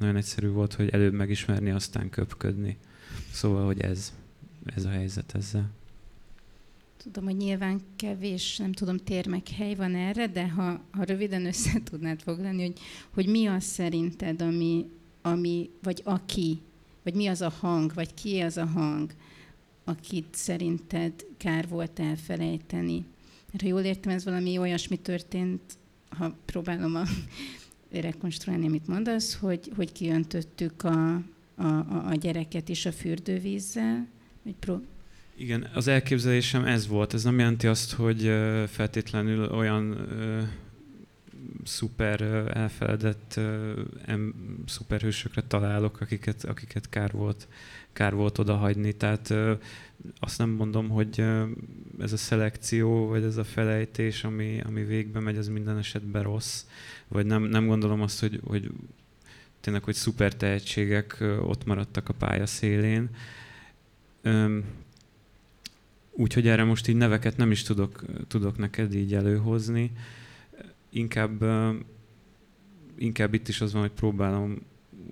nagyon 0.00 0.16
egyszerű 0.16 0.48
volt, 0.48 0.74
hogy 0.74 0.88
előbb 0.88 1.12
megismerni, 1.12 1.70
aztán 1.70 2.10
köpködni. 2.10 2.78
Szóval, 3.30 3.64
hogy 3.64 3.80
ez, 3.80 4.12
ez 4.64 4.84
a 4.84 4.88
helyzet 4.88 5.34
ezzel. 5.34 5.70
Tudom, 7.02 7.24
hogy 7.24 7.36
nyilván 7.36 7.80
kevés, 7.96 8.56
nem 8.56 8.72
tudom, 8.72 8.96
tér 8.96 9.26
meg 9.26 9.48
hely 9.48 9.74
van 9.74 9.94
erre, 9.94 10.26
de 10.26 10.48
ha, 10.48 10.80
ha 10.90 11.02
röviden 11.02 11.46
össze 11.46 11.80
tudnád 11.90 12.20
foglalni, 12.20 12.62
hogy, 12.62 12.78
hogy 13.14 13.26
mi 13.26 13.46
az 13.46 13.64
szerinted, 13.64 14.42
ami, 14.42 14.86
ami, 15.22 15.70
vagy 15.82 16.00
aki, 16.04 16.60
vagy 17.02 17.14
mi 17.14 17.26
az 17.26 17.40
a 17.40 17.48
hang, 17.60 17.94
vagy 17.94 18.14
ki 18.14 18.40
az 18.40 18.56
a 18.56 18.66
hang, 18.66 19.14
akit 19.84 20.34
szerinted 20.34 21.12
kár 21.36 21.68
volt 21.68 21.98
elfelejteni. 21.98 23.04
Mert 23.50 23.62
ha 23.62 23.68
jól 23.68 23.80
értem, 23.80 24.12
ez 24.12 24.24
valami 24.24 24.58
olyasmi 24.58 24.96
történt, 24.96 25.60
ha 26.08 26.36
próbálom 26.44 26.94
a, 26.94 27.04
rekonstruálni, 27.90 28.66
amit 28.66 28.86
mondasz, 28.86 29.34
hogy, 29.34 29.72
hogy 29.76 29.92
kiöntöttük 29.92 30.82
a, 30.82 31.14
a, 31.54 32.08
a 32.08 32.14
gyereket 32.14 32.68
is 32.68 32.86
a 32.86 32.92
fürdővízzel, 32.92 34.06
hogy 34.42 34.54
pró- 34.54 34.84
igen, 35.42 35.70
az 35.74 35.86
elképzelésem 35.86 36.64
ez 36.64 36.86
volt. 36.86 37.14
Ez 37.14 37.24
nem 37.24 37.38
jelenti 37.38 37.66
azt, 37.66 37.92
hogy 37.92 38.22
feltétlenül 38.68 39.50
olyan 39.50 40.08
szuper 41.64 42.20
elfeledett 42.54 43.40
em, 44.04 44.34
szuperhősökre 44.66 45.42
találok, 45.42 46.00
akiket, 46.00 46.44
akiket 46.44 46.88
kár 46.88 47.12
volt, 47.12 47.48
kár 47.92 48.14
volt 48.14 48.38
odahagyni. 48.38 48.92
Tehát 48.92 49.34
azt 50.20 50.38
nem 50.38 50.50
mondom, 50.50 50.88
hogy 50.88 51.24
ez 51.98 52.12
a 52.12 52.16
szelekció, 52.16 53.06
vagy 53.06 53.22
ez 53.22 53.36
a 53.36 53.44
felejtés, 53.44 54.24
ami, 54.24 54.60
ami 54.66 54.84
végbe 54.84 55.20
megy, 55.20 55.36
az 55.36 55.48
minden 55.48 55.78
esetben 55.78 56.22
rossz. 56.22 56.64
Vagy 57.08 57.26
nem, 57.26 57.42
nem 57.42 57.66
gondolom 57.66 58.02
azt, 58.02 58.20
hogy, 58.20 58.40
hogy 58.44 58.70
tényleg, 59.60 59.82
hogy 59.82 59.94
szuper 59.94 60.34
tehetségek 60.34 61.16
ott 61.40 61.64
maradtak 61.64 62.08
a 62.08 62.14
pálya 62.14 62.46
szélén. 62.46 63.10
Úgyhogy 66.12 66.48
erre 66.48 66.64
most 66.64 66.88
így 66.88 66.96
neveket 66.96 67.36
nem 67.36 67.50
is 67.50 67.62
tudok, 67.62 68.04
tudok 68.26 68.58
neked 68.58 68.94
így 68.94 69.14
előhozni. 69.14 69.92
Inkább, 70.90 71.44
inkább 72.96 73.34
itt 73.34 73.48
is 73.48 73.60
az 73.60 73.72
van, 73.72 73.82
hogy 73.82 73.90
próbálom 73.90 74.62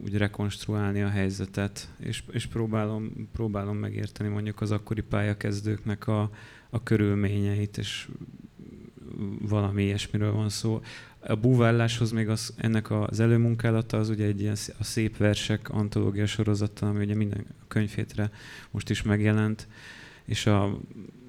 úgy 0.02 0.16
rekonstruálni 0.16 1.02
a 1.02 1.08
helyzetet, 1.08 1.94
és, 1.98 2.22
és 2.30 2.46
próbálom, 2.46 3.28
próbálom 3.32 3.76
megérteni 3.76 4.28
mondjuk 4.28 4.60
az 4.60 4.70
akkori 4.70 5.00
pályakezdőknek 5.00 6.06
a, 6.06 6.30
a 6.70 6.82
körülményeit, 6.82 7.78
és 7.78 8.08
valami 9.40 9.82
ilyesmiről 9.82 10.32
van 10.32 10.48
szó. 10.48 10.80
A 11.18 11.34
búválláshoz 11.34 12.10
még 12.10 12.28
az, 12.28 12.54
ennek 12.56 12.90
az 12.90 13.20
előmunkálata 13.20 13.98
az 13.98 14.08
ugye 14.08 14.24
egy 14.26 14.40
ilyen 14.40 14.56
a 14.78 14.84
szép 14.84 15.16
versek 15.16 15.70
antológia 15.70 16.26
sorozata, 16.26 16.88
ami 16.88 17.04
ugye 17.04 17.14
minden 17.14 17.46
könyvhétre 17.68 18.30
most 18.70 18.90
is 18.90 19.02
megjelent, 19.02 19.68
és 20.30 20.46
a, 20.46 20.78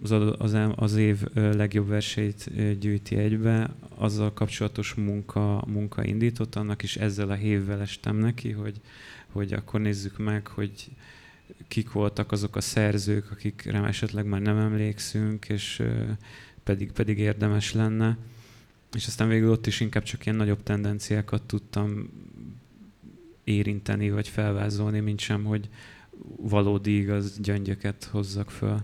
az, 0.02 0.12
az, 0.38 0.58
az 0.76 0.96
év 0.96 1.24
legjobb 1.34 1.88
verseit 1.88 2.52
gyűjti 2.80 3.16
egybe, 3.16 3.74
azzal 3.96 4.34
kapcsolatos 4.34 4.94
munka, 4.94 5.64
munka 5.68 6.04
indított, 6.04 6.56
annak 6.56 6.84
is 6.84 6.98
ezzel 6.98 7.30
a 7.30 7.34
hévvel 7.34 7.82
estem 7.82 8.16
neki, 8.16 8.52
hogy, 8.52 8.82
hogy 9.28 9.54
akkor 9.54 9.82
nézzük 9.82 10.18
meg, 10.18 10.48
hogy 10.48 10.90
kik 11.68 11.92
voltak 11.92 12.32
azok 12.32 12.56
a 12.56 12.62
szerzők, 12.62 13.32
akikre 13.32 13.84
esetleg 13.84 14.26
már 14.26 14.42
nem 14.42 14.58
emlékszünk, 14.58 15.50
és 15.50 15.84
pedig, 16.64 16.92
pedig 16.92 17.18
érdemes 17.18 17.74
lenne. 17.74 18.18
És 18.94 19.08
aztán 19.08 19.28
végül 19.28 19.52
ott 19.52 19.68
is 19.68 19.80
inkább 19.80 20.04
csak 20.04 20.26
ilyen 20.26 20.38
nagyobb 20.38 20.64
tendenciákat 20.64 21.42
tudtam 21.42 22.10
érinteni, 23.44 24.10
vagy 24.10 24.28
felvázolni, 24.28 25.00
mint 25.00 25.20
sem, 25.20 25.44
hogy 25.44 25.70
valódi 26.38 26.98
igaz 26.98 27.40
gyöngyöket 27.40 28.04
hozzak 28.04 28.52
föl. 28.52 28.82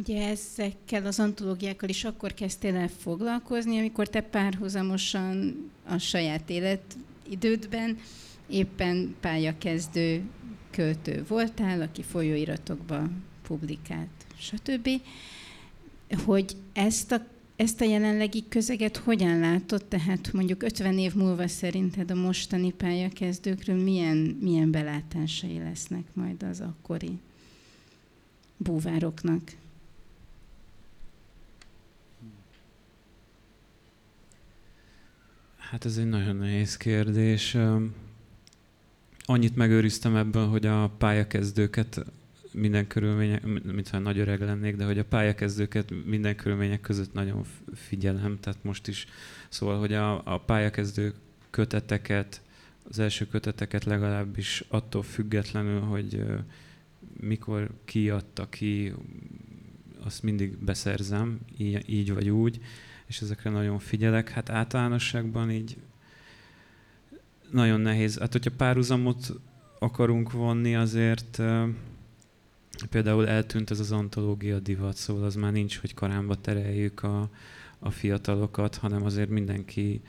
Ugye 0.00 0.28
ezekkel 0.28 1.06
az 1.06 1.18
antológiákkal 1.20 1.88
is 1.88 2.04
akkor 2.04 2.34
kezdtél 2.34 2.76
el 2.76 2.88
foglalkozni, 2.88 3.78
amikor 3.78 4.08
te 4.08 4.20
párhuzamosan 4.20 5.56
a 5.86 5.98
saját 5.98 6.50
életidődben 6.50 7.98
éppen 8.46 9.14
pályakezdő 9.20 10.22
költő 10.70 11.24
voltál, 11.28 11.80
aki 11.80 12.02
folyóiratokba 12.02 13.08
publikált, 13.42 14.26
stb. 14.38 14.88
Hogy 16.24 16.56
ezt 16.72 17.12
a, 17.12 17.26
ezt 17.56 17.80
a 17.80 17.84
jelenlegi 17.84 18.44
közeget 18.48 18.96
hogyan 18.96 19.38
látod, 19.38 19.84
tehát 19.84 20.32
mondjuk 20.32 20.62
50 20.62 20.98
év 20.98 21.14
múlva 21.14 21.48
szerinted 21.48 22.10
a 22.10 22.14
mostani 22.14 22.72
pályakezdőkről 22.72 23.82
milyen, 23.82 24.16
milyen 24.40 24.70
belátásai 24.70 25.58
lesznek 25.58 26.04
majd 26.12 26.42
az 26.42 26.60
akkori 26.60 27.18
búvároknak? 28.56 29.59
Hát 35.70 35.84
ez 35.84 35.96
egy 35.96 36.08
nagyon 36.08 36.36
nehéz 36.36 36.76
kérdés. 36.76 37.56
Annyit 39.18 39.56
megőriztem 39.56 40.16
ebből, 40.16 40.46
hogy 40.46 40.66
a 40.66 40.88
pályakezdőket 40.98 42.04
minden 42.52 42.86
körülmények, 42.86 43.42
mintha 43.62 43.98
nagy 43.98 44.18
öreg 44.18 44.40
lennék, 44.40 44.76
de 44.76 44.84
hogy 44.84 44.98
a 44.98 45.04
pályakezdőket 45.04 45.92
minden 46.04 46.36
körülmények 46.36 46.80
között 46.80 47.12
nagyon 47.12 47.44
figyelem, 47.74 48.38
tehát 48.40 48.64
most 48.64 48.88
is. 48.88 49.06
Szóval, 49.48 49.78
hogy 49.78 49.92
a, 49.92 50.34
a 50.34 50.38
pályakezdő 50.38 51.14
köteteket, 51.50 52.42
az 52.88 52.98
első 52.98 53.26
köteteket 53.26 53.84
legalábbis 53.84 54.64
attól 54.68 55.02
függetlenül, 55.02 55.80
hogy 55.80 56.24
mikor 57.20 57.70
kiadta 57.84 58.48
ki, 58.48 58.92
azt 60.04 60.22
mindig 60.22 60.56
beszerzem, 60.56 61.40
így, 61.56 61.88
így 61.88 62.12
vagy 62.12 62.28
úgy 62.28 62.60
és 63.10 63.20
ezekre 63.20 63.50
nagyon 63.50 63.78
figyelek. 63.78 64.28
Hát 64.28 64.50
általánosságban 64.50 65.50
így 65.50 65.76
nagyon 67.50 67.80
nehéz. 67.80 68.18
Hát, 68.18 68.32
hogyha 68.32 68.50
párhuzamot 68.56 69.32
akarunk 69.78 70.32
vonni, 70.32 70.76
azért 70.76 71.42
például 72.90 73.28
eltűnt 73.28 73.70
ez 73.70 73.80
az 73.80 73.92
antológia 73.92 74.58
divat, 74.58 74.96
szóval 74.96 75.24
az 75.24 75.34
már 75.34 75.52
nincs, 75.52 75.78
hogy 75.78 75.94
karámba 75.94 76.34
tereljük 76.34 77.02
a, 77.02 77.30
a 77.78 77.90
fiatalokat, 77.90 78.76
hanem 78.76 79.04
azért 79.04 79.28
mindenki, 79.28 80.02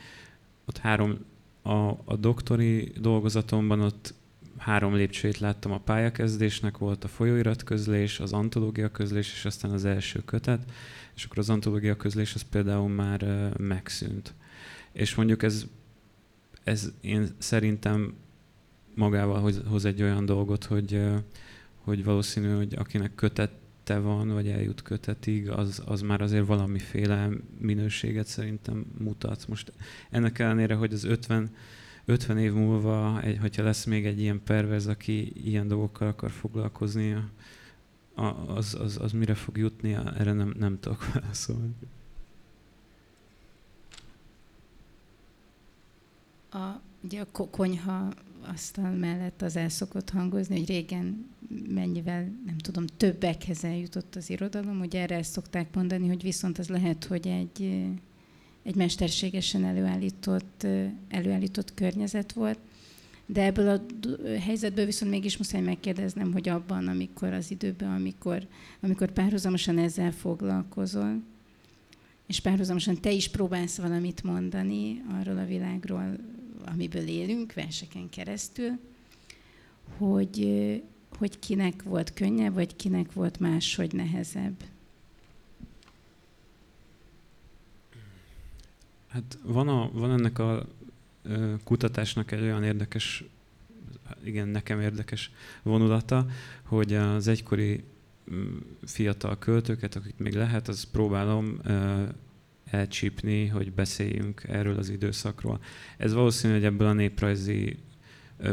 ott 0.66 0.78
három, 0.78 1.18
a, 1.62 1.90
a 2.06 2.16
doktori 2.20 2.92
dolgozatomban 3.00 3.82
ott 3.82 4.14
három 4.58 4.96
lépcsőjét 4.96 5.40
láttam 5.40 5.72
a 5.72 5.80
pályakezdésnek, 5.80 6.78
volt 6.78 7.04
a 7.04 7.08
folyóiratközlés, 7.08 8.20
az 8.20 8.34
antológia 8.34 8.90
közlés, 8.90 9.34
és 9.34 9.46
aztán 9.46 9.72
az 9.72 9.86
első 9.86 10.22
kötet, 10.26 10.72
és 11.16 11.24
akkor 11.24 11.38
az 11.38 11.50
antológia 11.50 11.96
közlés 11.96 12.34
az 12.34 12.42
például 12.42 12.90
már 12.90 13.52
megszűnt. 13.58 14.34
És 14.92 15.16
mondjuk 15.16 15.44
ez, 15.44 15.66
ez 16.64 16.92
én 17.02 17.28
szerintem 17.38 18.14
magával 18.96 19.54
hoz, 19.68 19.86
egy 19.86 20.02
olyan 20.02 20.26
dolgot, 20.26 20.64
hogy, 20.64 21.02
hogy 21.76 22.04
valószínű, 22.04 22.56
hogy 22.56 22.76
akinek 22.78 23.16
kötette 23.16 24.00
van, 24.00 24.34
vagy 24.34 24.48
eljut 24.48 24.82
kötetig, 24.82 25.50
az, 25.50 25.82
az 25.86 26.02
már 26.02 26.22
azért 26.22 26.46
valamiféle 26.46 27.30
minőséget 27.60 28.28
szerintem 28.28 28.86
mutat. 28.98 29.48
Most 29.48 29.74
ennek 30.10 30.40
ellenére, 30.40 30.76
hogy 30.76 30.94
az 30.94 31.04
50 31.04 31.52
50 32.06 32.38
év 32.38 32.54
múlva, 32.54 33.22
egy, 33.22 33.38
hogyha 33.38 33.64
lesz 33.64 33.86
még 33.86 34.06
egy 34.06 34.20
ilyen 34.20 34.42
pervez, 34.44 34.88
aki 34.88 35.32
ilyen 35.50 35.68
dolgokkal 35.68 36.08
akar 36.08 36.32
foglalkozni, 36.32 37.16
az, 38.30 38.78
az, 38.80 38.98
az 39.02 39.12
mire 39.12 39.34
fog 39.34 39.58
jutni, 39.58 39.94
erre 39.94 40.34
nem, 40.34 40.54
nem 40.58 40.80
tudok 40.80 41.14
válaszolni. 41.14 41.74
A, 46.52 46.82
ugye 47.02 47.22
a 47.22 47.50
konyha 47.50 48.14
asztal 48.48 48.92
mellett 48.92 49.42
az 49.42 49.56
el 49.56 49.70
szokott 49.70 50.10
hangozni, 50.10 50.58
hogy 50.58 50.68
régen 50.68 51.30
mennyivel, 51.70 52.32
nem 52.46 52.58
tudom, 52.58 52.86
többekhez 52.88 53.64
eljutott 53.64 54.16
az 54.16 54.30
irodalom. 54.30 54.80
Ugye 54.80 55.02
erre 55.02 55.16
ezt 55.16 55.32
szokták 55.32 55.76
mondani, 55.76 56.08
hogy 56.08 56.22
viszont 56.22 56.58
az 56.58 56.70
lehet, 56.70 57.04
hogy 57.04 57.28
egy, 57.28 57.86
egy 58.64 58.76
mesterségesen 58.76 59.64
előállított, 59.64 60.68
előállított 61.08 61.74
környezet 61.74 62.32
volt. 62.32 62.60
De 63.32 63.44
ebből 63.44 63.68
a 63.70 63.82
helyzetből 64.40 64.86
viszont 64.86 65.12
mégis 65.12 65.38
muszáj 65.38 65.62
megkérdeznem, 65.62 66.32
hogy 66.32 66.50
abban, 66.50 66.88
amikor 66.88 67.34
az 67.34 67.52
időben, 67.52 67.92
amikor, 67.92 68.48
amikor 68.82 69.12
párhuzamosan 69.12 69.78
ezzel 69.78 70.12
foglalkozol, 70.12 71.22
és 72.28 72.40
párhuzamosan 72.40 73.02
te 73.02 73.12
is 73.12 73.28
próbálsz 73.28 73.78
valamit 73.78 74.24
mondani 74.24 75.04
arról 75.20 75.38
a 75.38 75.46
világról, 75.46 76.18
amiből 76.66 77.08
élünk, 77.08 77.54
verseken 77.54 78.10
keresztül, 78.10 78.80
hogy, 79.98 80.48
hogy 81.18 81.40
kinek 81.40 81.84
volt 81.84 82.14
könnyebb, 82.14 82.54
vagy 82.54 82.76
kinek 82.76 83.14
volt 83.14 83.40
máshogy 83.40 83.94
nehezebb. 83.94 84.64
Hát 89.08 89.38
van, 89.44 89.68
a, 89.68 89.90
van 89.94 90.12
ennek 90.12 90.40
a 90.40 90.68
kutatásnak 91.64 92.32
egy 92.32 92.42
olyan 92.42 92.64
érdekes, 92.64 93.24
igen, 94.24 94.48
nekem 94.48 94.82
érdekes 94.82 95.32
vonulata, 95.64 96.26
hogy 96.64 96.94
az 96.94 97.28
egykori 97.28 97.84
mm, 98.34 98.58
fiatal 98.84 99.38
költőket, 99.38 99.96
akik 99.96 100.18
még 100.18 100.34
lehet, 100.34 100.68
az 100.68 100.84
próbálom 100.84 101.60
elcsípni, 102.66 103.48
hogy 103.48 103.72
beszéljünk 103.72 104.44
erről 104.48 104.78
az 104.78 104.90
időszakról. 104.90 105.60
Ez 105.98 106.14
valószínű, 106.14 106.54
hogy 106.54 106.64
ebből 106.64 106.88
a 106.88 106.94
néprajzi 106.94 107.78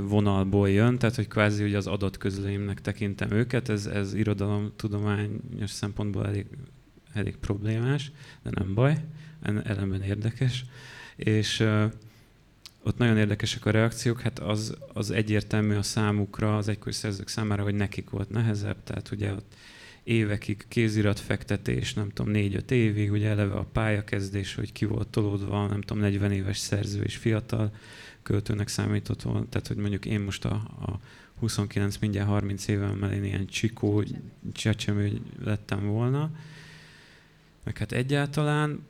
vonalból 0.00 0.70
jön, 0.70 0.98
tehát 0.98 1.16
hogy 1.16 1.28
kvázi 1.28 1.64
ugye 1.64 1.76
az 1.76 1.86
adott 1.86 2.18
közleimnek 2.18 2.80
tekintem 2.80 3.30
őket, 3.30 3.68
ez, 3.68 3.86
ez 3.86 4.14
irodalom 4.14 4.72
tudományos 4.76 5.70
szempontból 5.70 6.26
elég, 6.26 6.46
elég 7.12 7.36
problémás, 7.36 8.12
de 8.42 8.50
nem 8.52 8.74
baj, 8.74 9.04
ellenben 9.42 10.02
érdekes. 10.02 10.64
És 11.16 11.66
ott 12.88 12.98
nagyon 12.98 13.16
érdekesek 13.16 13.66
a 13.66 13.70
reakciók, 13.70 14.20
hát 14.20 14.38
az, 14.38 14.76
az 14.92 15.10
egyértelmű 15.10 15.74
a 15.74 15.82
számukra, 15.82 16.56
az 16.56 16.68
egykori 16.68 16.92
szerzők 16.92 17.28
számára, 17.28 17.62
hogy 17.62 17.74
nekik 17.74 18.10
volt 18.10 18.30
nehezebb, 18.30 18.76
tehát 18.84 19.10
ugye 19.10 19.32
ott 19.32 19.54
évekig 20.02 20.64
kéziratfektetés, 20.68 21.94
nem 21.94 22.10
tudom, 22.10 22.32
négy-öt 22.32 22.70
évig, 22.70 23.10
ugye 23.10 23.28
eleve 23.28 23.54
a 23.54 23.66
pályakezdés, 23.72 24.54
hogy 24.54 24.72
ki 24.72 24.84
volt 24.84 25.08
tolódva, 25.08 25.66
nem 25.66 25.80
tudom, 25.80 26.02
40 26.02 26.32
éves 26.32 26.58
szerző 26.58 27.02
és 27.02 27.16
fiatal 27.16 27.74
költőnek 28.22 28.68
számított 28.68 29.22
volna, 29.22 29.48
tehát 29.48 29.66
hogy 29.66 29.76
mondjuk 29.76 30.04
én 30.04 30.20
most 30.20 30.44
a, 30.44 30.54
a 30.80 31.00
29, 31.38 31.96
mindjárt 31.96 32.28
30 32.28 32.68
évemmel 32.68 33.12
én 33.12 33.24
ilyen 33.24 33.46
csikó, 33.46 34.04
csecsemő 34.52 35.20
lettem 35.44 35.86
volna, 35.86 36.30
meg 37.64 37.78
hát 37.78 37.92
egyáltalán, 37.92 38.86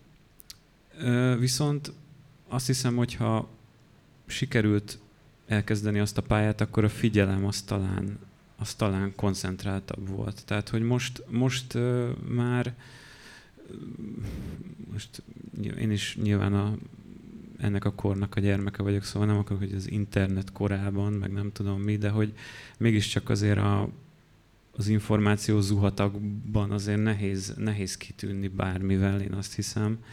viszont 1.39 1.93
azt 2.49 2.67
hiszem, 2.67 2.97
hogyha 2.97 3.49
sikerült 4.31 4.99
elkezdeni 5.47 5.99
azt 5.99 6.19
a 6.19 6.23
pályát, 6.23 6.61
akkor 6.61 6.85
a 6.85 6.89
figyelem 6.89 7.45
az 7.45 7.63
talán, 7.63 8.19
az 8.57 8.75
talán 8.75 9.13
koncentráltabb 9.17 10.09
volt. 10.09 10.43
Tehát, 10.45 10.69
hogy 10.69 10.83
most, 10.83 11.25
most 11.31 11.75
uh, 11.75 12.09
már 12.29 12.75
most 14.93 15.23
én 15.79 15.91
is 15.91 16.17
nyilván 16.23 16.55
a, 16.55 16.77
ennek 17.59 17.85
a 17.85 17.93
kornak 17.95 18.37
a 18.37 18.41
gyermeke 18.41 18.83
vagyok, 18.83 19.05
szóval 19.05 19.29
nem 19.29 19.39
akarok, 19.39 19.59
hogy 19.59 19.75
az 19.75 19.91
internet 19.91 20.53
korában, 20.53 21.13
meg 21.13 21.33
nem 21.33 21.53
tudom 21.53 21.81
mi, 21.81 21.97
de 21.97 22.09
hogy 22.09 22.33
mégiscsak 22.79 23.29
azért 23.29 23.59
a, 23.59 23.89
az 24.77 24.89
információ 24.89 25.61
zuhatagban 25.61 26.71
azért 26.71 27.03
nehéz, 27.03 27.55
nehéz 27.57 27.97
kitűnni 27.97 28.49
bármivel, 28.49 29.21
én 29.21 29.33
azt 29.33 29.55
hiszem. 29.55 30.05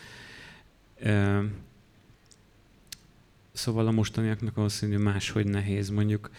Szóval 3.56 3.88
a 3.88 3.92
mostaniaknak 3.92 4.56
valószínű 4.56 4.98
máshogy 4.98 5.48
nehéz. 5.48 5.90
Mondjuk 5.90 6.30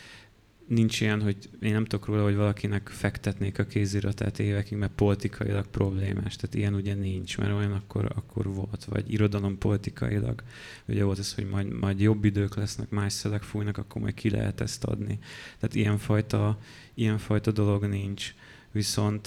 nincs 0.67 1.01
ilyen, 1.01 1.23
hogy 1.23 1.37
én 1.61 1.73
nem 1.73 1.85
tudok 1.85 2.07
róla, 2.07 2.23
hogy 2.23 2.37
valakinek 2.37 2.89
fektetnék 2.89 3.59
a 3.59 3.65
kéziratát 3.65 4.39
évekig, 4.39 4.79
mert 4.79 4.93
politikailag 4.93 5.67
problémás. 5.67 6.37
Tehát 6.37 6.55
ilyen 6.55 6.75
ugye 6.75 6.95
nincs, 6.95 7.39
mert 7.39 7.53
olyan 7.53 7.73
akkor, 7.73 8.13
akkor 8.15 8.55
volt. 8.55 8.85
Vagy 8.85 9.13
irodalom 9.13 9.59
politikailag. 9.59 10.43
Ugye 10.87 11.05
volt 11.05 11.19
ez, 11.19 11.35
hogy 11.35 11.49
majd, 11.49 11.73
majd 11.73 12.01
jobb 12.01 12.25
idők 12.25 12.55
lesznek, 12.55 12.91
más 12.91 13.13
szelek 13.13 13.43
fújnak, 13.43 13.79
akkor 13.79 14.03
majd 14.03 14.15
ki 14.15 14.31
lehet 14.31 14.61
ezt 14.61 14.85
adni. 14.85 15.19
Tehát 15.59 15.75
ilyenfajta, 15.75 16.59
ilyenfajta 16.95 17.51
dolog 17.51 17.85
nincs. 17.85 18.35
Viszont 18.73 19.27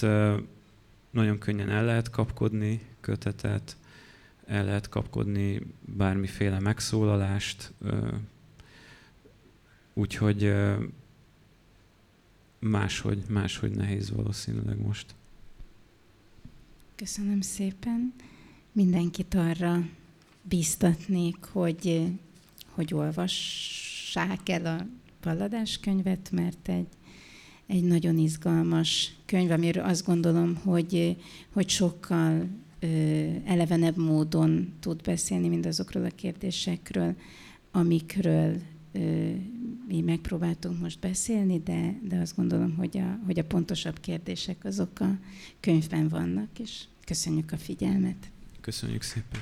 nagyon 1.10 1.38
könnyen 1.38 1.70
el 1.70 1.84
lehet 1.84 2.10
kapkodni 2.10 2.80
kötetet, 3.00 3.76
el 4.50 4.64
lehet 4.64 4.88
kapkodni 4.88 5.60
bármiféle 5.80 6.58
megszólalást, 6.58 7.72
úgyhogy 9.94 10.52
máshogy, 12.58 13.22
máshogy 13.28 13.70
nehéz 13.70 14.10
valószínűleg 14.10 14.80
most. 14.80 15.14
Köszönöm 16.94 17.40
szépen. 17.40 18.12
Mindenkit 18.72 19.34
arra 19.34 19.88
bíztatnék, 20.42 21.44
hogy, 21.52 22.06
hogy 22.70 22.94
olvassák 22.94 24.48
el 24.48 24.66
a 24.66 24.86
balladás 25.22 25.78
könyvet, 25.78 26.30
mert 26.30 26.68
egy, 26.68 26.88
egy 27.66 27.84
nagyon 27.84 28.18
izgalmas 28.18 29.14
könyv, 29.26 29.50
amiről 29.50 29.84
azt 29.84 30.04
gondolom, 30.04 30.56
hogy, 30.56 31.16
hogy 31.52 31.68
sokkal 31.68 32.48
elevenebb 33.44 33.96
módon 33.96 34.72
tud 34.80 35.02
beszélni 35.02 35.48
mindazokról 35.48 36.04
a 36.04 36.10
kérdésekről, 36.14 37.16
amikről 37.70 38.56
mi 39.88 40.00
megpróbáltunk 40.00 40.80
most 40.80 41.00
beszélni, 41.00 41.60
de, 41.60 41.98
de 42.02 42.16
azt 42.16 42.36
gondolom, 42.36 42.76
hogy 42.76 42.98
a, 42.98 43.18
hogy 43.26 43.38
a 43.38 43.44
pontosabb 43.44 44.00
kérdések 44.00 44.64
azok 44.64 45.00
a 45.00 45.18
könyvben 45.60 46.08
vannak, 46.08 46.58
és 46.58 46.84
köszönjük 47.04 47.52
a 47.52 47.56
figyelmet. 47.56 48.30
Köszönjük 48.60 49.02
szépen. 49.02 49.40